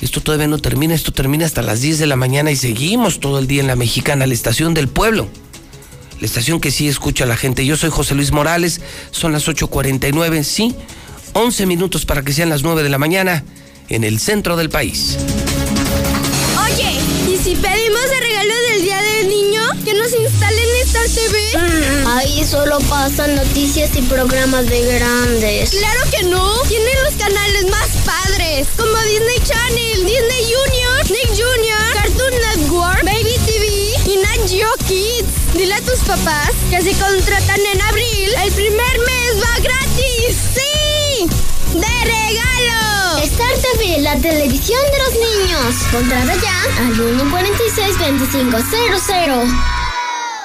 [0.00, 3.38] Esto todavía no termina, esto termina hasta las 10 de la mañana y seguimos todo
[3.38, 5.28] el día en la mexicana, la estación del pueblo.
[6.20, 7.64] La estación que sí escucha a la gente.
[7.66, 10.74] Yo soy José Luis Morales, son las 8.49, sí.
[11.34, 13.44] 11 minutos para que sean las 9 de la mañana
[13.88, 15.16] en el centro del país.
[16.64, 16.92] Oye,
[17.28, 19.62] ¿y si pedimos el regalo del Día del Niño?
[19.84, 22.06] ¿Que nos instalen Star TV?
[22.06, 25.70] Ahí solo pasan noticias y programas de grandes.
[25.70, 26.62] ¡Claro que no!
[26.68, 27.99] Tienen los canales más
[28.76, 35.28] como Disney Channel, Disney Junior, Nick Junior, Cartoon Network, Baby TV y Nat Geo Kids.
[35.54, 40.36] Dile a tus papás que si contratan en abril, el primer mes va gratis.
[40.54, 41.28] ¡Sí!
[41.74, 43.18] ¡De regalo!
[43.22, 45.76] Star TV, la televisión de los niños.
[45.92, 49.79] Contrata ya al 146-2500.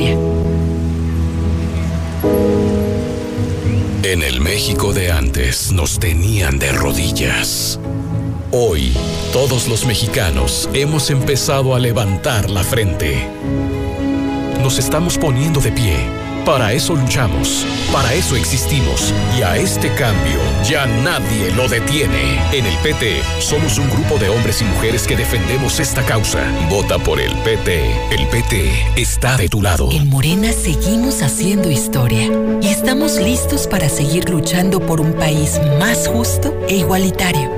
[0.00, 0.52] En
[4.22, 7.80] el México de antes nos tenían de rodillas.
[8.52, 8.92] Hoy,
[9.32, 13.26] todos los mexicanos hemos empezado a levantar la frente.
[14.62, 15.96] Nos estamos poniendo de pie.
[16.48, 22.40] Para eso luchamos, para eso existimos y a este cambio ya nadie lo detiene.
[22.54, 26.40] En el PT somos un grupo de hombres y mujeres que defendemos esta causa.
[26.70, 27.90] Vota por el PT.
[28.12, 29.90] El PT está de tu lado.
[29.92, 32.30] En Morena seguimos haciendo historia
[32.62, 37.57] y estamos listos para seguir luchando por un país más justo e igualitario.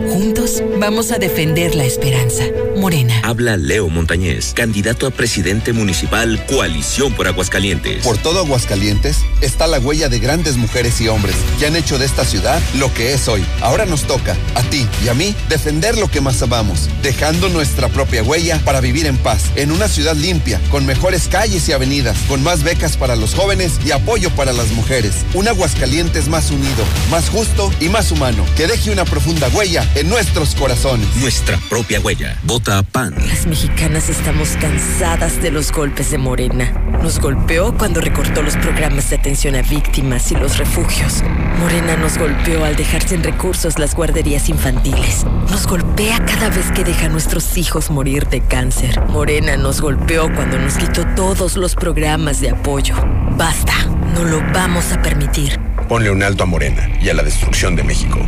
[0.11, 2.43] Juntos vamos a defender la esperanza.
[2.75, 3.13] Morena.
[3.23, 8.03] Habla Leo Montañez, candidato a presidente municipal Coalición por Aguascalientes.
[8.03, 12.05] Por todo Aguascalientes está la huella de grandes mujeres y hombres que han hecho de
[12.05, 13.45] esta ciudad lo que es hoy.
[13.61, 17.87] Ahora nos toca, a ti y a mí, defender lo que más amamos, dejando nuestra
[17.87, 22.17] propia huella para vivir en paz, en una ciudad limpia, con mejores calles y avenidas,
[22.27, 25.13] con más becas para los jóvenes y apoyo para las mujeres.
[25.35, 30.00] Un Aguascalientes más unido, más justo y más humano, que deje una profunda huella en
[30.03, 31.07] nuestros corazones.
[31.17, 32.37] Nuestra propia huella.
[32.43, 33.15] Vota PAN.
[33.27, 36.71] Las mexicanas estamos cansadas de los golpes de Morena.
[37.01, 41.23] Nos golpeó cuando recortó los programas de atención a víctimas y los refugios.
[41.59, 45.25] Morena nos golpeó al dejar sin recursos las guarderías infantiles.
[45.49, 48.99] Nos golpea cada vez que deja a nuestros hijos morir de cáncer.
[49.07, 52.95] Morena nos golpeó cuando nos quitó todos los programas de apoyo.
[53.37, 53.73] Basta,
[54.13, 55.59] no lo vamos a permitir.
[55.87, 58.19] Ponle un alto a Morena y a la destrucción de México.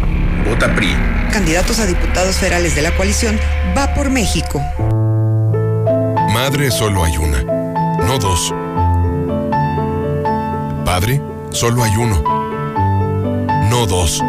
[0.45, 0.95] Vota PRI.
[1.32, 3.40] Candidatos a diputados federales de la coalición
[3.78, 4.61] va por México.
[6.34, 7.44] Madre solo hay una,
[8.06, 8.53] no dos.
[10.86, 11.22] Padre
[11.52, 12.22] solo hay uno,
[13.70, 14.22] no dos.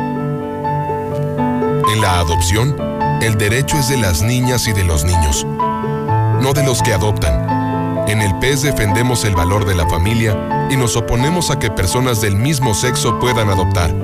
[1.93, 2.77] En la adopción,
[3.21, 8.07] el derecho es de las niñas y de los niños, no de los que adoptan.
[8.09, 12.21] En el PES defendemos el valor de la familia y nos oponemos a que personas
[12.21, 14.04] del mismo sexo puedan adoptar.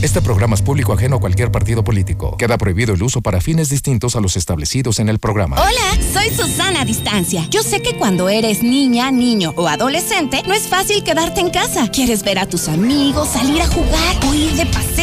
[0.00, 2.36] Este programa es público ajeno a cualquier partido político.
[2.36, 5.56] Queda prohibido el uso para fines distintos a los establecidos en el programa.
[5.56, 7.48] Hola, soy Susana Distancia.
[7.50, 11.88] Yo sé que cuando eres niña, niño o adolescente, no es fácil quedarte en casa.
[11.88, 14.97] Quieres ver a tus amigos, salir a jugar o ir de paseo.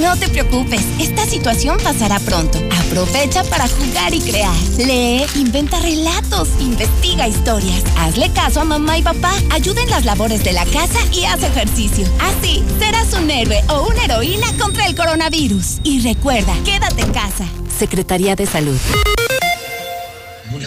[0.00, 2.58] No te preocupes, esta situación pasará pronto.
[2.86, 4.56] Aprovecha para jugar y crear.
[4.78, 7.82] Lee, inventa relatos, investiga historias.
[7.96, 9.32] Hazle caso a mamá y papá.
[9.50, 12.06] Ayuda en las labores de la casa y haz ejercicio.
[12.20, 15.78] Así serás un héroe o una heroína contra el coronavirus.
[15.84, 17.46] Y recuerda, quédate en casa.
[17.78, 18.78] Secretaría de Salud.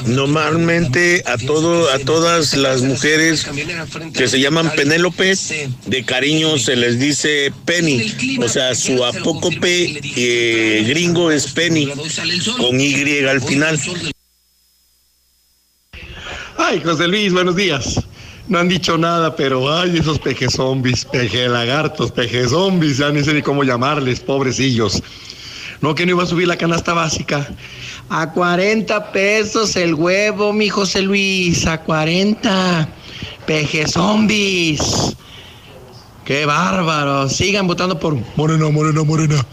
[0.06, 3.48] Normalmente a todo, a todas las mujeres
[4.14, 5.34] que se llaman Penélope,
[5.86, 8.14] de cariño se les dice Penny.
[8.42, 11.90] O sea, su apócope eh, gringo es Penny,
[12.58, 13.80] con Y al final.
[16.58, 18.00] Ay, José Luis, buenos días.
[18.48, 23.24] No han dicho nada, pero ay, esos peje zombies, peje lagartos, peje zombies, ya ni
[23.24, 25.02] sé ni cómo llamarles, pobrecillos.
[25.84, 27.46] No, que no iba a subir la canasta básica.
[28.08, 32.88] A 40 pesos el huevo, mi José Luis, a 40.
[33.46, 35.14] Peje zombies.
[36.24, 37.28] Qué bárbaro.
[37.28, 39.46] Sigan votando por Morena, Morena, Morena.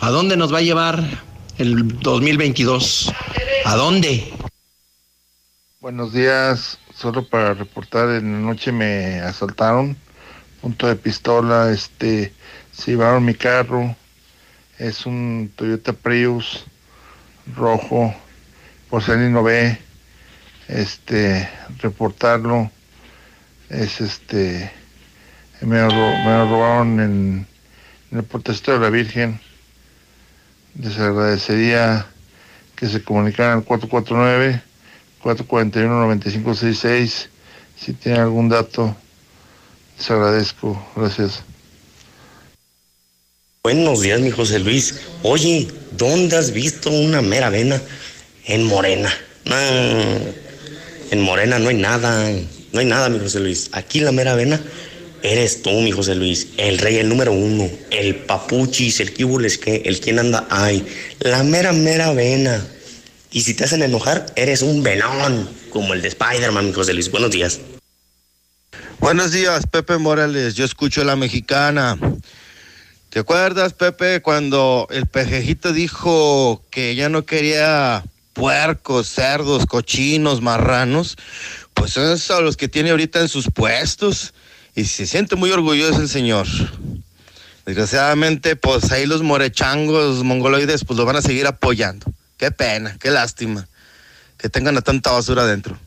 [0.00, 1.00] ¿A dónde nos va a llevar
[1.58, 3.14] el 2022?
[3.64, 4.32] ¿A dónde?
[5.78, 9.96] Buenos días, solo para reportar, en la noche me asaltaron,
[10.60, 12.32] punto de pistola, este,
[12.72, 13.94] se llevaron mi carro,
[14.78, 16.64] es un Toyota Prius
[17.54, 18.14] rojo,
[18.90, 19.78] porcelino B,
[20.68, 21.48] este,
[21.78, 22.70] reportarlo,
[23.68, 24.70] es este,
[25.60, 27.46] me lo, robaron en,
[28.12, 29.40] el protesto de la Virgen,
[30.80, 32.06] les agradecería
[32.76, 34.62] que se comunicaran al 449
[35.22, 37.28] 441-9566.
[37.76, 38.96] Si tiene algún dato,
[39.96, 40.84] les agradezco.
[40.96, 41.44] Gracias.
[43.68, 44.94] Buenos días, mi José Luis.
[45.22, 47.78] Oye, ¿dónde has visto una mera vena?
[48.46, 49.14] En Morena.
[51.10, 52.32] En Morena no hay nada.
[52.72, 53.68] No hay nada, mi José Luis.
[53.72, 54.58] Aquí la mera vena
[55.22, 56.46] eres tú, mi José Luis.
[56.56, 57.68] El rey, el número uno.
[57.90, 60.86] El papuchis, el kibules que, el quien anda ay.
[61.18, 62.66] La mera, mera vena.
[63.32, 67.10] Y si te hacen enojar, eres un velón, como el de Spider-Man, mi José Luis.
[67.10, 67.60] Buenos días.
[68.98, 70.54] Buenos días, Pepe Morales.
[70.54, 71.98] Yo escucho la mexicana.
[73.10, 78.04] ¿Te acuerdas, Pepe, cuando el pejejito dijo que ya no quería
[78.34, 81.16] puercos, cerdos, cochinos, marranos?
[81.72, 84.34] Pues son esos los que tiene ahorita en sus puestos.
[84.74, 86.46] Y se siente muy orgulloso el señor.
[87.64, 92.06] Desgraciadamente, pues ahí los morechangos mongoloides, pues lo van a seguir apoyando.
[92.36, 93.66] Qué pena, qué lástima
[94.38, 95.78] que tengan a tanta basura adentro.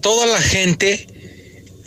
[0.00, 1.06] Toda la gente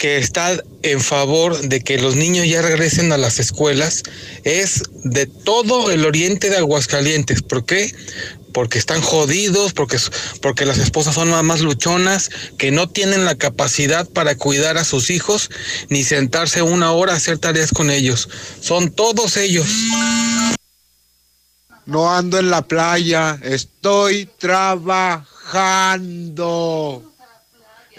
[0.01, 4.01] que está en favor de que los niños ya regresen a las escuelas
[4.43, 7.43] es de todo el oriente de Aguascalientes.
[7.43, 7.93] ¿Por qué?
[8.51, 9.99] Porque están jodidos, porque,
[10.41, 15.11] porque las esposas son más luchonas, que no tienen la capacidad para cuidar a sus
[15.11, 15.51] hijos,
[15.89, 18.27] ni sentarse una hora a hacer tareas con ellos.
[18.59, 19.67] Son todos ellos.
[21.85, 25.27] No ando en la playa, estoy trabajando.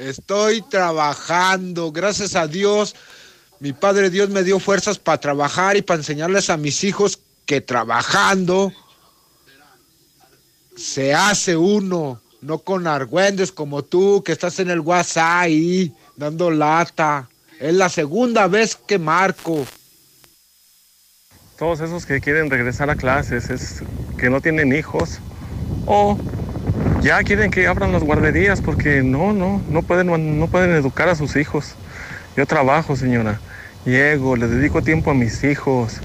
[0.03, 2.95] Estoy trabajando, gracias a Dios.
[3.61, 7.61] Mi Padre Dios me dio fuerzas para trabajar y para enseñarles a mis hijos que
[7.61, 8.73] trabajando
[10.77, 16.51] se hace uno, no con argüendes como tú que estás en el WhatsApp ahí dando
[16.51, 17.29] lata.
[17.61, 19.65] Es la segunda vez que marco
[21.63, 23.85] todos esos que quieren regresar a clases, es
[24.19, 25.21] que no tienen hijos
[25.87, 26.19] o
[27.03, 31.15] ya quieren que abran las guarderías porque no, no, no pueden, no pueden educar a
[31.15, 31.75] sus hijos.
[32.37, 33.41] Yo trabajo, señora.
[33.85, 36.01] Llego, le dedico tiempo a mis hijos.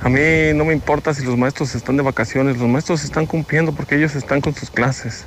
[0.00, 0.20] A mí
[0.54, 4.16] no me importa si los maestros están de vacaciones, los maestros están cumpliendo porque ellos
[4.16, 5.24] están con sus clases,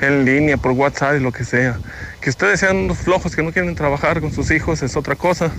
[0.00, 1.80] en línea, por WhatsApp y lo que sea.
[2.20, 5.50] Que ustedes sean unos flojos que no quieren trabajar con sus hijos es otra cosa,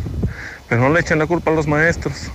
[0.69, 2.31] pero no le echen la culpa a los maestros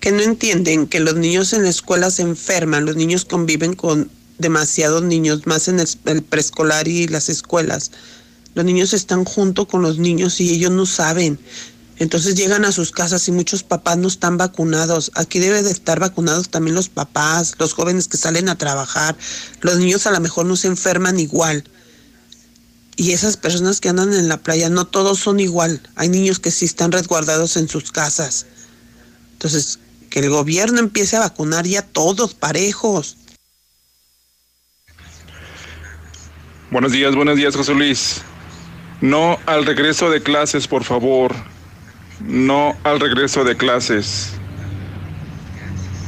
[0.00, 4.10] que no entienden que los niños en la escuela se enferman, los niños conviven con
[4.40, 7.92] demasiados niños, más en el, preescolar y las escuelas.
[8.54, 11.38] Los niños están junto con los niños y ellos no saben.
[11.98, 15.12] Entonces llegan a sus casas y muchos papás no están vacunados.
[15.14, 19.16] Aquí deben de estar vacunados también los papás, los jóvenes que salen a trabajar.
[19.60, 21.64] Los niños a lo mejor no se enferman igual.
[22.96, 25.80] Y esas personas que andan en la playa, no todos son igual.
[25.94, 28.46] Hay niños que sí están resguardados en sus casas.
[29.34, 29.78] Entonces,
[30.10, 33.16] que el gobierno empiece a vacunar ya todos parejos.
[36.70, 38.22] Buenos días, buenos días, José Luis.
[39.00, 41.34] No al regreso de clases, por favor.
[42.20, 44.34] No al regreso de clases.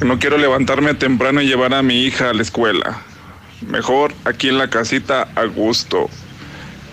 [0.04, 3.02] No quiero levantarme temprano y llevar a mi hija a la escuela.
[3.66, 6.08] Mejor aquí en la casita a gusto.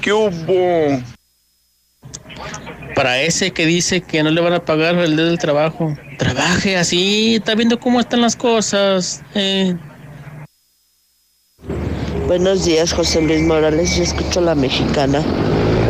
[0.01, 1.03] ¿Qué hubo?
[2.95, 6.75] Para ese que dice que no le van a pagar el día del trabajo, trabaje
[6.75, 9.21] así, está viendo cómo están las cosas.
[9.35, 9.75] Eh.
[12.29, 13.95] Buenos días, José Luis Morales.
[13.95, 15.23] Yo escucho la mexicana.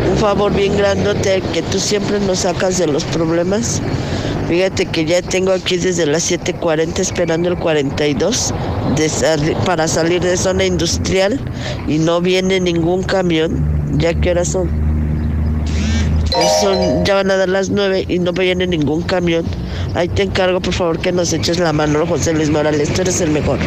[0.09, 3.81] Un favor bien grandote que tú siempre nos sacas de los problemas.
[4.47, 8.53] Fíjate que ya tengo aquí desde las 7:40 esperando el 42
[8.95, 11.41] de para salir de zona industrial
[11.89, 13.97] y no viene ningún camión.
[13.97, 14.69] ¿Ya qué horas son?
[16.61, 19.43] Son, ya van a dar las 9 y no viene ningún camión.
[19.93, 22.93] Ahí te encargo, por favor, que nos eches la mano, José Luis Morales.
[22.93, 23.59] Tú eres el mejor.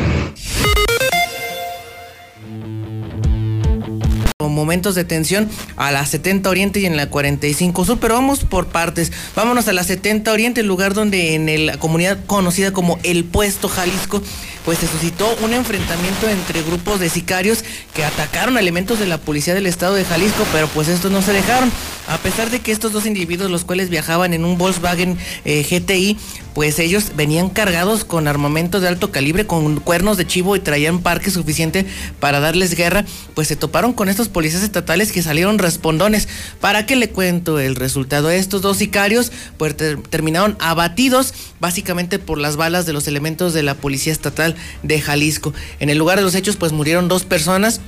[4.62, 8.68] Momentos de tensión a la 70 Oriente y en la 45 Sur, pero vamos por
[8.68, 9.10] partes.
[9.34, 13.68] Vámonos a la 70 Oriente, el lugar donde en la comunidad conocida como El Puesto
[13.68, 14.22] Jalisco,
[14.64, 19.55] pues se suscitó un enfrentamiento entre grupos de sicarios que atacaron elementos de la policía
[19.55, 21.72] del estado de Jalisco, pero pues estos no se dejaron.
[22.06, 26.16] A pesar de que estos dos individuos, los cuales viajaban en un Volkswagen eh, GTI,
[26.55, 31.01] pues ellos venían cargados con armamento de alto calibre, con cuernos de chivo y traían
[31.01, 31.86] parque suficiente
[32.20, 36.29] para darles guerra, pues se toparon con estos policías estatales que salieron respondones.
[36.61, 38.31] ¿Para qué le cuento el resultado?
[38.31, 39.74] Estos dos sicarios pues
[40.11, 45.55] terminaron abatidos básicamente por las balas de los elementos de la policía estatal de Jalisco.
[45.81, 47.81] En el lugar de los hechos pues murieron dos personas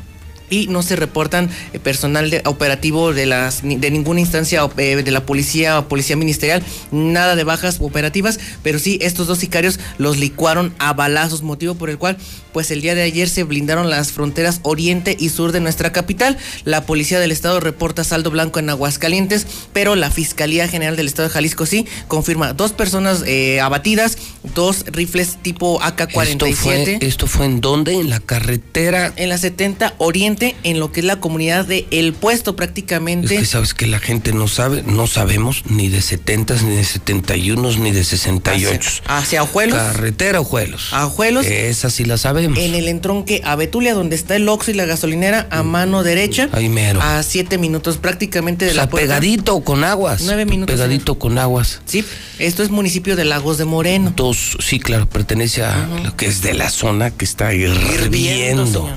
[0.50, 5.10] y no se reportan eh, personal de, operativo de las de ninguna instancia eh, de
[5.10, 10.18] la policía o policía ministerial, nada de bajas operativas, pero sí estos dos sicarios los
[10.18, 12.16] licuaron a balazos, motivo por el cual
[12.54, 16.38] pues el día de ayer se blindaron las fronteras oriente y sur de nuestra capital.
[16.64, 21.28] La policía del estado reporta saldo blanco en Aguascalientes, pero la Fiscalía General del Estado
[21.28, 24.18] de Jalisco sí confirma dos personas eh, abatidas,
[24.54, 26.22] dos rifles tipo AK-47.
[26.22, 27.94] ¿Esto fue, ¿Esto fue en dónde?
[27.94, 29.12] En la carretera.
[29.16, 33.34] En la 70 Oriente, en lo que es la comunidad de El Puesto prácticamente.
[33.34, 36.84] Es que sabes que la gente no sabe, no sabemos ni de 70 ni de
[36.84, 38.74] 71 ni de 68.
[39.06, 39.78] Hacia, hacia Ojuelos.
[39.78, 40.92] Carretera Ojuelos.
[40.92, 41.46] A Ojuelos.
[41.46, 42.58] Esa sí la sabemos.
[42.58, 46.48] En el entronque a Betulia, donde está el Oxxo y la gasolinera, a mano derecha.
[46.52, 47.00] Ahí mero.
[47.00, 49.06] A siete minutos prácticamente de o la sea, puerta.
[49.06, 50.22] pegadito con aguas.
[50.22, 50.74] Nueve minutos.
[50.74, 51.80] Pegadito con aguas.
[51.84, 52.04] Sí,
[52.38, 54.12] esto es municipio de Lagos de Moreno.
[54.16, 58.88] Dos, sí, claro, pertenece a lo que es de la zona que está hirviendo.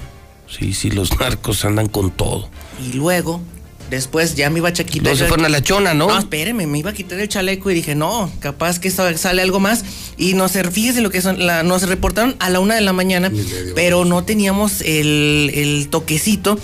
[0.49, 2.49] Sí, sí, los narcos andan con todo.
[2.84, 3.41] Y luego,
[3.90, 5.11] después ya me iba a quitar.
[5.11, 6.07] No se fueron a la chona, ¿no?
[6.07, 9.60] No, espéreme, me iba a quitar el chaleco y dije, no, capaz que sale algo
[9.60, 9.84] más.
[10.18, 13.32] Y nos, fíjese lo que son, la, nos reportaron a la una de la mañana,
[13.76, 16.57] pero no teníamos el, el toquecito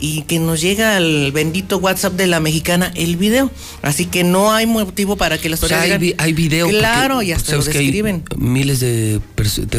[0.00, 3.50] y que nos llega al bendito WhatsApp de la mexicana el video.
[3.82, 6.68] Así que no hay motivo para que las o sea, hay, vi- hay video.
[6.68, 8.22] Claro, porque, y hasta lo que hay describen.
[8.36, 9.20] miles de,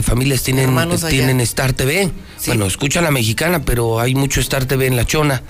[0.03, 1.09] familias tienen, Hermanos allá.
[1.11, 2.11] tienen Star TV.
[2.47, 5.41] Bueno, escuchan la mexicana, pero hay mucho Star TV en la chona.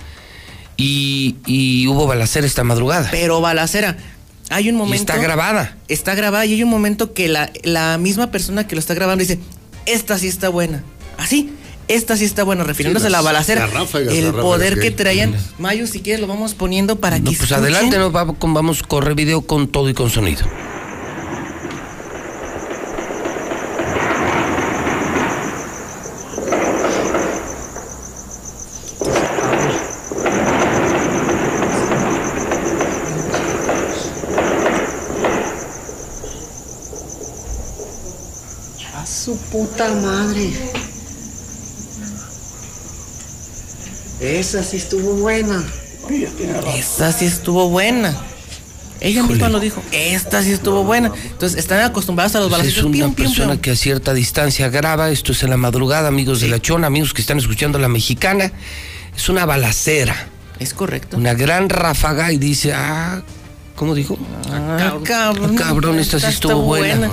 [0.76, 3.08] Y, y hubo balacera esta madrugada.
[3.10, 3.96] Pero balacera.
[4.48, 5.12] Hay un momento.
[5.12, 5.76] está grabada.
[5.88, 9.22] Está grabada y hay un momento que la, la misma persona que lo está grabando
[9.22, 9.38] dice:
[9.86, 10.82] Esta sí está buena.
[11.18, 11.52] Así.
[11.90, 13.66] Esta sí está buena, refiriéndose a la balacera.
[13.66, 15.34] ráfagas, el poder que que traían.
[15.58, 17.58] Mayo, si quieres, lo vamos poniendo para que No, pues escuchen.
[17.58, 18.12] adelante, ¿no?
[18.12, 20.46] vamos, con, vamos, corre video con todo y con sonido.
[38.94, 40.50] A su puta madre.
[44.20, 45.64] Esa sí estuvo buena.
[46.76, 48.14] Esta sí estuvo buena.
[49.00, 49.82] Ella misma lo dijo.
[49.92, 51.10] Esta sí estuvo buena.
[51.24, 52.94] Entonces, están acostumbrados a los Pues es balazos.
[53.06, 56.60] una persona que a cierta distancia graba, esto es en la madrugada, amigos de la
[56.60, 58.52] Chona, amigos que están escuchando la mexicana,
[59.16, 60.28] es una balacera.
[60.58, 61.16] Es correcto.
[61.16, 63.22] Una gran ráfaga y dice, ah,
[63.74, 64.18] ¿cómo dijo?
[64.50, 65.56] Ah, cabrón.
[65.58, 67.10] Ah, cabrón, esta sí estuvo buena.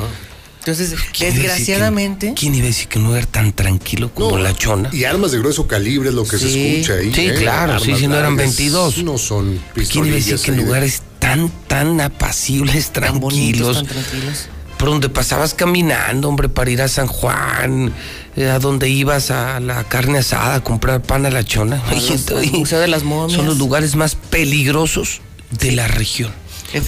[0.72, 2.34] Entonces, ¿Quién iba a decir que- desgraciadamente.
[2.36, 4.90] ¿Quién iba a decir que no era tan tranquilo como la Chona?
[4.92, 7.14] Y armas de grueso calibre es lo que se escucha ahí.
[7.14, 7.36] Sí, ¿eh?
[7.36, 8.98] claro, sí, Armas sí, no eran largas, 22.
[9.04, 13.78] No son ¿Quién iba a decir que en de- lugares tan, tan apacibles, tranquilos.
[13.78, 14.50] Tan tranquilos.
[14.78, 17.94] Por donde pasabas caminando, hombre, para ir a San Juan,
[18.36, 21.82] eh, a donde ibas a la carne asada a comprar pan a la chona.
[21.88, 23.38] A los- oye, de las Momias.
[23.38, 26.32] Son los lugares más peligrosos de la región.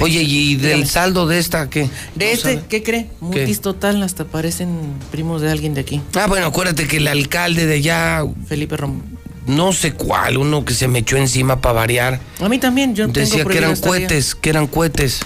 [0.02, 0.86] Oye, ¿y del Dígame.
[0.86, 1.90] saldo de esta qué?
[2.16, 2.66] De No este, sabe.
[2.70, 3.10] ¿qué cree?
[3.22, 4.70] Mutis total, hasta parecen
[5.12, 6.02] primos de alguien de aquí.
[6.16, 9.02] Ah, bueno, acuérdate que el alcalde de allá, Felipe Rom.
[9.48, 13.06] no sé cuál, uno que se me echó encima para variar, A mí también, yo
[13.10, 15.20] tengo decía que eran cohetes, que eran cohetes.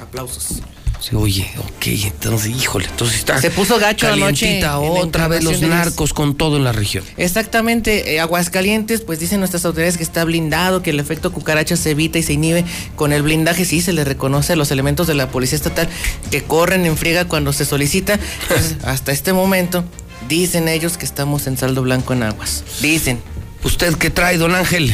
[0.00, 0.62] Aplausos.
[1.08, 3.40] Sí, oye, ok, entonces, híjole, entonces está.
[3.40, 7.04] Se puso gacho anoche otra vez los narcos con todo en la región.
[7.16, 11.92] Exactamente, eh, Aguascalientes, pues dicen nuestras autoridades que está blindado, que el efecto cucaracha se
[11.92, 12.64] evita y se inhibe
[12.96, 15.88] con el blindaje, sí se le reconoce a los elementos de la policía estatal
[16.30, 18.18] que corren en friega cuando se solicita.
[18.42, 19.84] Entonces, hasta este momento,
[20.28, 22.64] dicen ellos que estamos en saldo blanco en aguas.
[22.80, 23.37] Dicen.
[23.64, 24.92] ¿Usted qué trae, don Ángel?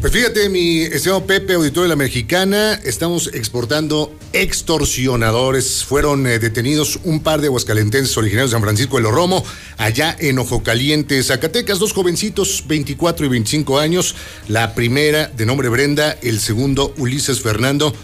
[0.00, 5.84] Pues fíjate, mi estimado Pepe, auditor de la Mexicana, estamos exportando extorsionadores.
[5.84, 9.44] Fueron eh, detenidos un par de aguascalentenses originarios de San Francisco de Romo,
[9.78, 11.78] allá en Ojo Caliente, Zacatecas.
[11.78, 14.14] Dos jovencitos, 24 y 25 años.
[14.46, 17.94] La primera, de nombre Brenda, el segundo, Ulises Fernando.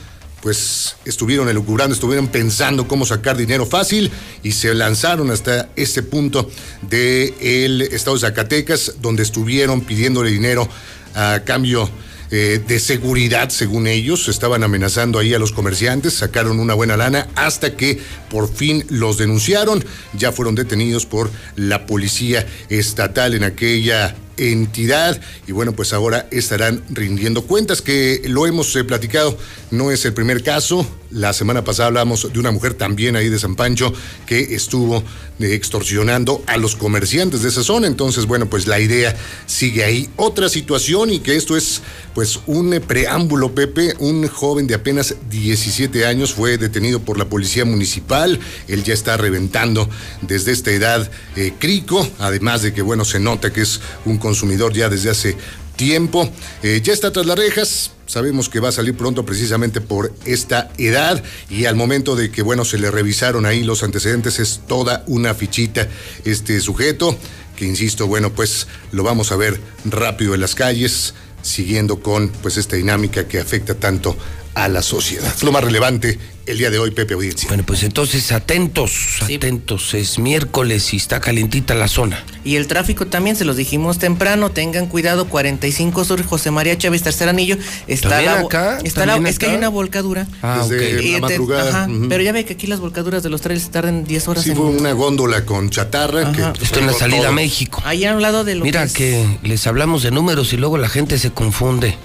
[0.42, 4.10] Pues estuvieron elucubrando, estuvieron pensando cómo sacar dinero fácil
[4.42, 6.50] y se lanzaron hasta este punto
[6.82, 10.66] del estado de Zacatecas, donde estuvieron pidiéndole dinero
[11.14, 11.90] a cambio
[12.32, 14.28] eh, de seguridad, según ellos.
[14.28, 17.98] Estaban amenazando ahí a los comerciantes, sacaron una buena lana hasta que
[18.28, 19.84] por fin los denunciaron.
[20.16, 25.20] Ya fueron detenidos por la policía estatal en aquella entidad.
[25.46, 29.36] Y bueno pues ahora estarán rindiendo cuentas que lo hemos eh, platicado.
[29.70, 30.86] No es el primer caso.
[31.10, 33.92] La semana pasada hablamos de una mujer también ahí de San Pancho
[34.26, 35.02] que estuvo
[35.40, 37.86] extorsionando a los comerciantes de esa zona.
[37.86, 40.08] Entonces bueno pues la idea sigue ahí.
[40.16, 41.82] Otra situación y que esto es
[42.14, 47.26] pues un eh, preámbulo Pepe un joven de apenas 17 años fue detenido por la
[47.26, 48.38] policía municipal.
[48.68, 49.88] Él ya está reventando
[50.22, 54.72] desde esta edad eh, crico además de que bueno se nota que es un consumidor
[54.72, 55.36] ya desde hace
[55.80, 56.30] tiempo.
[56.62, 57.92] Eh, ya está tras las rejas.
[58.04, 62.42] Sabemos que va a salir pronto precisamente por esta edad y al momento de que,
[62.42, 65.88] bueno, se le revisaron ahí los antecedentes es toda una fichita
[66.26, 67.16] este sujeto
[67.56, 72.58] que, insisto, bueno, pues lo vamos a ver rápido en las calles siguiendo con pues
[72.58, 74.14] esta dinámica que afecta tanto
[74.52, 75.34] a la sociedad.
[75.40, 76.18] Lo más relevante
[76.50, 77.48] el día de hoy, Pepe Audiencia.
[77.48, 79.94] Bueno, pues entonces atentos, atentos.
[79.94, 82.24] Es miércoles y está calentita la zona.
[82.44, 87.02] Y el tráfico también, se los dijimos temprano, tengan cuidado, 45 Sur, José María Chávez,
[87.02, 87.56] tercer anillo.
[87.86, 88.78] Está ¿También la, acá?
[88.82, 90.26] está la- ¿También es que hay una volcadura.
[90.42, 91.04] Ah, Desde ok.
[91.04, 91.68] la te- madrugada.
[91.84, 91.88] ajá.
[92.08, 94.56] Pero ya ve que aquí las volcaduras de los trails tardan 10 horas Sí, en...
[94.56, 96.52] fue una góndola con chatarra que Ajá.
[96.60, 97.32] Esto en la salida a.
[97.32, 97.82] México.
[97.84, 100.78] Ahí a un lado de lo Mira es- que les hablamos de números y luego
[100.78, 101.96] la gente se confunde.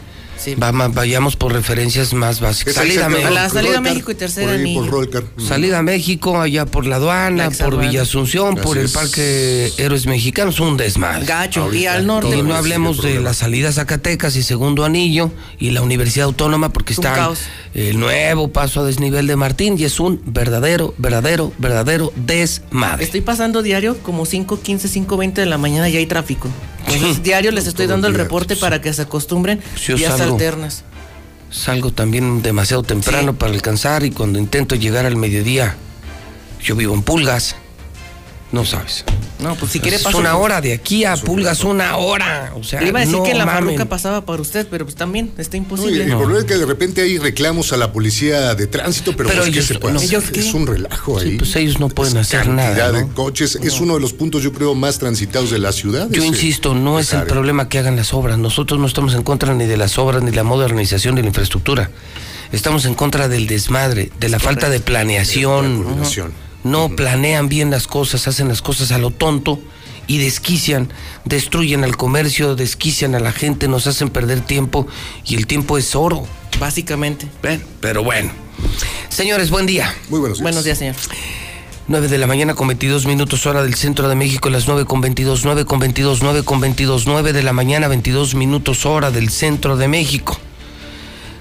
[0.58, 2.76] Vayamos por referencias más básicas.
[2.76, 3.30] Salida a México.
[3.32, 4.82] la salida a México y tercer por ahí, anillo.
[4.82, 5.24] por Rolcar.
[5.38, 7.80] Salida a México, allá por la aduana, La por.
[7.80, 8.90] Villa Asunción, por el.
[8.90, 11.26] Parque Héroes Mexicanos, un desmadre.
[11.26, 12.38] Gacho, y al norte.
[12.38, 16.72] Y no hablemos de la salida a Zacatecas y segundo anillo y la Universidad Autónoma
[16.72, 17.32] porque está
[17.74, 23.04] el nuevo paso a desnivel de Martín y es un verdadero, verdadero, verdadero desmadre.
[23.04, 26.50] Estoy pasando diario como 5.15, 5.20 de la mañana y hay tráfico.
[26.88, 30.34] Entonces, diario les estoy dando el reporte para que se acostumbren Yo vías salgo.
[30.36, 30.84] alternas.
[31.52, 33.38] Salgo también demasiado temprano Sí.
[33.40, 35.76] para alcanzar y cuando intento llegar al mediodía,
[36.62, 37.56] yo vivo en Pulgas.
[38.56, 39.04] No sabes.
[39.44, 42.54] No, pues si quiere es paso una hora de aquí a Pulgas, una hora.
[42.56, 43.66] O sea, Le iba a decir no que la mamen.
[43.66, 46.04] farruca pasaba para usted, pero pues también está No, y imposible.
[46.06, 49.42] el problema es que de repente hay reclamos a la policía de tránsito, pero, Pero
[49.42, 50.00] pues, ¿qué ellos- se puede no.
[50.00, 50.10] hacer?
[50.10, 50.40] ¿Ellos qué?
[50.40, 51.38] Es un relajo Sí, ahí.
[51.38, 52.98] pues ellos no pueden Es hacer nada, cantidad ¿no?
[53.10, 53.58] de coches.
[53.62, 56.08] Es uno de los puntos, yo creo, más transitados de la ciudad.
[56.10, 57.34] Yo ese- insisto, no es el área.
[57.34, 58.38] problema que hagan las obras.
[58.38, 61.28] Nosotros no estamos en contra ni de las obras, ni de la modernización de la
[61.28, 61.92] infraestructura.
[62.54, 65.78] Estamos en contra del desmadre, de la falta de planeación.
[65.80, 66.45] La coordinación.
[66.66, 69.60] No planean bien las cosas, hacen las cosas a lo tonto
[70.08, 70.92] y desquician,
[71.24, 74.88] destruyen al comercio, desquician a la gente, nos hacen perder tiempo
[75.28, 76.26] y el tiempo es oro.
[76.60, 77.28] Básicamente.
[77.44, 78.32] Ven, pero bueno.
[79.10, 79.94] Señores, buen día.
[80.10, 80.44] Muy buenos días.
[80.44, 80.96] Buenos días, señor.
[81.88, 85.02] 9 de la mañana con 22 minutos hora del centro de México, las 9 con
[85.02, 89.30] 22, 9 con 22, 9 con 22, 9 de la mañana, 22 minutos hora del
[89.30, 90.36] centro de México.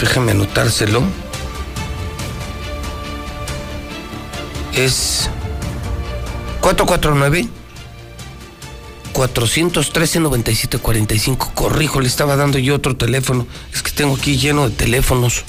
[0.00, 1.02] Déjame anotárselo.
[4.74, 5.28] Es
[6.60, 7.48] 449
[9.12, 11.52] 413 9745.
[11.54, 13.46] Corrijo, le estaba dando yo otro teléfono.
[13.72, 15.42] Es que tengo aquí lleno de teléfonos.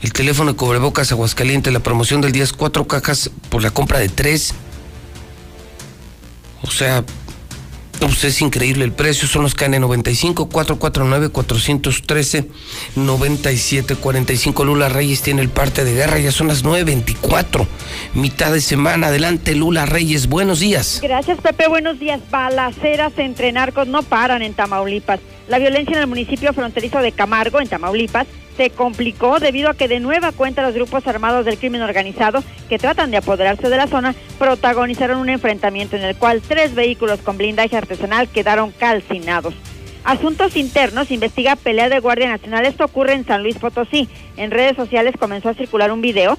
[0.00, 3.98] El teléfono de Cobrebocas Aguascalientes, la promoción del día es cuatro cajas por la compra
[3.98, 4.54] de tres.
[6.62, 7.04] O sea,
[8.00, 12.48] pues es increíble el precio, son los KN95 449 413
[12.96, 17.66] 9745 Lula Reyes tiene el parte de guerra, ya son las 9.24,
[18.14, 19.08] mitad de semana.
[19.08, 21.00] Adelante Lula Reyes, buenos días.
[21.02, 22.20] Gracias Pepe, buenos días.
[22.30, 25.20] Balaceras entre narcos no paran en Tamaulipas.
[25.48, 28.26] La violencia en el municipio fronterizo de Camargo, en Tamaulipas,
[28.56, 32.78] se complicó debido a que de nueva cuenta los grupos armados del crimen organizado que
[32.78, 37.36] tratan de apoderarse de la zona protagonizaron un enfrentamiento en el cual tres vehículos con
[37.36, 39.54] blindaje artesanal quedaron calcinados.
[40.04, 42.66] Asuntos Internos investiga pelea de Guardia Nacional.
[42.66, 44.06] Esto ocurre en San Luis Potosí.
[44.36, 46.38] En redes sociales comenzó a circular un video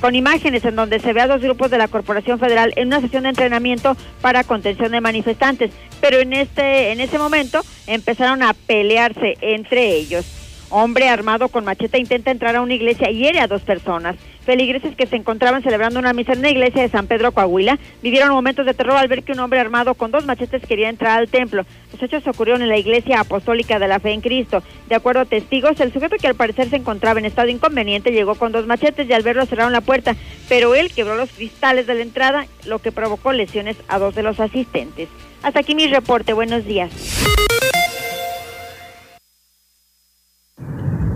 [0.00, 3.00] con imágenes en donde se ve a dos grupos de la Corporación Federal en una
[3.00, 5.72] sesión de entrenamiento para contención de manifestantes.
[6.00, 10.41] Pero en este en ese momento empezaron a pelearse entre ellos.
[10.74, 14.16] Hombre armado con machete intenta entrar a una iglesia y hiere a dos personas.
[14.46, 18.30] Feligreses que se encontraban celebrando una misa en una iglesia de San Pedro Coahuila vivieron
[18.30, 21.28] momentos de terror al ver que un hombre armado con dos machetes quería entrar al
[21.28, 21.66] templo.
[21.92, 24.62] Los hechos ocurrieron en la iglesia apostólica de la fe en Cristo.
[24.88, 28.36] De acuerdo a testigos, el sujeto que al parecer se encontraba en estado inconveniente llegó
[28.36, 30.16] con dos machetes y al verlo cerraron la puerta,
[30.48, 34.22] pero él quebró los cristales de la entrada, lo que provocó lesiones a dos de
[34.22, 35.10] los asistentes.
[35.42, 36.32] Hasta aquí mi reporte.
[36.32, 36.90] Buenos días.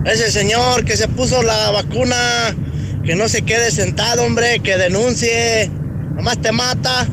[0.05, 2.55] Ese señor que se puso la vacuna,
[3.03, 5.69] que no se quede sentado, hombre, que denuncie.
[6.15, 7.07] Nomás te mata.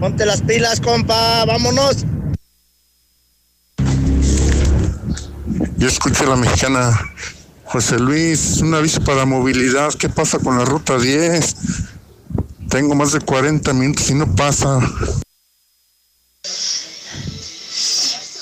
[0.00, 1.44] Ponte las pilas, compa.
[1.44, 2.04] Vámonos.
[5.78, 6.98] Yo escucho a la mexicana.
[7.64, 9.92] José Luis, un aviso para movilidad.
[9.94, 11.56] ¿Qué pasa con la ruta 10?
[12.68, 14.78] Tengo más de 40 minutos y no pasa.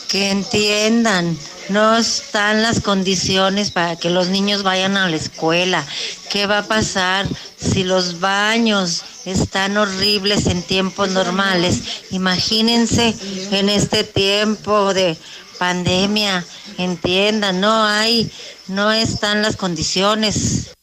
[0.09, 1.37] Que entiendan
[1.69, 5.85] no están las condiciones para que los niños vayan a la escuela.
[6.31, 7.27] ¿Qué va a pasar
[7.57, 12.05] si los baños están horribles en tiempos normales?
[12.11, 13.15] Imagínense
[13.51, 15.17] en este tiempo de
[15.59, 16.45] pandemia,
[16.79, 18.31] entiendan, no hay,
[18.69, 20.75] no están las condiciones.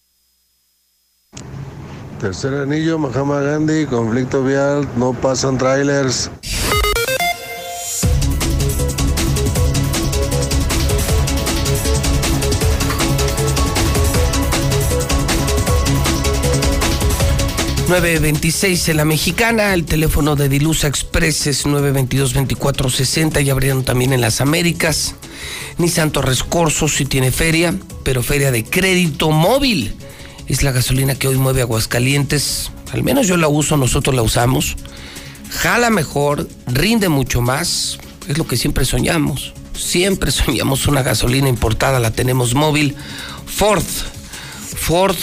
[2.19, 6.29] Tercer anillo, Mahama Gandhi, conflicto vial, no pasan trailers.
[17.91, 24.21] 926 en la mexicana, el teléfono de Dilusa Express es 922-2460 y abrieron también en
[24.21, 25.15] las Américas.
[25.77, 29.93] Ni Santo Rescorso si tiene feria, pero feria de crédito móvil.
[30.47, 34.77] Es la gasolina que hoy mueve Aguascalientes, al menos yo la uso, nosotros la usamos.
[35.49, 37.97] Jala mejor, rinde mucho más,
[38.29, 39.51] es lo que siempre soñamos.
[39.77, 42.95] Siempre soñamos una gasolina importada, la tenemos móvil.
[43.45, 43.83] Ford,
[44.77, 45.17] Ford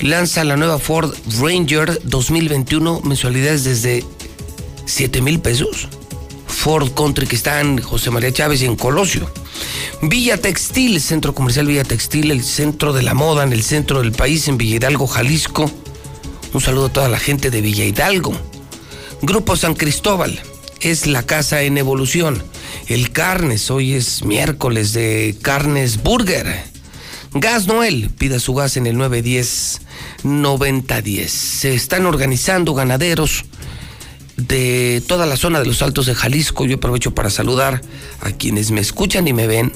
[0.00, 4.04] lanza la nueva Ford Ranger 2021, mensualidades desde
[4.84, 5.88] 7 mil pesos.
[6.46, 9.30] Ford Country que está en José María Chávez y en Colosio.
[10.02, 14.12] Villa Textil, Centro Comercial Villa Textil, el centro de la moda en el centro del
[14.12, 15.70] país, en Villa Hidalgo, Jalisco.
[16.52, 18.32] Un saludo a toda la gente de Villa Hidalgo.
[19.22, 20.40] Grupo San Cristóbal,
[20.80, 22.42] es la casa en evolución.
[22.88, 26.64] El Carnes, hoy es miércoles de Carnes Burger.
[27.32, 29.85] Gas Noel, pida su gas en el 910
[30.22, 31.30] 9010.
[31.30, 33.44] Se están organizando ganaderos
[34.36, 36.66] de toda la zona de los Altos de Jalisco.
[36.66, 37.80] Yo aprovecho para saludar
[38.20, 39.72] a quienes me escuchan y me ven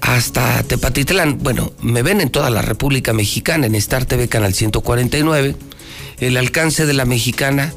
[0.00, 1.38] hasta Tepatitlán.
[1.38, 5.56] Bueno, me ven en toda la República Mexicana, en Star TV Canal 149.
[6.18, 7.72] El alcance de la mexicana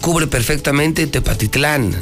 [0.00, 1.94] cubre perfectamente Tepatitlán,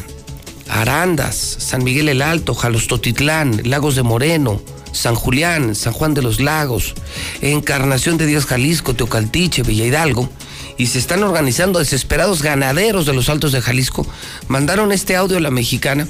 [0.69, 4.61] Arandas, San Miguel el Alto, Jalostotitlán, Lagos de Moreno,
[4.95, 6.95] San Julián, San Juan de los Lagos,
[7.43, 10.31] Encarnación de Dios Jalisco, Teocaltiche, Villa Hidalgo,
[10.79, 14.07] y se están organizando desesperados ganaderos de los Altos de Jalisco,
[14.49, 16.07] mandaron este audio a la mexicana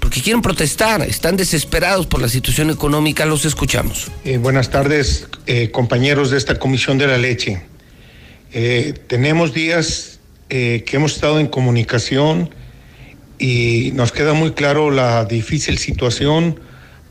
[0.00, 4.10] porque quieren protestar, están desesperados por la situación económica, los escuchamos.
[4.24, 7.62] Eh, buenas tardes, eh, compañeros de esta Comisión de la Leche.
[8.52, 12.48] Eh, tenemos días que hemos estado en comunicación
[13.38, 16.58] y nos queda muy claro la difícil situación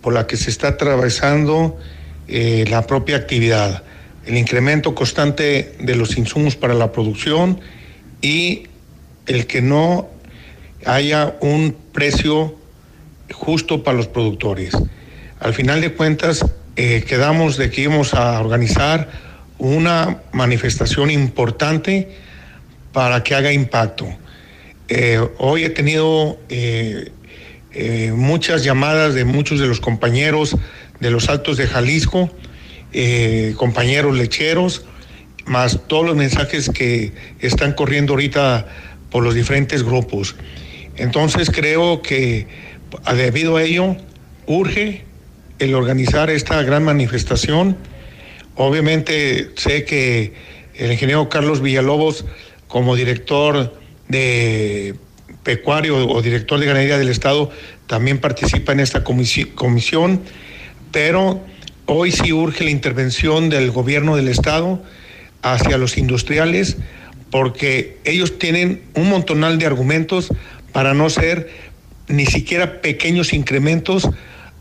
[0.08, 1.78] por la que se está atravesando
[2.30, 3.84] eh, la propia actividad,
[4.26, 7.60] el incremento constante de los insumos para la producción
[8.22, 8.68] y
[9.26, 10.08] el que no
[10.86, 12.56] haya un precio
[13.34, 14.72] justo para los productores.
[15.42, 16.46] Al final de cuentas,
[16.78, 19.10] eh, quedamos de que íbamos a organizar
[19.58, 22.16] una manifestación importante
[22.94, 24.08] para que haga impacto.
[24.88, 26.40] Eh, hoy he tenido
[27.80, 30.58] eh, muchas llamadas de muchos de los compañeros
[31.00, 32.32] de los Altos de Jalisco,
[32.92, 34.84] eh, compañeros lecheros,
[35.46, 38.66] más todos los mensajes que están corriendo ahorita
[39.12, 40.36] por los diferentes grupos.
[40.96, 42.48] Entonces creo que
[43.16, 43.96] debido a ello
[44.48, 45.04] urge
[45.60, 47.78] el organizar esta gran manifestación.
[48.56, 50.34] Obviamente sé que
[50.74, 52.26] el ingeniero Carlos Villalobos,
[52.68, 54.96] como director de
[55.48, 57.50] pecuario o director de ganadería del Estado,
[57.88, 60.22] también participa en esta comisi- comisión,
[60.92, 61.42] pero
[61.86, 64.84] hoy sí urge la intervención del gobierno del Estado
[65.44, 66.76] hacia los industriales,
[67.32, 70.28] porque ellos tienen un montonal de argumentos
[70.74, 71.50] para no ser
[72.10, 74.10] ni siquiera pequeños incrementos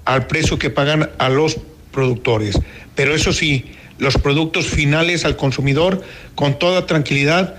[0.05, 1.59] al precio que pagan a los
[1.91, 2.61] productores.
[2.95, 6.05] Pero eso sí, los productos finales al consumidor,
[6.37, 7.57] con toda tranquilidad,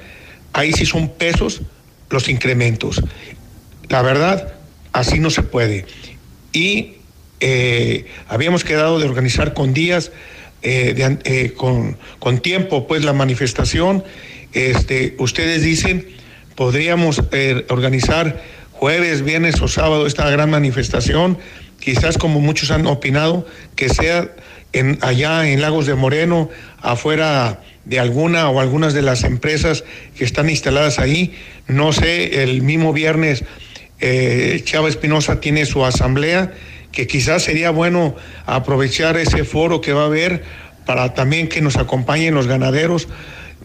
[0.53, 1.61] ahí sí son pesos
[2.09, 3.01] los incrementos.
[3.89, 4.53] La verdad,
[4.93, 5.85] así no se puede.
[6.53, 6.95] Y
[7.39, 10.11] eh, habíamos quedado de organizar con días,
[10.63, 14.03] eh, eh, con, con tiempo, pues la manifestación.
[14.53, 16.07] Este, ustedes dicen,
[16.55, 17.21] podríamos
[17.69, 21.37] organizar jueves, viernes o sábado esta gran manifestación,
[21.79, 24.31] quizás como muchos han opinado, que sea
[24.73, 26.49] en, allá en Lagos de Moreno,
[26.81, 29.85] afuera de alguna o algunas de las empresas
[30.17, 31.33] que están instaladas ahí.
[31.67, 33.45] No sé, el mismo viernes
[33.99, 36.53] eh, Chava Espinosa tiene su asamblea,
[36.91, 38.15] que quizás sería bueno
[38.45, 40.43] aprovechar ese foro que va a haber
[40.85, 43.07] para también que nos acompañen los ganaderos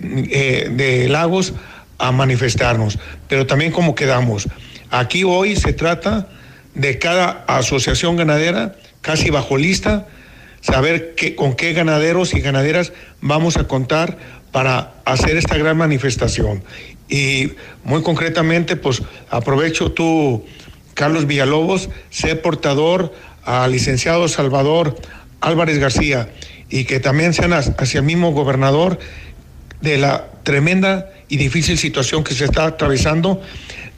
[0.01, 1.55] eh, de Lagos
[1.99, 2.99] a manifestarnos.
[3.29, 4.49] Pero también como quedamos.
[4.91, 6.29] Aquí hoy se trata
[6.75, 10.07] de cada asociación ganadera, casi bajo lista,
[10.63, 14.17] saber con qué ganaderos y ganaderas vamos a contar
[14.53, 16.63] para hacer esta gran manifestación.
[17.09, 17.53] Y
[17.85, 20.45] muy concretamente, pues aprovecho tú,
[20.95, 23.13] Carlos Villalobos, sé portador
[23.45, 24.97] al licenciado Salvador
[25.41, 26.31] Álvarez García
[26.71, 28.99] y que también sean hacia el mismo gobernador
[29.81, 33.43] de la tremenda y difícil situación que se está atravesando.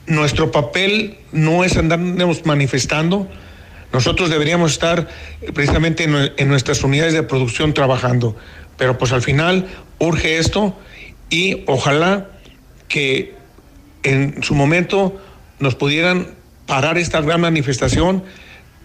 [0.07, 3.28] Nuestro papel no es andarnos manifestando,
[3.95, 5.09] nosotros deberíamos estar
[5.55, 8.37] precisamente en, nue- en nuestras unidades de producción trabajando,
[8.77, 9.66] pero pues al final
[9.99, 10.77] urge esto
[11.31, 12.29] y ojalá
[12.89, 13.35] que
[14.03, 15.19] en su momento
[15.61, 16.35] nos pudieran
[16.66, 18.25] parar esta gran manifestación,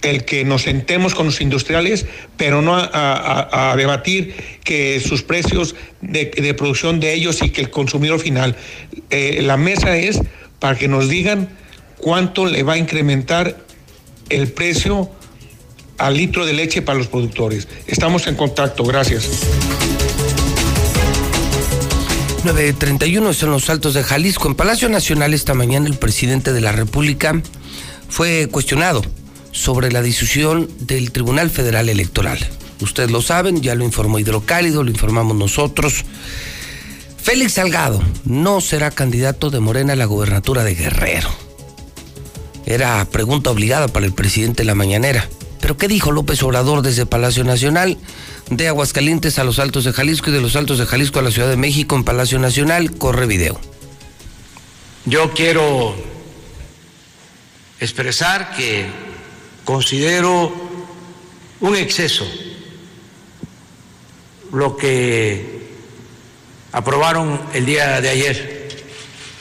[0.01, 2.05] el que nos sentemos con los industriales,
[2.37, 4.33] pero no a, debatir
[4.63, 8.55] que sus precios de, de producción de ellos y que el consumidor final.
[9.09, 10.21] Eh, la mesa es
[10.59, 11.49] para que nos digan
[11.97, 13.57] cuánto le va a incrementar
[14.29, 15.09] el precio
[15.97, 17.67] al litro de leche para los productores.
[17.87, 19.29] Estamos en contacto, gracias.
[22.43, 24.47] 9.31 son los altos de Jalisco.
[24.47, 27.41] En Palacio Nacional esta mañana el presidente de la República
[28.07, 29.01] fue cuestionado
[29.51, 32.39] sobre la decisión del Tribunal Federal Electoral.
[32.81, 36.05] Ustedes lo saben, ya lo informó Hidrocálido, lo informamos nosotros.
[37.21, 41.48] Félix Salgado no será candidato de Morena a la gobernatura de Guerrero.
[42.69, 45.27] Era pregunta obligada para el presidente de la mañanera.
[45.59, 47.97] Pero ¿qué dijo López Obrador desde Palacio Nacional?
[48.51, 51.31] De Aguascalientes a los Altos de Jalisco y de los Altos de Jalisco a la
[51.31, 52.91] Ciudad de México en Palacio Nacional.
[52.91, 53.59] Corre video.
[55.05, 55.95] Yo quiero
[57.79, 58.85] expresar que
[59.65, 60.53] considero
[61.61, 62.27] un exceso
[64.51, 65.69] lo que
[66.71, 68.85] aprobaron el día de ayer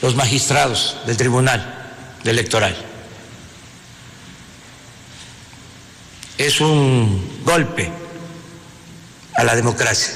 [0.00, 1.92] los magistrados del Tribunal
[2.24, 2.87] Electoral.
[6.38, 7.90] Es un golpe
[9.34, 10.14] a la democracia,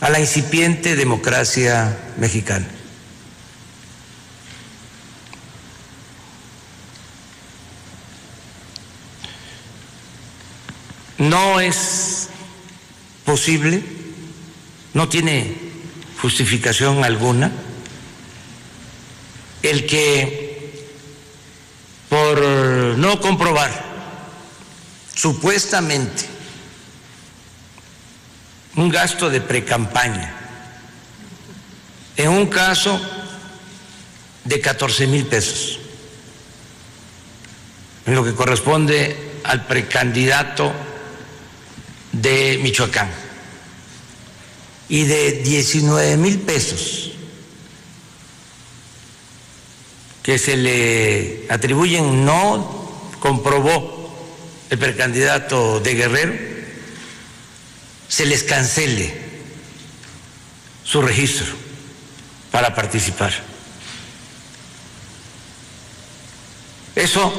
[0.00, 2.66] a la incipiente democracia mexicana.
[11.18, 12.28] No es
[13.24, 13.82] posible,
[14.92, 15.56] no tiene
[16.22, 17.50] justificación alguna
[19.62, 20.86] el que
[22.08, 22.40] por
[22.98, 23.93] no comprobar
[25.14, 26.24] supuestamente
[28.76, 30.34] un gasto de precampaña.
[32.16, 33.00] En un caso
[34.44, 35.78] de 14 mil pesos,
[38.06, 40.72] en lo que corresponde al precandidato
[42.12, 43.10] de Michoacán
[44.88, 47.12] y de 19 mil pesos
[50.22, 53.93] que se le atribuyen no comprobó
[54.74, 56.34] el precandidato de Guerrero
[58.08, 59.14] se les cancele
[60.82, 61.46] su registro
[62.50, 63.32] para participar.
[66.96, 67.32] Eso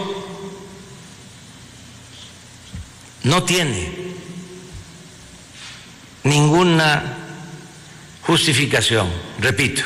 [3.23, 4.13] no tiene
[6.23, 7.17] ninguna
[8.21, 9.83] justificación, repito,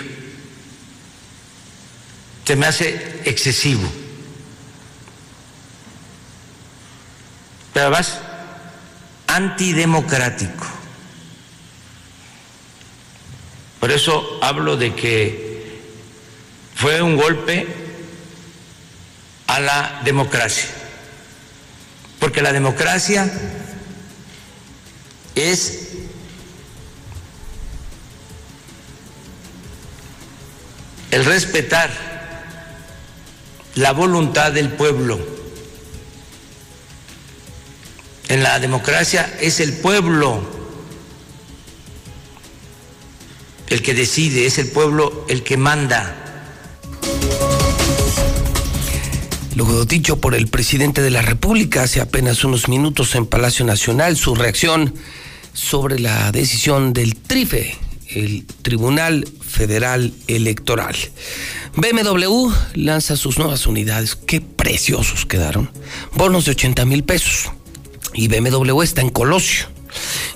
[2.45, 3.98] se me hace excesivo.
[7.80, 8.19] Además,
[9.27, 10.65] antidemocrático.
[13.80, 15.80] Por eso hablo de que
[16.76, 17.68] fue un golpe
[19.47, 20.69] a la democracia,
[22.19, 23.31] porque la democracia
[25.35, 25.89] es
[31.11, 31.89] el respetar
[33.76, 35.39] la voluntad del pueblo.
[38.30, 40.39] En la democracia es el pueblo
[43.69, 46.15] el que decide, es el pueblo el que manda.
[49.56, 54.15] Luego dicho por el presidente de la República hace apenas unos minutos en Palacio Nacional,
[54.15, 54.93] su reacción
[55.53, 57.76] sobre la decisión del TRIFE,
[58.10, 60.95] el Tribunal Federal Electoral.
[61.76, 64.15] BMW lanza sus nuevas unidades.
[64.15, 65.72] Qué preciosos quedaron.
[66.14, 67.51] Bonos de 80 mil pesos.
[68.14, 69.68] Y BMW está en Colosio.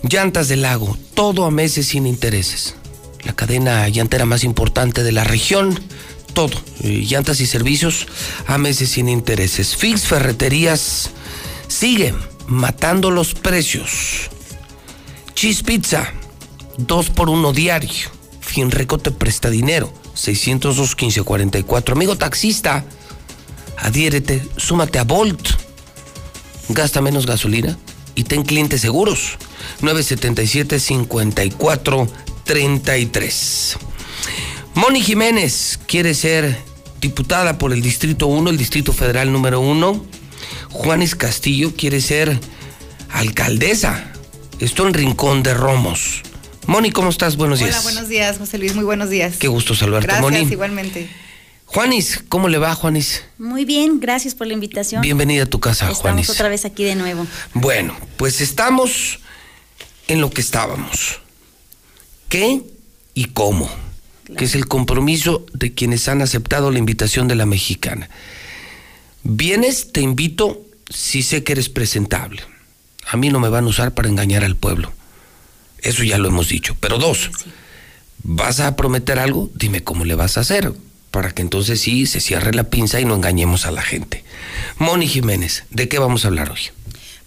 [0.02, 2.76] Llantas del lago, todo a meses sin intereses.
[3.24, 5.80] La cadena llantera más importante de la región,
[6.34, 6.62] todo.
[6.82, 8.08] Eh, llantas y servicios
[8.48, 9.76] a meses sin intereses.
[9.76, 11.12] Fix Ferreterías
[11.68, 12.14] sigue
[12.48, 14.30] matando los precios.
[15.36, 16.12] Cheese Pizza,
[16.78, 18.10] dos por uno diario.
[18.42, 19.94] Finreco te presta dinero.
[20.14, 21.96] 602 1544.
[21.96, 22.86] Amigo taxista,
[23.78, 25.63] adhiérete, súmate a Volt.
[26.70, 27.78] Gasta menos gasolina
[28.16, 29.38] y ten clientes seguros.
[29.82, 32.08] 977 54
[32.44, 33.78] 33.
[34.76, 36.58] Moni Jiménez quiere ser
[37.00, 40.06] diputada por el Distrito 1, el Distrito Federal número 1.
[40.72, 42.40] Juanes Castillo quiere ser
[43.12, 44.12] alcaldesa.
[44.60, 46.22] Esto en Rincón de Romos.
[46.66, 47.36] Moni, ¿cómo estás?
[47.36, 47.72] Buenos días.
[47.72, 49.36] Hola, buenos días, José Luis, muy buenos días.
[49.38, 50.52] Qué gusto saludarte, gracias, Moni.
[50.52, 51.10] igualmente.
[51.74, 53.24] Juanis, ¿cómo le va, Juanis?
[53.40, 55.02] Muy bien, gracias por la invitación.
[55.02, 56.30] Bienvenida a tu casa, Estamos Juanis.
[56.30, 57.26] otra vez aquí de nuevo.
[57.56, 59.20] Bueno, pues estamos
[60.08, 61.20] en lo que estábamos.
[62.30, 62.62] ¿Qué
[63.16, 63.72] y cómo?
[64.38, 68.08] Que es el compromiso de quienes han aceptado la invitación de la mexicana.
[69.24, 72.44] Vienes, te invito, si sé que eres presentable.
[73.08, 74.94] A mí no me van a usar para engañar al pueblo.
[75.80, 76.78] Eso ya lo hemos dicho.
[76.80, 77.32] Pero dos,
[78.22, 79.50] ¿vas a prometer algo?
[79.56, 80.72] Dime cómo le vas a hacer.
[81.14, 84.24] Para que entonces sí se cierre la pinza y no engañemos a la gente.
[84.80, 86.72] Moni Jiménez, ¿de qué vamos a hablar hoy?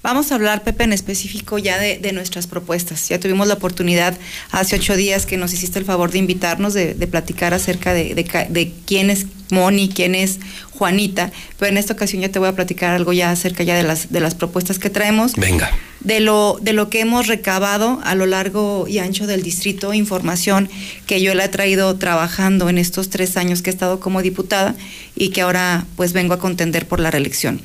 [0.02, 3.08] Vamos a hablar, Pepe, en específico ya de, nuestras propuestas.
[3.08, 4.18] Ya tuvimos la oportunidad
[4.50, 8.72] hace ocho días que nos hiciste el favor de invitarnos, de, platicar acerca de, de
[8.86, 10.40] quién es Moni, quién es
[10.76, 13.82] Juanita, pero en esta ocasión ya te voy a platicar algo ya acerca ya de
[13.82, 15.34] las, de las propuestas que traemos.
[15.34, 15.70] Venga.
[16.00, 20.68] de lo, de lo que hemos recabado a lo largo y ancho del distrito, información
[21.06, 24.74] que yo le he traído trabajando en estos tres años que he estado como diputada
[25.14, 27.60] y que ahora pues vengo a contender por la reelección.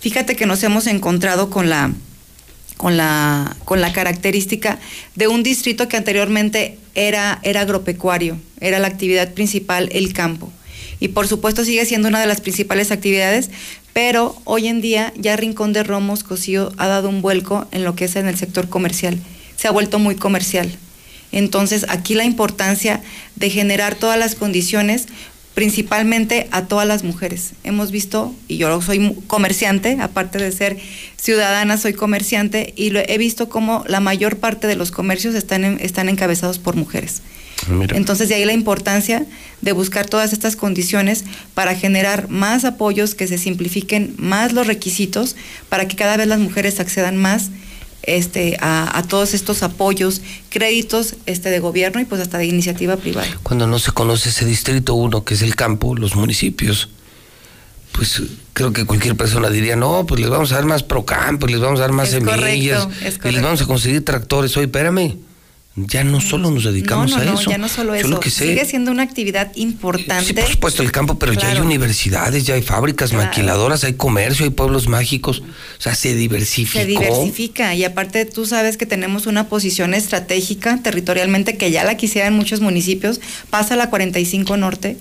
[0.00, 1.92] Fíjate que nos hemos encontrado con la
[2.76, 4.80] con la, con la característica
[5.14, 10.52] de un distrito que anteriormente era, era agropecuario, era la actividad principal el campo.
[11.00, 13.50] Y por supuesto sigue siendo una de las principales actividades,
[13.92, 17.94] pero hoy en día ya Rincón de Romos, Cocío, ha dado un vuelco en lo
[17.94, 19.18] que es en el sector comercial.
[19.56, 20.70] Se ha vuelto muy comercial.
[21.32, 23.02] Entonces aquí la importancia
[23.36, 25.06] de generar todas las condiciones
[25.54, 27.52] principalmente a todas las mujeres.
[27.62, 30.76] Hemos visto, y yo soy comerciante, aparte de ser
[31.16, 35.64] ciudadana, soy comerciante, y lo, he visto como la mayor parte de los comercios están,
[35.80, 37.22] están encabezados por mujeres.
[37.94, 39.24] Entonces, de ahí la importancia
[39.62, 41.24] de buscar todas estas condiciones
[41.54, 45.34] para generar más apoyos, que se simplifiquen más los requisitos,
[45.68, 47.50] para que cada vez las mujeres accedan más
[48.02, 50.20] este, a, a todos estos apoyos,
[50.50, 53.28] créditos este, de gobierno y pues hasta de iniciativa privada.
[53.42, 56.90] Cuando no se conoce ese distrito uno, que es el campo, los municipios,
[57.92, 58.20] pues
[58.52, 61.78] creo que cualquier persona diría, no, pues les vamos a dar más procampo, les vamos
[61.80, 63.42] a dar más Es semillas, correcto, es y les correcto.
[63.42, 64.54] vamos a conseguir tractores.
[64.58, 65.16] Oye, espérame,
[65.76, 67.50] ya no solo nos dedicamos no, no, a no, eso.
[67.50, 68.08] ya no solo Yo eso.
[68.08, 70.24] lo que sé, Sigue siendo una actividad importante.
[70.26, 73.24] sí, por supuesto el campo, pero ya hay universidades, ya hay fábricas Claro.
[73.26, 75.40] maquiladoras, hay comercio, hay pueblos mágicos.
[75.40, 76.78] O sea, se diversificó.
[76.78, 81.96] Se diversifica y aparte tú sabes que tenemos una posición estratégica territorialmente que ya la
[81.96, 83.20] quisieran muchos municipios,
[83.50, 84.96] pasa la 45 Norte.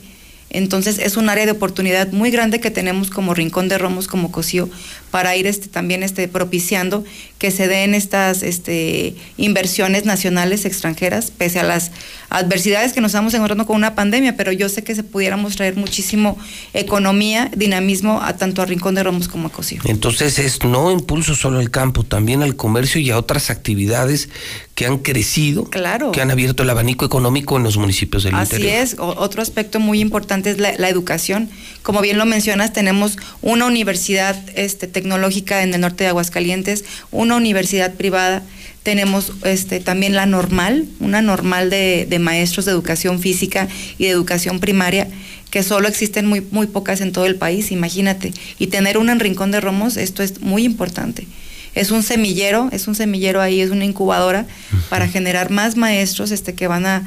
[0.49, 4.31] Entonces es un área de oportunidad muy grande que tenemos como Rincón de Romos, como
[4.31, 4.69] Cosío,
[5.09, 7.03] para ir este, también este, propiciando
[7.43, 11.91] que se den estas este, inversiones nacionales extranjeras, pese a las
[12.29, 15.75] adversidades que nos estamos encontrando con una pandemia, pero yo sé que se pudiéramos traer
[15.75, 16.37] muchísimo
[16.73, 19.81] economía, dinamismo a tanto a Rincón de Romos como a Cosío.
[19.83, 24.29] Entonces es no impulso solo al campo, también al comercio y a otras actividades
[24.73, 26.11] que han crecido, Claro.
[26.13, 28.81] que han abierto el abanico económico en los municipios del Así interior.
[28.83, 31.49] es, O- otro aspecto muy importante es la, la educación.
[31.83, 37.32] Como bien lo mencionas, tenemos una universidad este, tecnológica en el norte de Aguascalientes, una
[37.35, 38.43] universidad privada,
[38.83, 44.09] tenemos este, también la normal, una normal de, de maestros de educación física y de
[44.09, 45.07] educación primaria,
[45.49, 48.33] que solo existen muy, muy pocas en todo el país, imagínate.
[48.59, 51.27] Y tener una en Rincón de Romos, esto es muy importante.
[51.75, 54.45] Es un semillero, es un semillero ahí, es una incubadora
[54.89, 57.03] para generar más maestros este, que van a,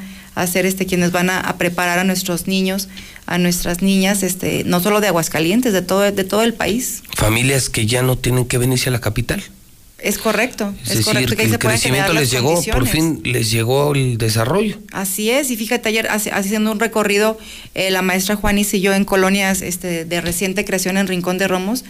[0.47, 2.89] ser este, quienes van a, a preparar a nuestros niños,
[3.25, 7.03] a nuestras niñas, este, no solo de Aguascalientes, de todo, de todo el país.
[7.15, 9.43] Familias que ya no tienen que venirse a la capital.
[9.99, 13.95] Es correcto, Es, es, decir, correcto que el crecimiento les llegó, por fin les llegó
[13.95, 14.77] el desarrollo.
[14.91, 17.39] Así es, y fíjate, ayer haciendo un recorrido,
[17.73, 21.47] eh, la maestra Juanis y yo en colonias este, de reciente creación en Rincón de
[21.47, 21.83] Romos,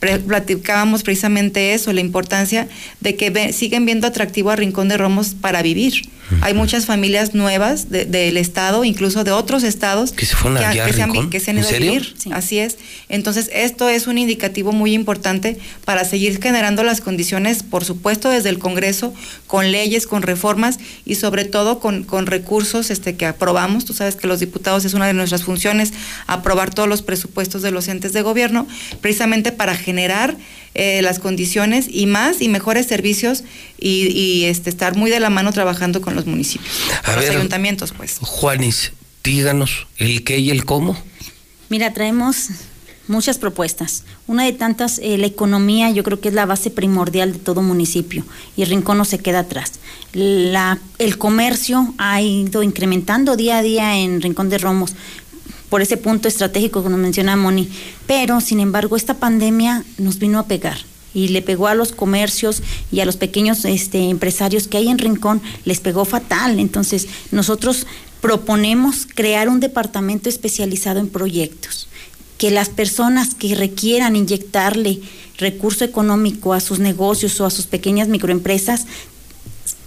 [0.00, 2.68] platicábamos precisamente eso, la importancia
[3.00, 6.02] de que ve- siguen viendo atractivo a Rincón de Romos para vivir.
[6.42, 10.84] Hay muchas familias nuevas de- del estado, incluso de otros estados, Que se fueron allá
[10.84, 12.14] a que se han, que se han ¿En ido a vivir.
[12.30, 12.78] Así es.
[13.08, 18.48] Entonces, esto es un indicativo muy importante para seguir generando las condiciones, por supuesto, desde
[18.48, 19.12] el Congreso,
[19.48, 23.84] con leyes, con reformas y sobre todo con, con recursos este, que aprobamos.
[23.84, 25.92] Tú sabes que los diputados es una de nuestras funciones,
[26.28, 28.68] aprobar todos los presupuestos de los entes de gobierno,
[29.00, 29.89] precisamente para generar
[30.74, 33.42] eh, las condiciones y más y mejores servicios
[33.78, 36.72] y, y, este, estar muy de la mano trabajando con los municipios,
[37.04, 37.36] A los ver.
[37.36, 38.18] ayuntamientos, pues.
[38.20, 38.92] Juanis,
[39.24, 40.96] díganos el qué y el cómo.
[41.68, 42.48] Mira, traemos
[43.08, 44.04] muchas propuestas.
[44.26, 47.60] Una de tantas, eh, la economía, yo creo que es la base primordial de todo
[47.60, 48.24] municipio
[48.56, 49.72] y Rincón no se queda atrás.
[50.12, 54.94] La, el comercio ha ido incrementando día a día en Rincón de Romos
[55.70, 57.70] por ese punto estratégico que nos menciona Moni.
[58.06, 60.78] Pero, sin embargo, esta pandemia nos vino a pegar
[61.14, 64.98] y le pegó a los comercios y a los pequeños este, empresarios que hay en
[64.98, 66.60] Rincón, les pegó fatal.
[66.60, 67.86] Entonces, nosotros
[68.20, 71.88] proponemos crear un departamento especializado en proyectos,
[72.36, 75.00] que las personas que requieran inyectarle
[75.38, 78.86] recurso económico a sus negocios o a sus pequeñas microempresas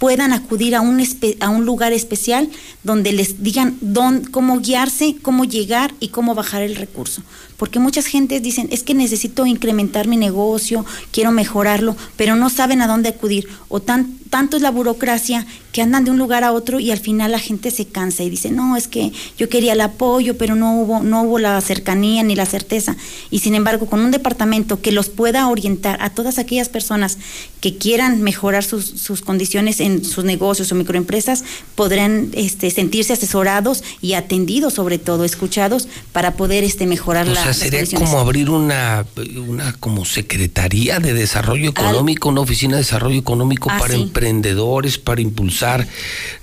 [0.03, 1.01] puedan acudir a un,
[1.39, 2.49] a un lugar especial
[2.83, 7.21] donde les digan dón- cómo guiarse, cómo llegar y cómo bajar el recurso.
[7.57, 12.81] Porque muchas gentes dicen, es que necesito incrementar mi negocio, quiero mejorarlo, pero no saben
[12.81, 13.47] a dónde acudir.
[13.69, 16.99] O tan, tanto es la burocracia que andan de un lugar a otro y al
[16.99, 20.55] final la gente se cansa y dice, no, es que yo quería el apoyo, pero
[20.55, 22.95] no hubo, no hubo la cercanía ni la certeza.
[23.31, 27.17] Y sin embargo, con un departamento que los pueda orientar a todas aquellas personas
[27.59, 31.43] que quieran mejorar sus, sus condiciones en sus negocios o microempresas,
[31.73, 37.69] podrán este, sentirse asesorados y atendidos, sobre todo, escuchados, para poder este, mejorar O sea,
[37.69, 39.05] sería como abrir una,
[39.47, 44.01] una como secretaría de desarrollo económico, una oficina de desarrollo económico Ah, para sí.
[44.01, 45.87] emprendedores, para impulsar,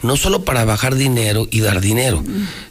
[0.02, 2.22] no solo para bajar dinero y dar dinero,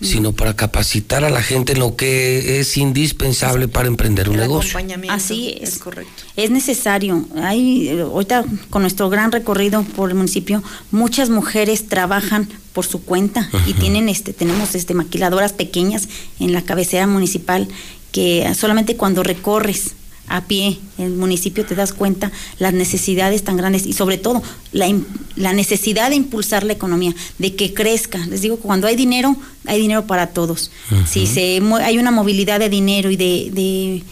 [0.02, 4.80] sino para capacitar a la gente en lo que es indispensable para emprender un negocio.
[5.10, 5.78] Así es.
[5.80, 6.24] correcto.
[6.36, 7.26] Es necesario.
[7.42, 13.02] Hay, eh, ahorita con nuestro gran recorrido por el municipio, muchas mujeres trabajan por su
[13.04, 16.08] cuenta y tienen este, tenemos este maquiladoras pequeñas
[16.40, 17.68] en la cabecera municipal
[18.12, 19.94] que solamente cuando recorres
[20.30, 24.42] a pie el municipio te das cuenta las necesidades tan grandes y sobre todo
[24.72, 24.88] la,
[25.36, 28.26] la necesidad de impulsar la economía, de que crezca.
[28.28, 30.72] Les digo, cuando hay dinero, hay dinero para todos.
[31.08, 34.04] Si se hay una movilidad de dinero y de, de,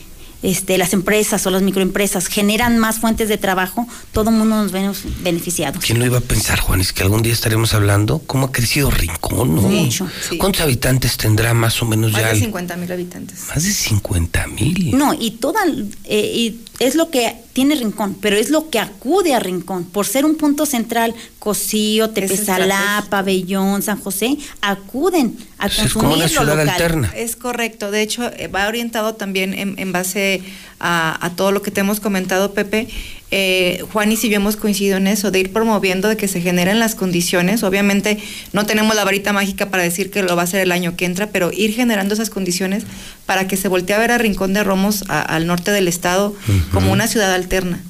[0.43, 4.71] este, las empresas o las microempresas generan más fuentes de trabajo, todo el mundo nos
[4.71, 5.83] vemos beneficiados.
[5.83, 6.79] ¿Quién lo iba a pensar, Juan?
[6.81, 9.61] Es que algún día estaremos hablando cómo ha crecido Rincón, ¿no?
[9.63, 10.37] Mucho, sí.
[10.37, 12.27] ¿Cuántos habitantes tendrá más o menos Más ya?
[12.27, 13.45] de el- 50 mil habitantes.
[13.49, 14.97] Más de 50 mil.
[14.97, 15.61] No, y toda
[16.05, 19.83] eh, y es lo que tiene Rincón, pero es lo que acude a Rincón.
[19.85, 26.03] Por ser un punto central, Cocío, Tepesalá, Pabellón, San José, acuden a Pues es consumir
[26.03, 26.69] como una lo ciudad local.
[26.69, 27.11] alterna.
[27.15, 30.43] Es correcto, de hecho eh, va orientado también en, en base
[30.79, 32.89] a, a todo lo que te hemos comentado, Pepe.
[33.29, 36.39] Eh, Juan y si yo hemos coincidido en eso, de ir promoviendo, de que se
[36.39, 37.61] generen las condiciones.
[37.63, 38.17] Obviamente
[38.53, 41.03] no tenemos la varita mágica para decir que lo va a hacer el año que
[41.05, 42.83] entra, pero ir generando esas condiciones
[43.25, 46.35] para que se voltee a ver a Rincón de Romos, a- al norte del estado,
[46.71, 47.81] como una ciudad alterna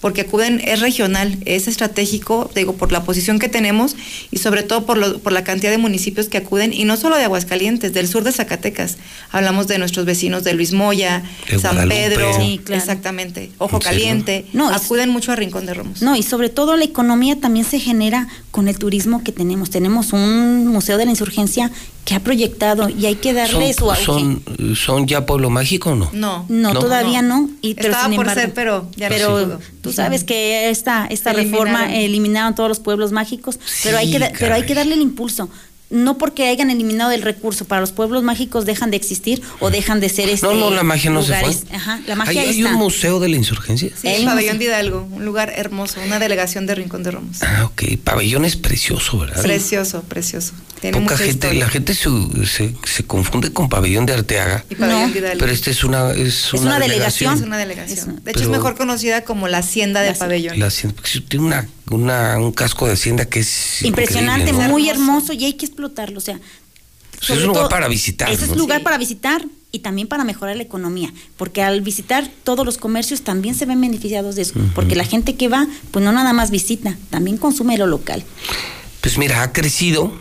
[0.00, 3.96] porque acuden, es regional, es estratégico, digo, por la posición que tenemos
[4.30, 7.16] y sobre todo por, lo, por la cantidad de municipios que acuden, y no solo
[7.16, 8.96] de Aguascalientes, del sur de Zacatecas.
[9.30, 11.94] Hablamos de nuestros vecinos de Luis Moya, De San Guadalupe.
[11.94, 12.80] Pedro, Sí, claro.
[12.80, 13.78] exactamente, Ojo.
[13.78, 16.02] Caliente, No, es- acuden mucho a Rincón de Romos.
[16.02, 19.70] No, y sobre todo la economía también se genera con el turismo que tenemos.
[19.70, 21.70] Tenemos un museo de la insurgencia
[22.04, 24.04] que ha proyectado y hay que darle su auge.
[24.04, 24.42] son,
[24.74, 26.10] son ya pueblo mágico o no?
[26.12, 26.80] No, no, No.
[26.80, 27.50] todavía no.
[27.60, 29.60] Y, pero Estaba sin por embargo- ser, pero ya no pero.
[29.90, 31.94] Tú sabes que esta, esta reforma eliminaron.
[32.04, 32.54] eliminaron.
[32.54, 35.48] todos los pueblos mágicos, pero hay que pero hay que darle el impulso.
[35.92, 39.98] No porque hayan eliminado el recurso para los pueblos mágicos dejan de existir o dejan
[39.98, 41.52] de ser este No, no, la magia no se fue.
[41.74, 42.70] Ajá, la ¿Hay, magia ahí hay está.
[42.72, 43.90] un museo de la insurgencia?
[44.00, 44.58] Sí, Hay el pabellón museo.
[44.58, 47.42] de Hidalgo, un lugar hermoso, una delegación de Rincón de Romos.
[47.42, 47.98] Ah, ok.
[48.04, 49.42] Pabellón es precioso, ¿verdad?
[49.42, 50.52] Precioso, precioso.
[50.80, 51.64] Tiene Poca mucha gente, historia.
[51.64, 52.08] la gente se,
[52.46, 54.64] se, se confunde con Pabellón de Arteaga.
[54.70, 55.20] Y pabellón No.
[55.38, 57.34] Pero este es una, es una delegación.
[57.34, 58.06] Es una delegación.
[58.24, 60.58] de hecho, Pero- es mejor conocida como la Hacienda de La- Pabellón.
[60.58, 65.44] La hacienda- tiene una, una, un casco de hacienda que es Impresionante, muy hermoso y
[65.44, 66.16] hay que explotarlo.
[66.18, 66.40] O sea,
[67.20, 68.30] es un lugar todo- para visitar.
[68.30, 68.52] Ese ¿no?
[68.52, 68.84] es lugar Sí.
[68.84, 73.54] para visitar y también para mejorar la economía, porque al visitar todos los comercios también
[73.54, 76.96] se ven beneficiados de eso, porque la gente que va, pues no nada más visita,
[77.10, 78.24] también consume lo local.
[79.02, 80.12] Pues mira, ha crecido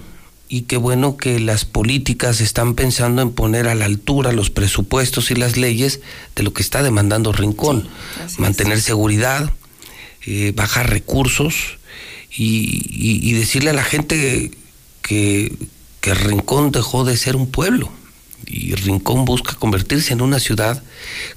[0.52, 5.30] y qué bueno que las políticas están pensando en poner a la altura los presupuestos
[5.30, 6.00] y las leyes
[6.36, 7.88] de lo que está demandando Rincón.
[8.40, 9.54] Mantener seguridad,
[10.26, 11.78] eh, bajar recursos
[12.36, 14.52] y, y- y decirle a la gente
[15.04, 15.54] que,
[16.02, 17.92] que Rincón dejó de ser un pueblo.
[18.48, 20.82] Y Rincón busca convertirse en una ciudad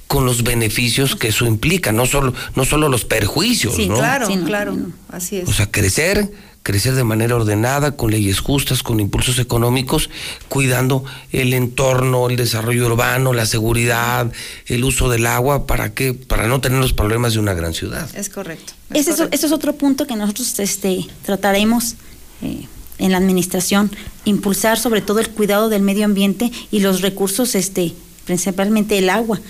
[0.07, 3.97] con los beneficios que eso implica, no solo, no solo los perjuicios, Sí, ¿no?
[3.97, 4.77] claro, Sí, no, claro.
[5.09, 5.47] Así es.
[5.47, 6.31] O sea, crecer,
[6.63, 10.09] crecer de manera ordenada, con leyes justas, con impulsos económicos,
[10.47, 14.31] cuidando el entorno, el desarrollo urbano, la seguridad,
[14.65, 18.09] el uso del agua, para que, para no tener los problemas de una gran ciudad.
[18.15, 18.73] es correcto.
[18.93, 21.95] es Ese es, ese es otro punto que nosotros este, trataremos
[22.41, 22.65] eh,
[22.97, 23.91] en la administración,
[24.23, 27.93] impulsar sobre todo el cuidado del medio ambiente y los recursos, este,
[28.25, 29.41] principalmente el agua.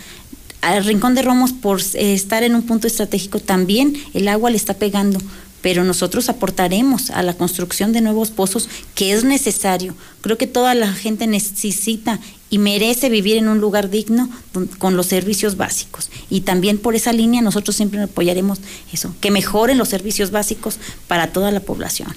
[0.61, 4.56] Al Rincón de Romos, por eh, estar en un punto estratégico, también el agua le
[4.56, 5.19] está pegando,
[5.64, 9.95] pero nosotros aportaremos a la construcción de nuevos pozos que es necesario.
[10.19, 12.19] Creo que toda la gente necesita
[12.50, 14.30] y merece vivir en un lugar digno
[14.77, 16.11] con los servicios básicos.
[16.30, 18.59] Y también por esa línea nosotros siempre apoyaremos
[18.92, 22.14] eso, que mejoren los servicios básicos para toda la población.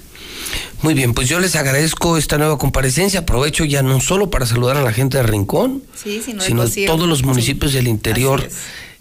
[0.83, 3.20] Muy bien, pues yo les agradezco esta nueva comparecencia.
[3.20, 6.84] Aprovecho ya no solo para saludar a la gente de Rincón, Sí, sino sino de
[6.84, 8.47] todos los municipios del interior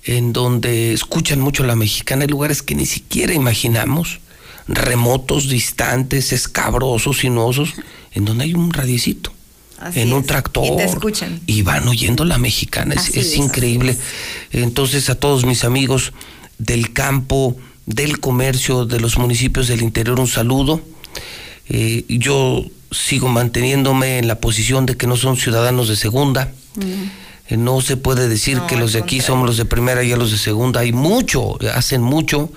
[0.03, 2.21] en donde escuchan mucho la mexicana.
[2.21, 4.19] Hay lugares que ni siquiera imaginamos,
[4.67, 7.73] remotos, distantes, escabrosos, sinuosos,
[8.13, 9.31] en donde hay un radiecito.
[9.79, 10.27] Así en un es.
[10.27, 11.41] tractor Y te escuchan.
[11.47, 13.37] y van oyendo la mexicana, es, Así es es.
[13.37, 13.97] increíble.
[14.51, 16.13] Entonces a todos mis amigos
[16.57, 20.81] del campo, del comercio, de los municipios del interior, un saludo.
[21.67, 26.51] Eh, yo sigo manteniéndome en la posición de que no son ciudadanos de segunda.
[27.49, 30.11] Eh, no se puede decir No, que los de aquí somos los de primera y
[30.13, 30.79] a los de segunda.
[30.79, 32.49] Hay mucho, hacen mucho.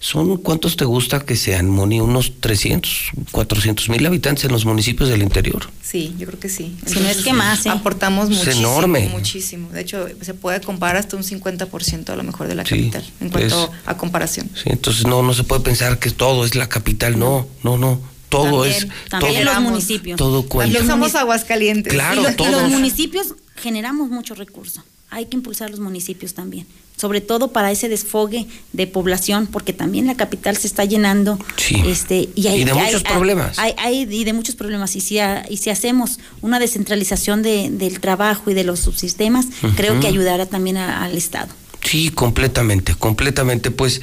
[0.00, 2.00] Son, ¿cuántos te gusta que sean, Moni?
[2.00, 5.68] Unos 300, 400 mil habitantes en los municipios del interior.
[5.82, 6.76] Sí, yo creo que sí.
[6.86, 7.70] Si no es que más, ¿eh?
[7.70, 9.08] Aportamos Es muchísimo, enorme.
[9.08, 9.70] muchísimo.
[9.70, 13.04] De hecho, se puede comparar hasta un 50% a lo mejor de la Sí, capital,
[13.20, 14.48] en cuanto es- a comparación.
[14.54, 18.00] Sí, entonces no, no se puede pensar que todo es la capital, no, no, no.
[18.28, 19.08] Todo También, es.
[19.08, 20.16] También todo, los municipios.
[20.18, 20.74] todo cuenta.
[20.78, 21.92] También somos Aguascalientes.
[21.92, 24.84] Claro, y, los, y los municipios generamos mucho recurso.
[25.10, 30.06] Hay que impulsar los municipios también, sobre todo para ese desfogue de población, porque también
[30.06, 31.38] la capital se está llenando.
[31.56, 31.76] Sí.
[31.86, 33.58] Este, y, hay, Y de hay- muchos hay- problemas.
[33.58, 34.94] Hay, y de muchos problemas.
[34.96, 39.46] Y si, ha- y si hacemos una descentralización de- del trabajo y de los subsistemas,
[39.76, 41.48] creo que ayudará también a- al Estado.
[41.82, 43.70] Sí, completamente, completamente.
[43.70, 44.02] Pues,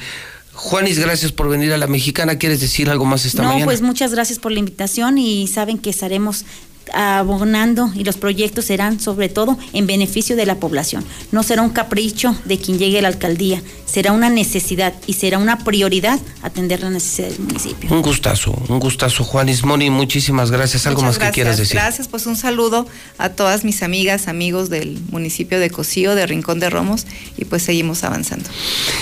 [0.54, 2.38] Juanis, gracias por venir a la mexicana.
[2.38, 3.66] ¿Quieres decir algo más esta no, mañana?
[3.66, 6.46] pues muchas gracias por la invitación y saben que estaremos
[6.92, 11.04] abonando y los proyectos serán sobre todo en beneficio de la población.
[11.32, 15.38] No será un capricho de quien llegue a la alcaldía, será una necesidad y será
[15.38, 17.90] una prioridad atender la necesidad del municipio.
[17.92, 19.64] Un gustazo, un gustazo, Juanis.
[19.64, 20.86] Moni, muchísimas gracias.
[20.86, 21.76] ¿Algo Muchas más que quieras decir?
[21.76, 22.86] Gracias, pues un saludo
[23.18, 27.06] a todas mis amigas, amigos del municipio de Cocío, de Rincón de Romos,
[27.36, 28.48] y pues seguimos avanzando.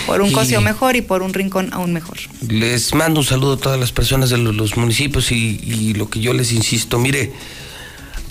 [0.07, 2.19] Por un Y- Cocío mejor y por un Rincón aún mejor.
[2.49, 6.09] Les mando un saludo a todas las personas de los, los municipios y, y lo
[6.09, 7.33] que yo les insisto, mire,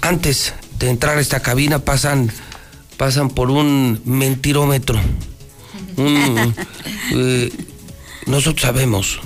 [0.04, 2.30] antes de entrar a esta cabina pasan,
[2.98, 5.00] pasan por un mentirómetro.
[5.96, 6.54] Un,
[7.14, 7.52] eh,
[8.26, 9.22] nosotros sabemos,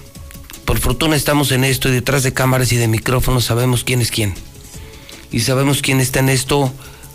[0.65, 4.11] por fortuna estamos en esto y detrás de cámaras y de micrófonos sabemos quién es
[4.11, 4.35] quién.
[5.31, 6.71] Y sabemos quién está en esto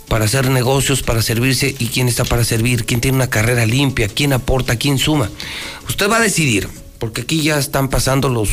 [0.09, 4.09] para hacer negocios, para servirse y quién está para servir, quién tiene una carrera limpia,
[4.09, 5.31] quién aporta, quién suma.
[5.89, 6.69] Usted va a decidir,
[6.99, 8.51] porque aquí ya están pasando los,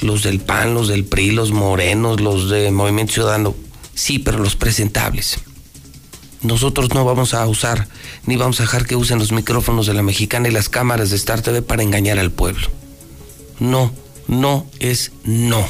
[0.00, 3.54] los del PAN, los del PRI, los morenos, los de Movimiento Ciudadano.
[4.00, 5.40] Sí, pero los presentables.
[6.40, 7.86] Nosotros no vamos a usar
[8.24, 11.16] ni vamos a dejar que usen los micrófonos de la mexicana y las cámaras de
[11.16, 12.66] Star TV para engañar al pueblo.
[13.58, 13.92] No,
[14.26, 15.68] no es no.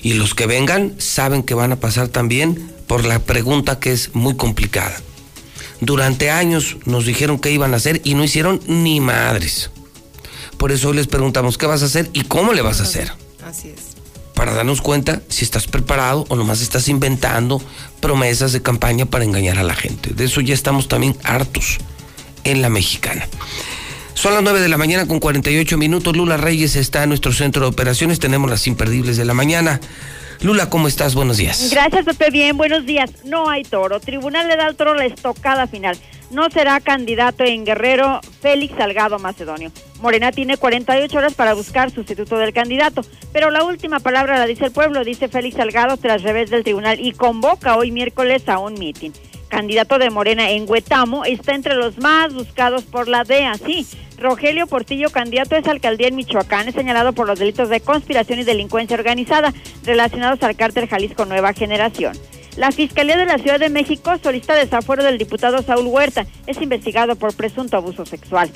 [0.00, 4.14] Y los que vengan saben que van a pasar también por la pregunta que es
[4.14, 4.96] muy complicada.
[5.80, 9.72] Durante años nos dijeron qué iban a hacer y no hicieron ni madres.
[10.56, 13.10] Por eso hoy les preguntamos qué vas a hacer y cómo le vas a hacer.
[13.44, 13.87] Así es.
[14.38, 17.60] Para darnos cuenta si estás preparado o nomás estás inventando
[17.98, 20.14] promesas de campaña para engañar a la gente.
[20.14, 21.78] De eso ya estamos también hartos
[22.44, 23.26] en la mexicana.
[24.14, 26.16] Son las 9 de la mañana con 48 minutos.
[26.16, 28.20] Lula Reyes está en nuestro centro de operaciones.
[28.20, 29.80] Tenemos las imperdibles de la mañana.
[30.40, 31.16] Lula, ¿cómo estás?
[31.16, 31.70] Buenos días.
[31.72, 32.30] Gracias, Pepe.
[32.30, 33.10] Bien, buenos días.
[33.24, 33.98] No hay toro.
[33.98, 35.98] Tribunal le da al toro la estocada final.
[36.30, 39.72] No será candidato en Guerrero Félix Salgado Macedonio.
[40.00, 44.66] Morena tiene 48 horas para buscar sustituto del candidato, pero la última palabra la dice
[44.66, 48.74] el pueblo, dice Félix Salgado tras revés del tribunal y convoca hoy miércoles a un
[48.74, 49.12] mitin
[49.48, 53.54] candidato de Morena en Huetamo, está entre los más buscados por la DEA.
[53.54, 53.86] Sí,
[54.18, 58.38] Rogelio Portillo, candidato a esa alcaldía en Michoacán, es señalado por los delitos de conspiración
[58.38, 59.52] y delincuencia organizada
[59.84, 62.12] relacionados al cártel Jalisco Nueva Generación.
[62.58, 66.26] La Fiscalía de la Ciudad de México solicita desafuero del diputado Saúl Huerta.
[66.48, 68.50] Es investigado por presunto abuso sexual.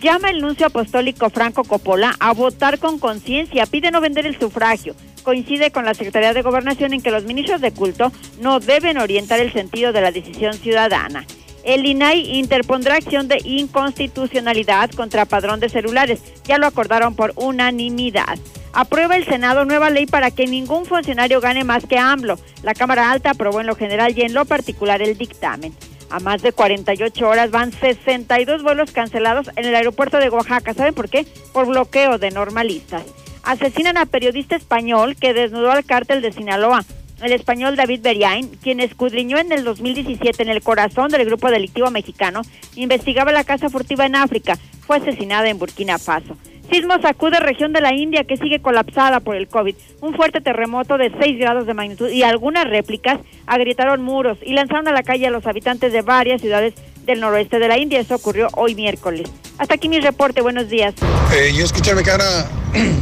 [0.00, 3.66] Llama el nuncio apostólico Franco Coppola a votar con conciencia.
[3.66, 4.94] Pide no vender el sufragio
[5.28, 9.40] coincide con la Secretaría de Gobernación en que los ministros de culto no deben orientar
[9.40, 11.26] el sentido de la decisión ciudadana.
[11.68, 16.22] El INAI interpondrá acción de inconstitucionalidad contra padrón de celulares.
[16.44, 18.38] Ya lo acordaron por unanimidad.
[18.72, 22.38] Aprueba el Senado nueva ley para que ningún funcionario gane más que AMLO.
[22.62, 25.74] La Cámara Alta aprobó en lo general y en lo particular el dictamen.
[26.08, 30.72] A más de 48 horas van 62 vuelos cancelados en el aeropuerto de Oaxaca.
[30.72, 31.26] ¿Saben por qué?
[31.52, 33.04] Por bloqueo de normalistas
[33.48, 36.84] asesinan a periodista español que desnudó al cártel de Sinaloa.
[37.22, 41.90] El español David Beriain, quien escudriñó en el 2017 en el corazón del grupo delictivo
[41.90, 42.42] mexicano,
[42.76, 44.56] investigaba la casa furtiva en África,
[44.86, 46.36] fue asesinada en Burkina Faso.
[46.70, 49.74] Sismo sacude región de la India que sigue colapsada por el COVID.
[50.02, 54.86] Un fuerte terremoto de 6 grados de magnitud y algunas réplicas agrietaron muros y lanzaron
[54.86, 56.74] a la calle a los habitantes de varias ciudades
[57.06, 57.98] del noroeste de la India.
[57.98, 59.30] Eso ocurrió hoy miércoles.
[59.56, 60.42] Hasta aquí mi reporte.
[60.42, 60.94] Buenos días.
[61.34, 62.48] Eh, yo escuché mi cara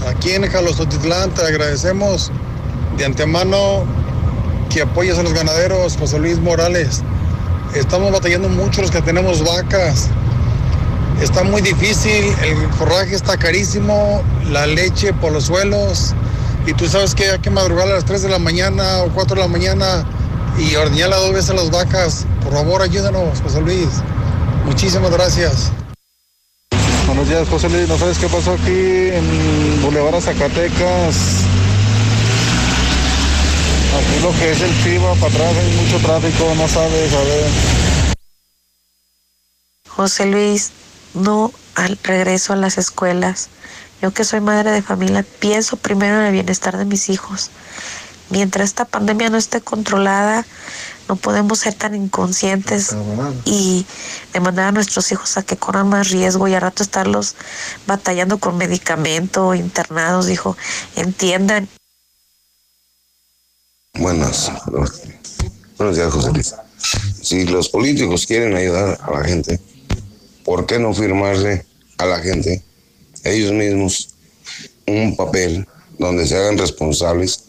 [0.07, 1.35] aquí en Jalostotitlán.
[1.35, 2.31] Te agradecemos
[2.97, 3.85] de antemano
[4.71, 7.03] que apoyes a los ganaderos, José Luis Morales.
[7.75, 10.09] Estamos batallando mucho los que tenemos vacas.
[11.21, 16.15] Está muy difícil, el forraje está carísimo, la leche por los suelos.
[16.67, 19.37] Y tú sabes que hay que madrugar a las 3 de la mañana o 4
[19.37, 20.05] de la mañana
[20.59, 22.27] y ordeñar las dos veces a las vacas.
[22.43, 23.89] Por favor, ayúdanos, José Luis.
[24.65, 25.71] Muchísimas gracias.
[27.07, 27.89] Buenos días, José Luis.
[27.89, 31.47] ¿No sabes qué pasó aquí en Boulevard Zacatecas?
[34.23, 37.45] Lo que es el FIBA, para atrás hay mucho tráfico, no sabes, a ver.
[39.89, 40.73] José Luis,
[41.15, 43.49] no al regreso a las escuelas.
[44.03, 47.51] Yo que soy madre de familia, pienso primero en el bienestar de mis hijos.
[48.29, 50.45] Mientras esta pandemia no esté controlada,
[51.09, 52.97] no podemos ser tan inconscientes
[53.45, 53.87] y
[54.33, 57.37] demandar a nuestros hijos a que corran más riesgo y a rato estarlos
[57.87, 60.57] batallando con medicamento, internados, dijo,
[60.97, 61.69] entiendan.
[63.99, 64.53] Buenas,
[65.79, 66.55] buenos días, José Luis.
[67.23, 69.59] Si los políticos quieren ayudar a la gente,
[70.45, 71.65] ¿por qué no firmarle
[71.97, 72.63] a la gente,
[73.25, 74.11] ellos mismos,
[74.87, 75.67] un papel
[75.99, 77.45] donde se hagan responsables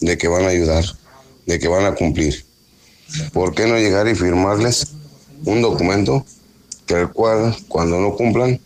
[0.00, 0.84] de que van a ayudar,
[1.46, 2.44] de que van a cumplir?
[3.32, 4.88] ¿Por qué no llegar y firmarles
[5.46, 6.26] un documento
[6.84, 8.60] que el cual, cuando no cumplan,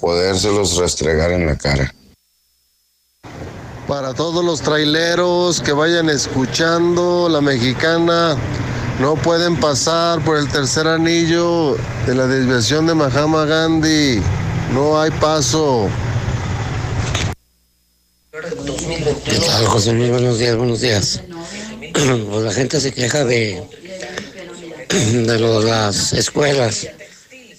[0.00, 1.94] podérselos restregar en la cara?
[3.86, 8.36] Para todos los traileros que vayan escuchando, la mexicana
[8.98, 14.20] no pueden pasar por el tercer anillo de la desviación de Mahama Gandhi.
[14.72, 15.88] No hay paso.
[19.24, 20.10] ¿Qué tal, José Luis?
[20.10, 21.20] Buenos días, buenos días.
[21.92, 23.62] Pues la gente se queja de,
[24.88, 26.88] de las escuelas,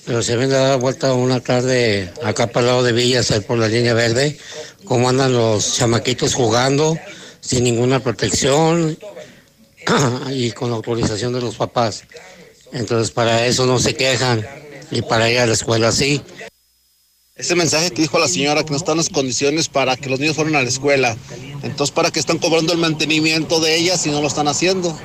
[0.08, 3.58] pero se ven a dar vuelta una tarde acá para el lado de Villas, por
[3.58, 4.38] la línea verde,
[4.86, 6.98] cómo andan los chamaquitos jugando
[7.42, 8.98] sin ninguna protección
[10.32, 12.06] y con la autorización de los papás.
[12.72, 14.48] Entonces para eso no se quejan
[14.92, 16.22] y para ir a la escuela sí.
[17.36, 20.38] Ese mensaje que dijo la señora que no están las condiciones para que los niños
[20.38, 21.18] fueran a la escuela.
[21.64, 24.98] Entonces, ¿para qué están cobrando el mantenimiento de ellas si no lo están haciendo?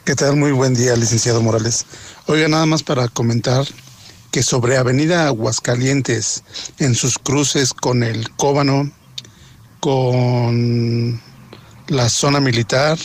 [0.04, 0.36] ¿Qué tal?
[0.36, 1.86] Muy buen día, licenciado Morales.
[2.26, 3.68] Oiga, nada más para comentar
[4.32, 6.44] que sobre Avenida Aguascalientes,
[6.80, 8.92] en sus cruces con el Cóbano,
[9.80, 11.22] con
[11.88, 12.98] la zona militar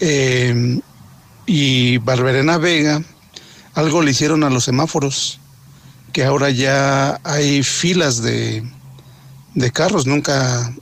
[0.00, 0.80] eh,
[1.46, 3.02] y Barberena Vega,
[3.74, 5.40] algo le hicieron a los semáforos,
[6.12, 8.64] que ahora ya hay filas de,
[9.54, 10.74] de carros, nunca,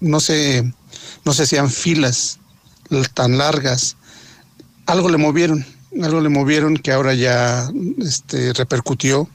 [0.00, 0.72] no se,
[1.24, 2.38] no se hacían filas
[3.14, 3.96] tan largas.
[4.86, 5.64] Algo le movieron,
[6.02, 9.28] algo le movieron que ahora ya este, repercutió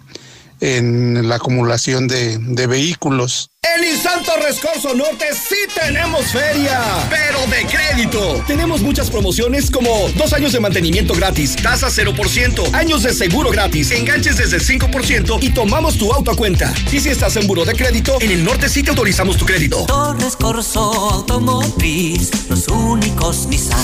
[0.59, 3.49] en la acumulación de, de vehículos.
[3.75, 8.43] En Nissan Torres Corso Norte sí tenemos feria, pero de crédito.
[8.45, 13.89] Tenemos muchas promociones como dos años de mantenimiento gratis, tasa 0%, años de seguro gratis,
[13.91, 16.73] enganches desde 5% y tomamos tu auto a cuenta.
[16.91, 19.85] Y si estás en buro de crédito, en el norte sí te autorizamos tu crédito.
[19.87, 23.79] Torres Corso Automotriz, los únicos Nissan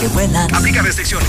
[0.00, 0.54] que vuelan.
[0.54, 1.28] Aplica restricciones.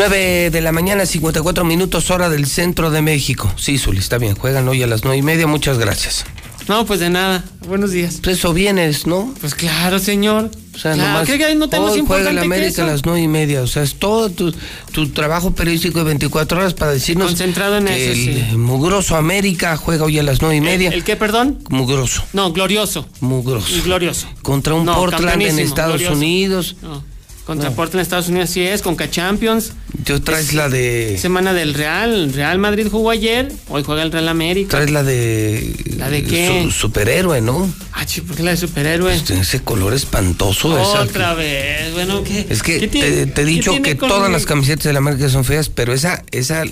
[0.00, 3.52] 9 de la mañana, 54 minutos, hora del centro de México.
[3.58, 4.34] Sí, Zuli, está bien.
[4.34, 5.46] Juegan hoy a las nueve y media.
[5.46, 6.24] Muchas gracias.
[6.68, 7.44] No, pues de nada.
[7.68, 8.18] Buenos días.
[8.22, 9.34] Pues eso vienes, ¿no?
[9.42, 10.50] Pues claro, señor.
[10.74, 11.26] O sea, Claro, nomás.
[11.26, 12.82] ¿cree que no tenemos hoy juega la que América eso?
[12.84, 13.60] a las nueve y media.
[13.60, 14.54] O sea, es todo tu,
[14.90, 17.26] tu trabajo periodístico de 24 horas para decirnos.
[17.26, 18.56] Concentrado en que eso, el sí.
[18.56, 20.88] mugroso América juega hoy a las nueve y media.
[20.88, 21.58] ¿El qué, perdón?
[21.68, 22.24] Mugroso.
[22.32, 23.06] No, glorioso.
[23.20, 23.82] Mugroso.
[23.84, 24.28] Glorioso.
[24.40, 26.16] Contra un No, Portland en Estados glorioso.
[26.16, 26.76] Unidos.
[26.80, 27.09] No.
[27.50, 27.74] Contra No.
[27.74, 29.72] Portland en Estados Unidos, sí es, Conca Champions.
[30.04, 31.18] Tú traes la de.
[31.20, 32.32] Semana del Real.
[32.32, 34.76] Real Madrid jugó ayer, hoy juega el Real América.
[34.76, 35.74] Traes la de.
[35.96, 36.62] ¿La de qué?
[36.62, 37.68] su- superhéroe, ¿no?
[37.92, 39.18] Ah, ¿por qué la de superhéroe?
[39.18, 40.78] Tiene ese color espantoso.
[40.78, 42.46] esa- Otra vez, bueno, ¿qué?
[42.48, 45.28] Es que ¿qué te, tiene- te he dicho que todas las camisetas de la América
[45.28, 46.62] son feas, pero esa, esa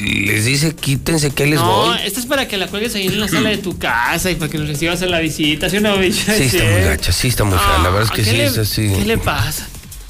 [0.00, 1.96] les dice quítense que les No, voy.
[2.04, 4.50] esta es para que la cuelgues ahí en la sala de tu casa y para
[4.52, 5.68] que nos recibas a la visita.
[5.68, 6.32] ¿Sí o no, bicha?
[6.36, 7.78] Sí, está muy gacha, sí está muy fea.
[7.82, 8.88] La verdad es que ¿qué sí le- es así.
[8.96, 9.66] ¿Qué le pasa?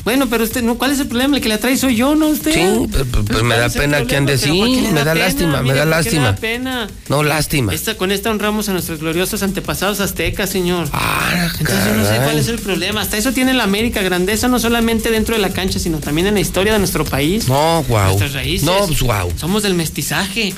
[0.07, 1.35] Bueno, pero usted, no, ¿cuál es el problema?
[1.37, 2.53] El que la trae soy yo, ¿no usted?
[2.53, 5.63] Sí, pero me ¿cuál da pena que ande ¿Pero así, me da lástima, me da
[5.63, 6.23] ¿por qué le lástima.
[6.27, 6.87] da pena?
[7.09, 7.75] No, lástima.
[7.75, 10.89] Esta, con esta honramos a nuestros gloriosos antepasados aztecas, señor.
[10.93, 13.01] Ah, Entonces yo no sé cuál es el problema.
[13.01, 16.35] Hasta eso tiene la América, grandeza no solamente dentro de la cancha, sino también en
[16.35, 17.49] la historia de nuestro país.
[17.49, 18.07] No, guau.
[18.07, 18.63] Nuestras raíces.
[18.65, 19.33] No, pues guau.
[19.37, 20.55] Somos del mestizaje.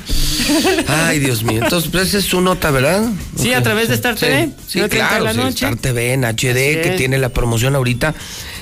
[0.88, 1.60] Ay, Dios mío.
[1.62, 3.08] Entonces, pues esa es su nota, ¿verdad?
[3.34, 5.50] Sí, a través de Star Sí, TV, Sí, 9:30 de claro, la sí, noche.
[5.64, 8.14] Star TV en HD, que tiene la promoción ahorita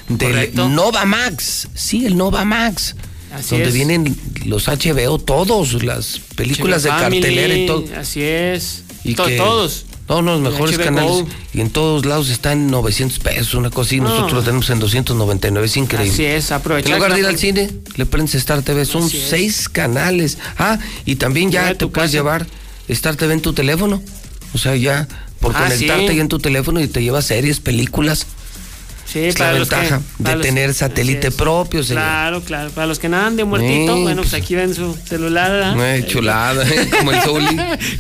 [0.09, 0.69] del Correcto.
[0.69, 1.69] Nova Max.
[1.75, 2.95] Sí, el Nova Max.
[3.35, 3.75] Así donde es.
[3.75, 7.85] vienen los HBO, todos, las películas de Family, cartelera y todo.
[7.99, 8.85] Así es.
[9.05, 9.87] Y To- que- Todos.
[10.07, 11.25] Todos los mejores HBO canales.
[11.53, 13.97] Y en todos lados está en 900 pesos, una cosa así.
[14.01, 14.09] No.
[14.09, 16.13] Nosotros lo tenemos en 299, es increíble.
[16.13, 18.85] Así es, aprovechar En lugar de ir al cine, le prendes Star TV.
[18.85, 19.25] Son Así es.
[19.29, 20.39] seis canales.
[20.59, 22.13] Ah, y también ya te puedes casa.
[22.13, 22.47] llevar
[22.87, 24.01] Star TV en tu teléfono.
[24.55, 25.09] O sea, ya
[25.41, 26.09] por Ah, conectarte sí.
[26.13, 28.29] ahí en tu teléfono y te llevas series, películas.
[29.07, 32.03] Sí, es la para los que- para de los- tener satélite propio, señor.
[32.03, 32.71] Claro, claro.
[32.71, 34.43] Para los que nadan de muertito, bueno, pues pues.
[34.43, 35.77] aquí ven su celular.
[35.81, 36.91] es chulada, ¿eh?
[36.99, 37.49] como el Zuli.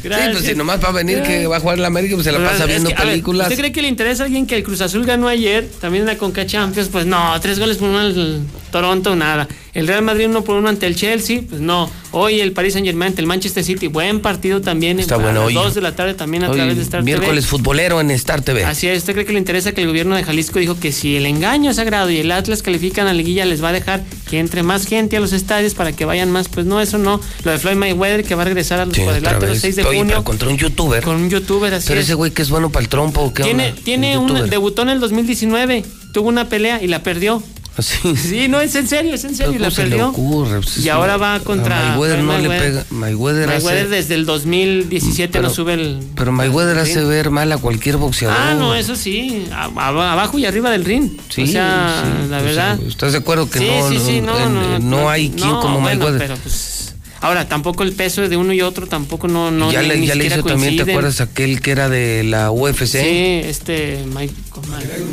[0.03, 2.25] Sí, pues si nomás va a venir que va a jugar en la América, pues
[2.25, 3.47] se la pasa viendo que, a ver, películas.
[3.49, 6.09] ¿Usted cree que le interesa a alguien que el Cruz Azul ganó ayer, también en
[6.09, 6.89] la Conca Champions?
[6.91, 8.41] Pues no, tres goles por uno al
[8.73, 9.47] Toronto, nada.
[9.77, 11.91] El Real Madrid uno por uno ante el Chelsea, pues no.
[12.13, 14.99] Hoy el Paris Saint Germain ante el Manchester City, buen partido también.
[14.99, 15.55] Está bueno las hoy.
[15.55, 17.51] dos de la tarde también a Hoy, través de Star miércoles TV.
[17.51, 18.65] futbolero en Star TV.
[18.65, 21.17] Así es, ¿usted cree que le interesa que el gobierno de Jalisco dijo que si
[21.17, 24.03] el engaño es sagrado y el Atlas califican a la liguilla les va a dejar
[24.31, 26.49] que entre más gente a los estadios para que vayan más?
[26.49, 27.21] Pues no, eso no.
[27.45, 29.61] Lo de Floyd Mayweather que va a regresar a los Sí, cuadriláteros vez.
[29.61, 31.03] 6 de Oye, junio pero contra un youtuber.
[31.05, 32.07] con un youtuber así Pero es.
[32.07, 33.81] ese güey que es bueno para el trompo, ¿qué Tiene, onda?
[33.85, 34.49] tiene un, youtuber.
[34.51, 37.43] debutó en el 2019, tuvo una pelea y la perdió.
[37.79, 38.17] Sí.
[38.17, 40.09] Sí, no, es en serio, es en serio, y ¿Cómo la se le perdió.
[40.09, 40.61] ocurre?
[40.61, 42.85] Pues, y ahora va contra Mayweather no le pega.
[42.91, 45.99] Mayweather, Mayweather hace, desde el 2017 Pero- no sube el...
[46.15, 47.09] pero Mayweather hace ring.
[47.09, 48.37] ver mal a cualquier boxeador.
[48.39, 51.11] Ah, no, eso sí, a- a- abajo y arriba del ring.
[51.29, 52.81] Sí, o sea, sí, la o sea, verdad.
[52.87, 55.51] ¿Estás de acuerdo que sí, no, sí, sí, no, no, en- no, no hay quien
[55.51, 56.19] como bueno, Mayweather?
[56.19, 56.95] pero pues...
[57.23, 60.07] Ahora, tampoco el peso de uno y otro tampoco no, no ya ni, le, ni
[60.07, 62.87] ya le hizo también, ¿te acuerdas aquel que era de la UFC?
[62.87, 64.35] Sí, este, Mike,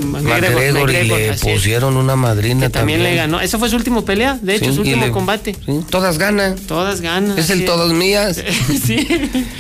[0.06, 1.42] McGregor y le es.
[1.42, 3.40] pusieron una madrina Que también le ganó.
[3.42, 5.56] Esa fue su última pelea, de hecho, Sí, su y último le- combate.
[5.66, 6.56] Sí, todas ganan.
[6.68, 7.38] Todas ganan.
[7.38, 8.42] Es el así todas mías.
[8.86, 9.08] sí.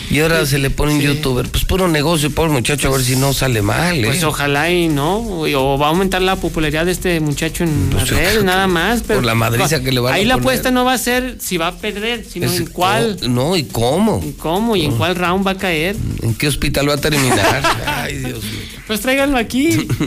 [0.09, 1.47] Y ahora se le pone un youtuber.
[1.49, 3.97] Pues puro negocio, pobre muchacho, a ver si no sale mal.
[3.97, 4.05] ¿eh?
[4.05, 8.05] Pues ojalá y no, o va a aumentar la popularidad de este muchacho en las
[8.05, 9.01] yo creo redes, nada más.
[9.05, 10.43] Pero por la madriza que le van a Ahí la poner.
[10.49, 13.55] apuesta no va a ser si va a perder, sino Es- en cuál, oh, no,
[13.57, 14.23] ¿y cómo?
[14.37, 15.95] cómo y en cuál round va a caer.
[16.21, 17.63] ¿En qué hospital va a terminar?
[17.87, 18.82] Ay, Dios mío.
[18.87, 19.87] Pues tráiganlo aquí.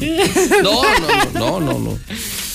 [0.63, 1.99] No, no, no, no, no.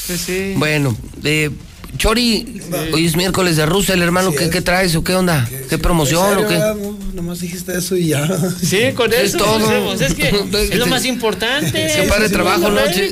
[0.08, 0.53] Pues sí.
[0.58, 1.50] Bueno, eh,
[1.98, 2.61] Chori,
[2.93, 4.32] hoy es miércoles de Russell, hermano.
[4.32, 5.48] ¿qué, qué traes o qué onda?
[5.69, 6.58] ¿Qué promoción o qué?
[6.58, 8.27] No, nomás dijiste eso y ya.
[8.61, 9.93] Sí, con Es eso todo.
[10.01, 11.90] Es que es lo más importante.
[11.90, 12.82] Se para de trabajo, ¿no?
[12.85, 13.11] Que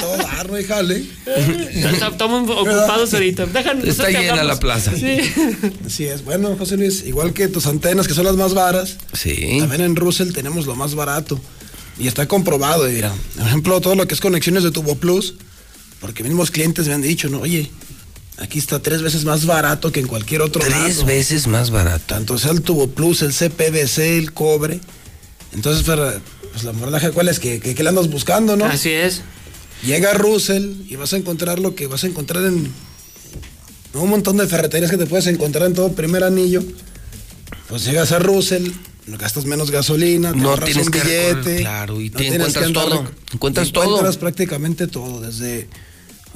[0.00, 1.04] todo dar, no hay jale.
[1.74, 3.46] Estamos ocupados ahorita.
[3.46, 4.46] Déjanos, Está llena hablamos.
[4.46, 4.92] la plaza.
[4.96, 5.18] Sí.
[5.86, 6.24] Así es.
[6.24, 9.58] Bueno, José Luis, igual que tus antenas, que son las más varas, Sí.
[9.60, 11.38] también en Russell tenemos lo más barato.
[11.98, 13.12] Y está comprobado, mira.
[13.36, 15.34] Por ejemplo, todo lo que es conexiones de Tubo Plus,
[16.00, 17.40] porque mismos clientes me han dicho, ¿no?
[17.40, 17.70] Oye,
[18.38, 21.04] aquí está tres veces más barato que en cualquier otro Tres lado.
[21.06, 22.04] veces más barato.
[22.06, 24.80] Tanto sea el Tubo Plus, el CPVC, el cobre.
[25.54, 26.20] Entonces, para,
[26.52, 27.40] pues la moraleja, ¿cuál es?
[27.40, 28.66] Que, que, que le andas buscando, ¿no?
[28.66, 29.22] Así es.
[29.84, 32.70] Llega a Russell y vas a encontrar lo que vas a encontrar en
[33.94, 36.62] un montón de ferreterías que te puedes encontrar en todo primer anillo.
[37.68, 38.68] Pues llegas a Russell,
[39.06, 41.60] gastas menos gasolina, te No tienes un que recorrer, billete.
[41.62, 43.84] claro, y no te encuentras que andar todo, encuentras todo.
[43.84, 45.68] Encuentras prácticamente todo, desde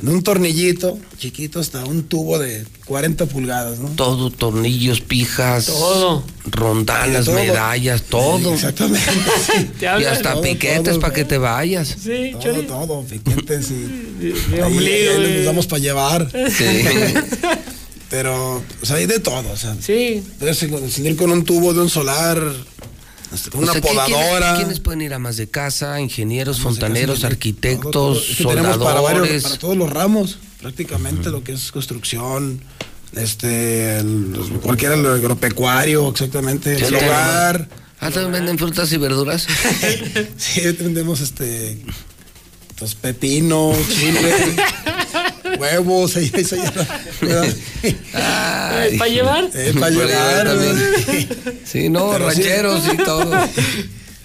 [0.02, 3.88] un tornillito chiquito hasta un tubo de 40 pulgadas, ¿no?
[3.90, 6.24] Todo, tornillos, pijas, Todo.
[6.46, 7.34] rondanas, Todo.
[7.34, 8.54] medallas, todo.
[8.54, 9.10] Exactamente.
[9.44, 9.64] sí.
[9.78, 11.88] Te Y hasta Todo, piquetes para que te vayas.
[12.02, 12.66] Sí, Todo, Chori.
[12.66, 14.24] todo, piquetes y
[14.54, 16.30] ahí, ahí de- les damos para llevar.
[16.32, 16.64] Sí.
[18.10, 19.76] Pero, o sea, hay de todo, o sea.
[19.80, 20.22] Sí.
[20.38, 22.38] Puedes salir con un tubo de un solar,
[23.52, 24.56] con O una sea, ¿qué- quiénes- podadora.
[24.56, 26.00] ¿Quiénes pueden ir a más de casa?
[26.00, 27.32] Ingenieros, casa, fontaneros, todo, todo.
[27.32, 29.42] arquitectos, Es que tenemos para, varios- soldadores.
[29.44, 32.60] para todos los ramos, prácticamente lo que es construcción,
[33.14, 37.68] este, el- los- cualquiera el agropecuario, exactamente, el hogar.
[38.00, 39.46] Ah, también venden frutas y verduras.
[40.36, 41.78] Sí, vendemos este,
[42.80, 44.34] los pepinos, chile,
[45.58, 46.44] huevos, ahí, ahí,
[47.82, 49.50] ahí, Ay, ¿Para llevar?
[49.54, 50.46] eh, para llevar.
[50.46, 51.28] también.
[51.64, 52.42] Sí, no, Pero sí.
[52.42, 53.30] rancheros y todo.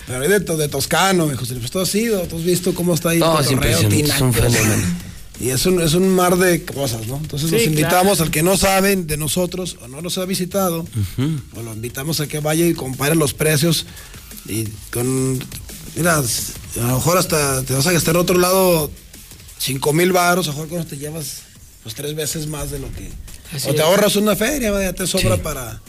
[0.08, 1.56] Pero hay de, de Toscano, mi José.
[1.56, 3.20] Pues tú has ido, tú has visto cómo está ahí.
[3.20, 4.84] No, es impresionante, es un fenómeno.
[5.40, 7.18] Y es un, es un mar de cosas, ¿no?
[7.18, 8.24] Entonces Sí, los invitamos claro.
[8.24, 10.86] al que no saben de nosotros o no los ha visitado,
[11.54, 13.86] pues lo invitamos a que vaya y compare los precios
[14.48, 14.64] y
[14.94, 15.38] con,
[15.98, 16.24] mira, a
[16.88, 18.90] lo mejor hasta te vas a gastar otro lado
[19.66, 21.42] cinco mil baros, a mejor con te llevas
[21.84, 23.10] pues tres veces más de lo que...
[23.54, 23.84] Así o te es.
[23.84, 25.42] ahorras una feria, vaya, te sobra Sí.
[25.44, 25.82] para...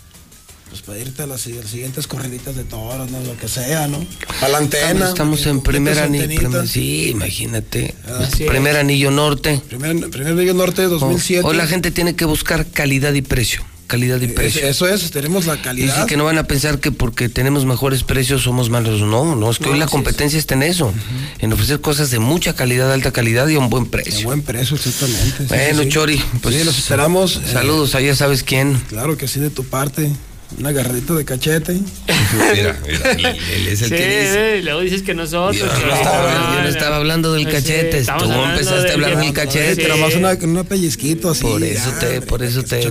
[0.69, 3.21] Pues para irte a las, las siguientes corriditas de toros, ¿no?
[3.21, 4.05] Lo que sea, ¿no?
[4.41, 5.09] Para la antena.
[5.09, 6.67] Estamos, en primer anillo.
[6.67, 7.95] sí, imagínate.
[8.33, 8.49] Es.
[8.49, 9.63] primer anillo norte.
[9.69, 11.47] Primer, primer Anillo Norte 2007.
[11.47, 13.63] Hoy la gente tiene que buscar calidad y precio.
[13.87, 14.67] Calidad y Es- precio.
[14.67, 16.01] Eso es, tenemos la Y calidad.
[16.03, 19.01] sí que no van a pensar que porque tenemos mejores precios somos malos.
[19.03, 20.93] No, no, es que No, hoy la competencia está en eso.
[21.39, 24.25] En ofrecer cosas de mucha calidad, alta calidad y a un buen A precio.
[24.25, 25.45] buen precio, exactamente.
[25.49, 25.89] Bueno, sí, sí.
[25.91, 27.37] Chori, pues Sí, los esperamos.
[27.37, 28.75] eh, Saludos, a ya sabes quién.
[28.89, 30.11] claro que sí, de tu parte.
[30.59, 31.73] Una agarradita de cachete.
[32.55, 34.59] Mira, mira, él, él es el Sí, que dice.
[34.59, 35.57] eh, luego dices que nosotros.
[35.59, 37.99] Yo no, estaba, yo no no, estaba hablando del sí, cachete.
[37.99, 39.75] estamos Tú empezaste a hablar del cachete.
[39.75, 39.81] Sí.
[39.83, 41.43] Pero más una, una pellizquito así.
[41.43, 42.79] Por eso ya, te, por eso te,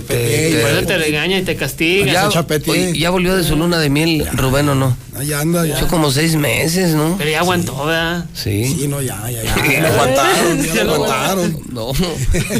[0.60, 2.12] Por eso te regaña y te castiga.
[2.12, 4.96] ya, oye, ya volvió de su luna de miel, Rubén, ¿o no?
[5.18, 5.76] Ahí anda, ya.
[5.78, 7.16] Hace como seis meses, ¿no?
[7.16, 8.26] Pero ya aguantó, ¿verdad?
[8.34, 8.66] Sí.
[8.78, 9.54] Sí, no, ya, ya, ya.
[9.72, 11.58] Ya lo aguantaron, ya Ya lo aguantaron.
[11.72, 11.92] No,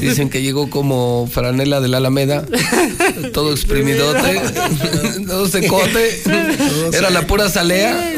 [0.00, 2.44] dicen que llegó como franela de la Alameda,
[3.34, 4.40] todo exprimidote,
[5.26, 6.22] todo secote,
[6.92, 8.12] era la pura salea.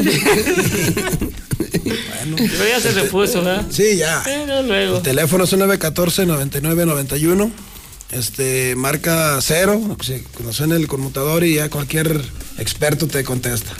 [2.37, 3.65] Pero ya se repuso, ¿verdad?
[3.69, 4.21] Sí, ya.
[4.23, 4.97] Pero luego.
[4.97, 7.51] El teléfono es 914-9991.
[8.11, 12.19] Este, marca cero, se conoce en el conmutador y ya cualquier
[12.57, 13.71] experto te contesta.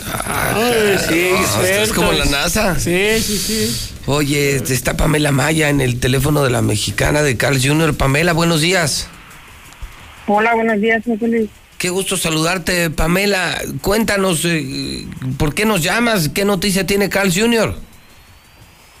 [0.54, 2.78] Ay, sí, Ah, es como la NASA.
[2.78, 3.76] Sí, sí, sí.
[4.06, 7.94] Oye, está Pamela Maya en el teléfono de la mexicana de Carl Jr.
[7.94, 9.08] Pamela, buenos días.
[10.28, 11.48] Hola, buenos días, José Luis.
[11.80, 13.58] Qué gusto saludarte, Pamela.
[13.80, 15.06] Cuéntanos, eh,
[15.38, 16.28] ¿por qué nos llamas?
[16.28, 17.74] ¿Qué noticia tiene Carl Jr.?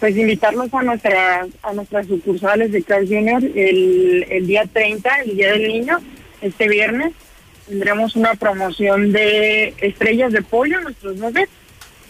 [0.00, 3.44] Pues invitarlos a nuestra, a nuestras sucursales de Carl Jr.
[3.54, 5.98] El, el día 30, el Día del Niño,
[6.40, 7.12] este viernes.
[7.68, 11.52] Tendremos una promoción de estrellas de pollo, nuestros nuggets,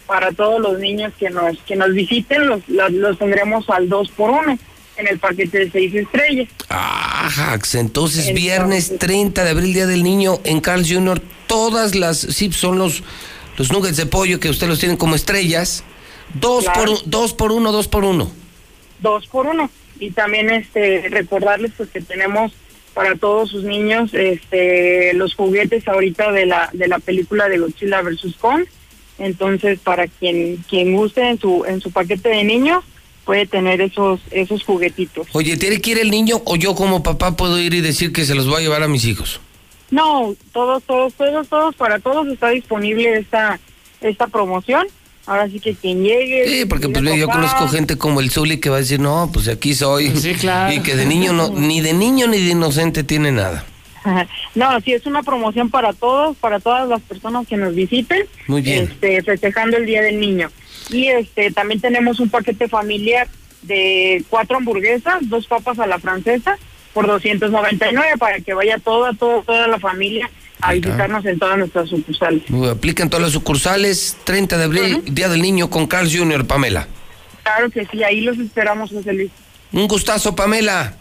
[0.07, 2.47] para todos los niños que nos que nos visiten.
[2.47, 4.57] Los, los, los tendremos al 2 por 1
[5.01, 6.47] en el paquete de 6 estrellas.
[6.69, 12.19] Ajax, entonces Entonces- viernes 30 de abril, Día del Niño, en Carl Jr., todas las,
[12.19, 13.03] sí, son los,
[13.57, 15.83] los nuggets de pollo que ustedes los tienen como estrellas,
[16.33, 16.85] Dos, Claro.
[16.95, 18.31] por, dos por uno, dos por uno.
[19.01, 22.53] dos por uno y también este recordarles pues que tenemos
[22.93, 28.01] para todos sus niños este los juguetes ahorita de la de la película de Godzilla
[28.01, 28.63] versus Kong
[29.19, 32.83] entonces para quien quien guste en su en su paquete de niños
[33.31, 37.37] puede tener esos esos juguetitos Oye, ¿tiene que ir el niño o yo como papá
[37.37, 39.39] puedo ir y decir que se los voy a llevar a mis hijos?
[39.89, 43.57] no todos todos todos todos para todos está disponible esta
[44.01, 44.85] esta promoción
[45.25, 48.69] ahora sí que quien llegue Sí, porque pues yo conozco gente como el Zuli que
[48.69, 50.09] va a decir, no, pues aquí soy.
[50.17, 50.73] Sí, claro.
[50.75, 53.63] Y que de niño no, ni de niño ni de inocente tiene nada.
[54.55, 58.25] No, sí, es una promoción para todos, para todas las personas que nos visiten.
[58.47, 58.83] Muy bien.
[58.83, 60.51] Este, festejando el Día del Niño.
[60.91, 63.27] Y este también tenemos un paquete familiar
[63.63, 66.57] de cuatro hamburguesas, dos papas a la francesa
[66.93, 70.29] por 299 para que vaya toda, toda, toda la familia
[70.59, 72.43] a visitarnos en todas nuestras sucursales.
[72.69, 76.87] Aplican todas las sucursales, 30 de abril, Día del Niño con Carl Jr., Pamela.
[77.43, 79.31] Claro que sí, ahí los esperamos, José Luis.
[79.71, 80.97] Un gustazo, Pamela.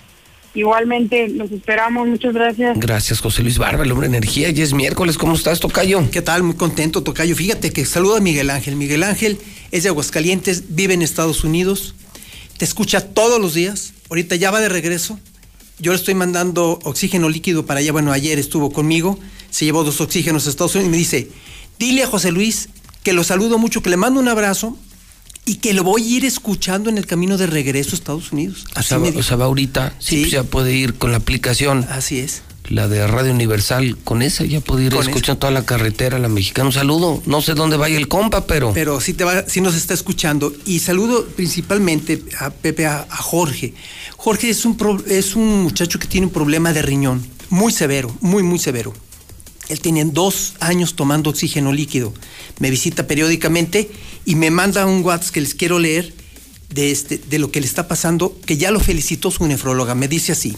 [0.54, 2.78] Igualmente, los esperamos, muchas gracias.
[2.78, 4.50] Gracias, José Luis Barba, el hombre de energía.
[4.50, 6.10] Ya es miércoles, ¿cómo estás, Tocayo?
[6.10, 6.42] ¿Qué tal?
[6.42, 7.36] Muy contento, Tocayo.
[7.36, 8.74] Fíjate que saludo a Miguel Ángel.
[8.74, 9.38] Miguel Ángel
[9.70, 11.94] es de Aguascalientes, vive en Estados Unidos,
[12.58, 13.92] te escucha todos los días.
[14.08, 15.20] Ahorita ya va de regreso.
[15.78, 17.92] Yo le estoy mandando oxígeno líquido para allá.
[17.92, 19.20] Bueno, ayer estuvo conmigo,
[19.50, 21.28] se llevó dos oxígenos a Estados Unidos y me dice,
[21.78, 22.68] dile a José Luis
[23.04, 24.76] que lo saludo mucho, que le mando un abrazo
[25.50, 28.64] y que lo voy a ir escuchando en el camino de regreso a Estados Unidos.
[28.76, 29.18] O sea, va- dijo.
[29.18, 31.84] o sea, va ahorita, sí, pues ya puede ir con la aplicación.
[31.90, 32.42] Así es.
[32.68, 36.66] La de Radio Universal, con esa ya puede ir escuchando toda la carretera, la mexicana.
[36.68, 37.20] Un saludo.
[37.26, 38.72] No sé dónde vaya el compa, pero.
[38.72, 40.52] Pero sí, te va, sí nos está escuchando.
[40.66, 43.74] Y saludo principalmente a Pepe, a, a Jorge.
[44.16, 48.16] Jorge es un, pro- es un muchacho que tiene un problema de riñón, muy severo,
[48.20, 48.94] muy, muy severo.
[49.70, 52.12] Él tiene dos años tomando oxígeno líquido.
[52.58, 53.88] Me visita periódicamente
[54.26, 56.12] y me manda un WhatsApp que les quiero leer
[56.74, 59.94] de, este, de lo que le está pasando, que ya lo felicitó su nefróloga.
[59.94, 60.56] Me dice así.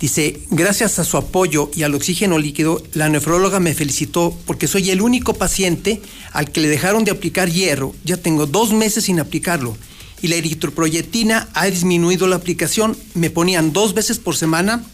[0.00, 4.90] Dice, gracias a su apoyo y al oxígeno líquido, la nefróloga me felicitó porque soy
[4.90, 7.94] el único paciente al que le dejaron de aplicar hierro.
[8.04, 9.76] Ya tengo dos meses sin aplicarlo.
[10.20, 12.96] Y la eritroproyectina ha disminuido la aplicación.
[13.14, 14.84] Me ponían dos veces por semana,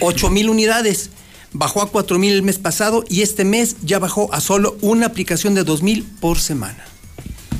[0.00, 1.08] 8 mil unidades.
[1.54, 5.06] Bajó a 4 mil el mes pasado y este mes ya bajó a solo una
[5.06, 6.84] aplicación de 2 mil por semana.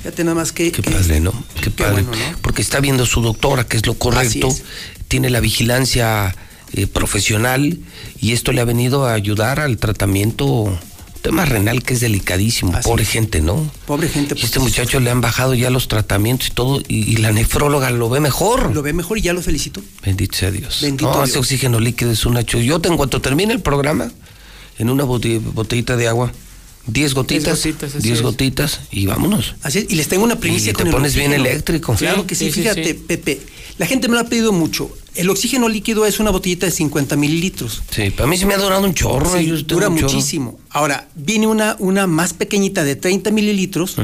[0.03, 0.71] Fíjate nada más que...
[0.71, 1.33] Qué padre, ¿no?
[1.63, 2.03] Qué padre.
[2.03, 2.39] bueno, ¿no?
[2.43, 4.49] Porque está viendo su doctora, que es lo correcto.
[4.49, 4.63] Es.
[5.09, 6.35] Tiene la vigilancia
[6.73, 7.79] eh, profesional
[8.21, 10.79] y esto le ha venido a ayudar al tratamiento.
[11.25, 12.79] Tema renal que es delicadísimo.
[12.83, 13.71] Pobre gente, ¿no?
[13.87, 14.35] Pobre gente.
[14.37, 17.91] Y este muchacho le han bajado ya los tratamientos y todo, y, y la nefróloga
[17.91, 18.75] lo ve mejor.
[18.75, 19.81] Lo ve mejor y ya lo felicito.
[20.05, 20.81] Bendito sea Dios.
[20.83, 21.31] Bendito no, Dios.
[21.31, 24.13] ese oxígeno líquido es una chu- Yo, te- en cuanto termine el programa,
[24.79, 26.31] en una bote- botellita de agua,
[26.89, 27.67] 10 gotitas,
[28.03, 29.55] 10 gotitas, y vámonos.
[29.63, 31.95] Así es, y les tengo una primicia Y te el pones bien eléctrico.
[31.95, 32.95] Claro que sí, Sí, sí, fíjate, sí.
[33.09, 33.41] Pepe.
[33.79, 34.91] La gente me lo ha pedido mucho.
[35.15, 37.83] El oxígeno líquido es una botellita de 50 mililitros.
[37.91, 39.33] Sí, para mí se me ha durado un chorro.
[39.37, 40.09] Sí, yo dura un chorro.
[40.13, 40.59] muchísimo.
[40.71, 43.97] Ahora, viene una, una más pequeñita de 30 mililitros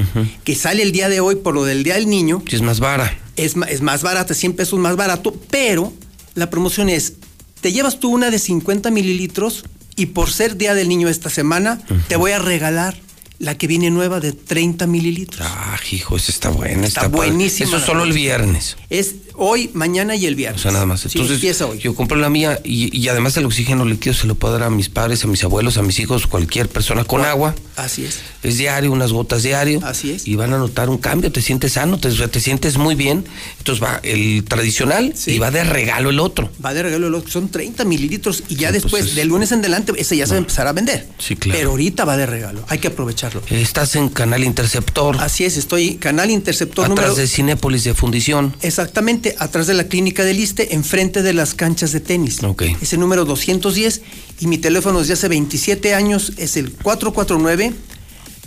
[0.44, 2.44] que sale el día de hoy por lo del Día del Niño.
[2.44, 3.18] Que es más vara.
[3.36, 5.92] Es, es más barata, 100 pesos más barato, pero
[6.34, 7.14] la promoción es,
[7.60, 9.64] te llevas tú una de 50 mililitros
[9.96, 12.96] y por ser Día del Niño esta semana, te voy a regalar
[13.40, 15.46] la que viene nueva de 30 mililitros.
[15.50, 16.86] Ah, hijo, esa está buena.
[16.86, 18.76] Está Está, buenísima Eso solo el viernes.
[18.90, 20.60] Es hoy, mañana y el O viernes.
[20.62, 21.00] sea, nada más.
[21.00, 21.78] Sí, Entonces, empieza hoy.
[21.78, 24.70] yo compro la mía y, y además el oxígeno líquido se lo puedo dar a
[24.70, 27.54] mis padres, a mis abuelos, a mis hijos, cualquier persona con agua.
[27.76, 28.18] Así es.
[28.42, 29.80] Es diario, unas gotas diario.
[29.84, 30.28] Así es.
[30.28, 33.24] Y van a notar un cambio, te sientes sano, te, o te sientes muy bien.
[33.58, 36.50] Entonces va el tradicional y va de regalo el otro.
[36.64, 39.24] Va de regalo, el otro, son 30 mililitros y ya Sí, pues después, es- de
[39.24, 41.08] lunes en adelante, ese ya se va a empezar a vender.
[41.18, 41.58] Sí, claro.
[41.58, 43.42] Pero ahorita va de regalo, hay que aprovecharlo.
[43.50, 45.16] Estás en Canal Interceptor.
[45.20, 47.14] Así es, estoy canal Interceptor Atrás número...
[47.14, 48.54] de Cinépolis de Fundición.
[48.62, 52.42] Exactamente, atrás de la clínica del Liste, enfrente de las canchas de tenis.
[52.42, 52.62] Ok.
[52.80, 54.02] Es el número 210
[54.40, 57.72] y mi teléfono desde hace 27 años es el 449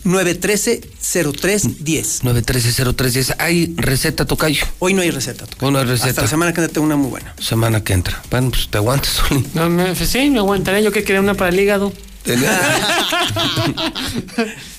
[0.03, 2.23] 913 0310.
[2.23, 3.35] 9130310.
[3.39, 4.65] ¿Hay receta, Tocayo?
[4.79, 5.45] Hoy no hay receta.
[5.61, 6.09] Hoy no hay receta.
[6.09, 7.33] Hasta la semana que viene tengo una muy buena.
[7.39, 8.21] Semana que entra.
[8.29, 9.45] Bueno, pues te aguantas, Zuli.
[9.53, 10.83] No, me, pues sí, me aguantaré.
[10.83, 11.93] Yo que quería una para el hígado.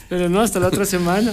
[0.09, 1.33] Pero no, hasta la otra semana.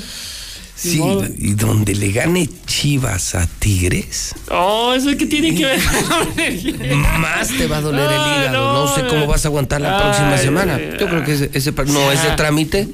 [0.89, 1.25] Sí, modo.
[1.37, 5.79] y donde le gane Chivas a Tigres, Oh, eso que tiene que ver.
[7.19, 8.73] más te va a doler el Ay, hígado.
[8.73, 10.79] No, no, sé cómo vas a aguantar la próxima semana.
[10.99, 12.35] Yo creo que ese, no es de Ah.
[12.35, 12.87] trámite,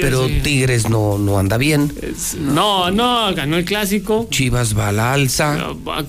[0.00, 0.40] pero sí.
[0.42, 1.92] Tigres no, no anda bien.
[2.40, 4.26] No, no, ganó el clásico.
[4.30, 5.58] Chivas va a la alza.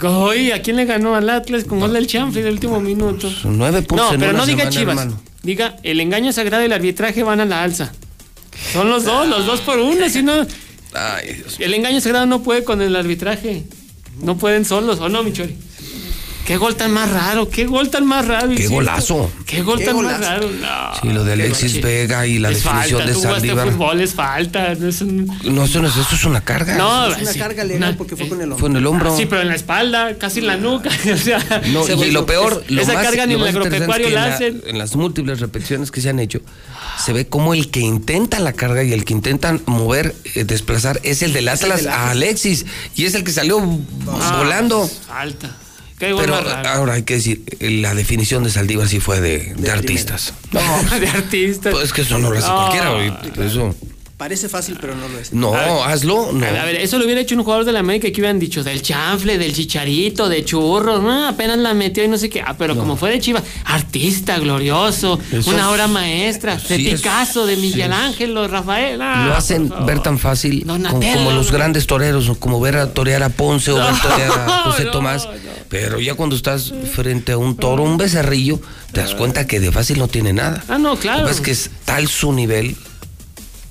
[0.03, 3.31] Oye, ¿a quién le ganó al Atlas con gol del Champi del último minuto?
[3.43, 4.97] Nueve puntos No, en pero una no diga semana, Chivas.
[4.99, 5.21] hermano.
[5.43, 7.91] Diga, el engaño sagrado y el arbitraje van a la alza.
[8.71, 10.45] Son los dos, los dos por uno, si no.
[10.93, 11.55] Ay, Dios.
[11.59, 13.63] El engaño sagrado no puede con el arbitraje.
[14.21, 15.55] No pueden solos, ¿o no, Michori?
[16.45, 18.47] Qué gol tan más raro, qué gol tan más raro.
[18.47, 18.73] Qué insisto.
[18.73, 19.31] golazos.
[19.45, 20.19] Qué gol Qué tan golazo.
[20.19, 20.49] más raro.
[20.51, 21.01] No.
[21.01, 23.71] Sí, lo de Alexis Vega y la Es definición falta, de Saldívar.
[23.71, 24.75] fútbol es falta.
[24.75, 25.25] No es un...
[25.45, 26.75] No, eso no es, eso es una carga.
[26.75, 28.67] No, Es una sí, carga legal porque fue con el Fue hombro.
[28.67, 29.15] en el hombro.
[29.17, 30.89] Sí, pero en la espalda, casi en la nuca.
[31.13, 31.39] o sea,
[31.71, 34.25] No, y lo peor, es- lo esa más, carga ni lo en el agropecuario la-
[34.35, 34.61] hacen.
[34.67, 36.41] en las múltiples repeticiones que se han hecho,
[36.97, 40.99] se ve como el que intenta la carga y el que intenta mover, eh, desplazar,
[41.03, 42.11] es el del Atlas del a.
[42.11, 42.65] Alexis.
[42.95, 43.59] Y es el que salió
[44.09, 44.89] Ah, volando.
[45.99, 46.35] Qué gol Pero
[46.67, 50.33] ahora hay que decir, eh, la definición de Saldívar sí fue de, de artistas.
[50.51, 50.59] No,
[50.99, 51.71] de artista.
[51.71, 52.55] pues que eso no lo hace No.
[52.55, 53.45] cualquiera.
[53.47, 53.75] Eso.
[54.17, 55.33] Parece fácil, pero no lo es.
[55.33, 56.31] No, hazlo.
[56.31, 56.45] No.
[56.45, 58.39] A ver, a ver, eso lo hubiera hecho un jugador de la América que hubieran
[58.39, 62.39] dicho del chanfle, del chicharito, de churros, no, apenas la metió y no sé qué.
[62.41, 66.87] Ah, pero como fue de Chivas, artista, glorioso, Eso una es- obra maestra, de Sí,
[66.89, 69.01] es- Picasso, de Miguel Ángel, o Rafael.
[69.01, 73.23] ah, lo hacen ver tan fácil como, los grandes toreros, o como ver a torear
[73.23, 75.27] a Ponce o ver torear a José no, Tomás.
[75.69, 78.61] Pero ya cuando estás frente a un toro, un becerrillo,
[78.91, 80.63] te das cuenta que de fácil no tiene nada.
[80.69, 81.27] Ah, no, claro.
[81.27, 82.75] Es que es tal su nivel.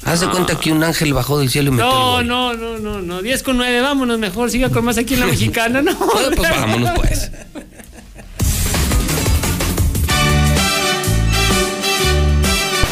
[0.05, 2.78] Haz de cuenta que un ángel bajó del cielo y metió el No, no, no,
[2.78, 3.22] no, no.
[3.22, 4.50] 10 con 9, vámonos mejor.
[4.50, 5.81] Siga con más aquí en la mexicana.
[5.82, 7.31] No, pues vámonos pues.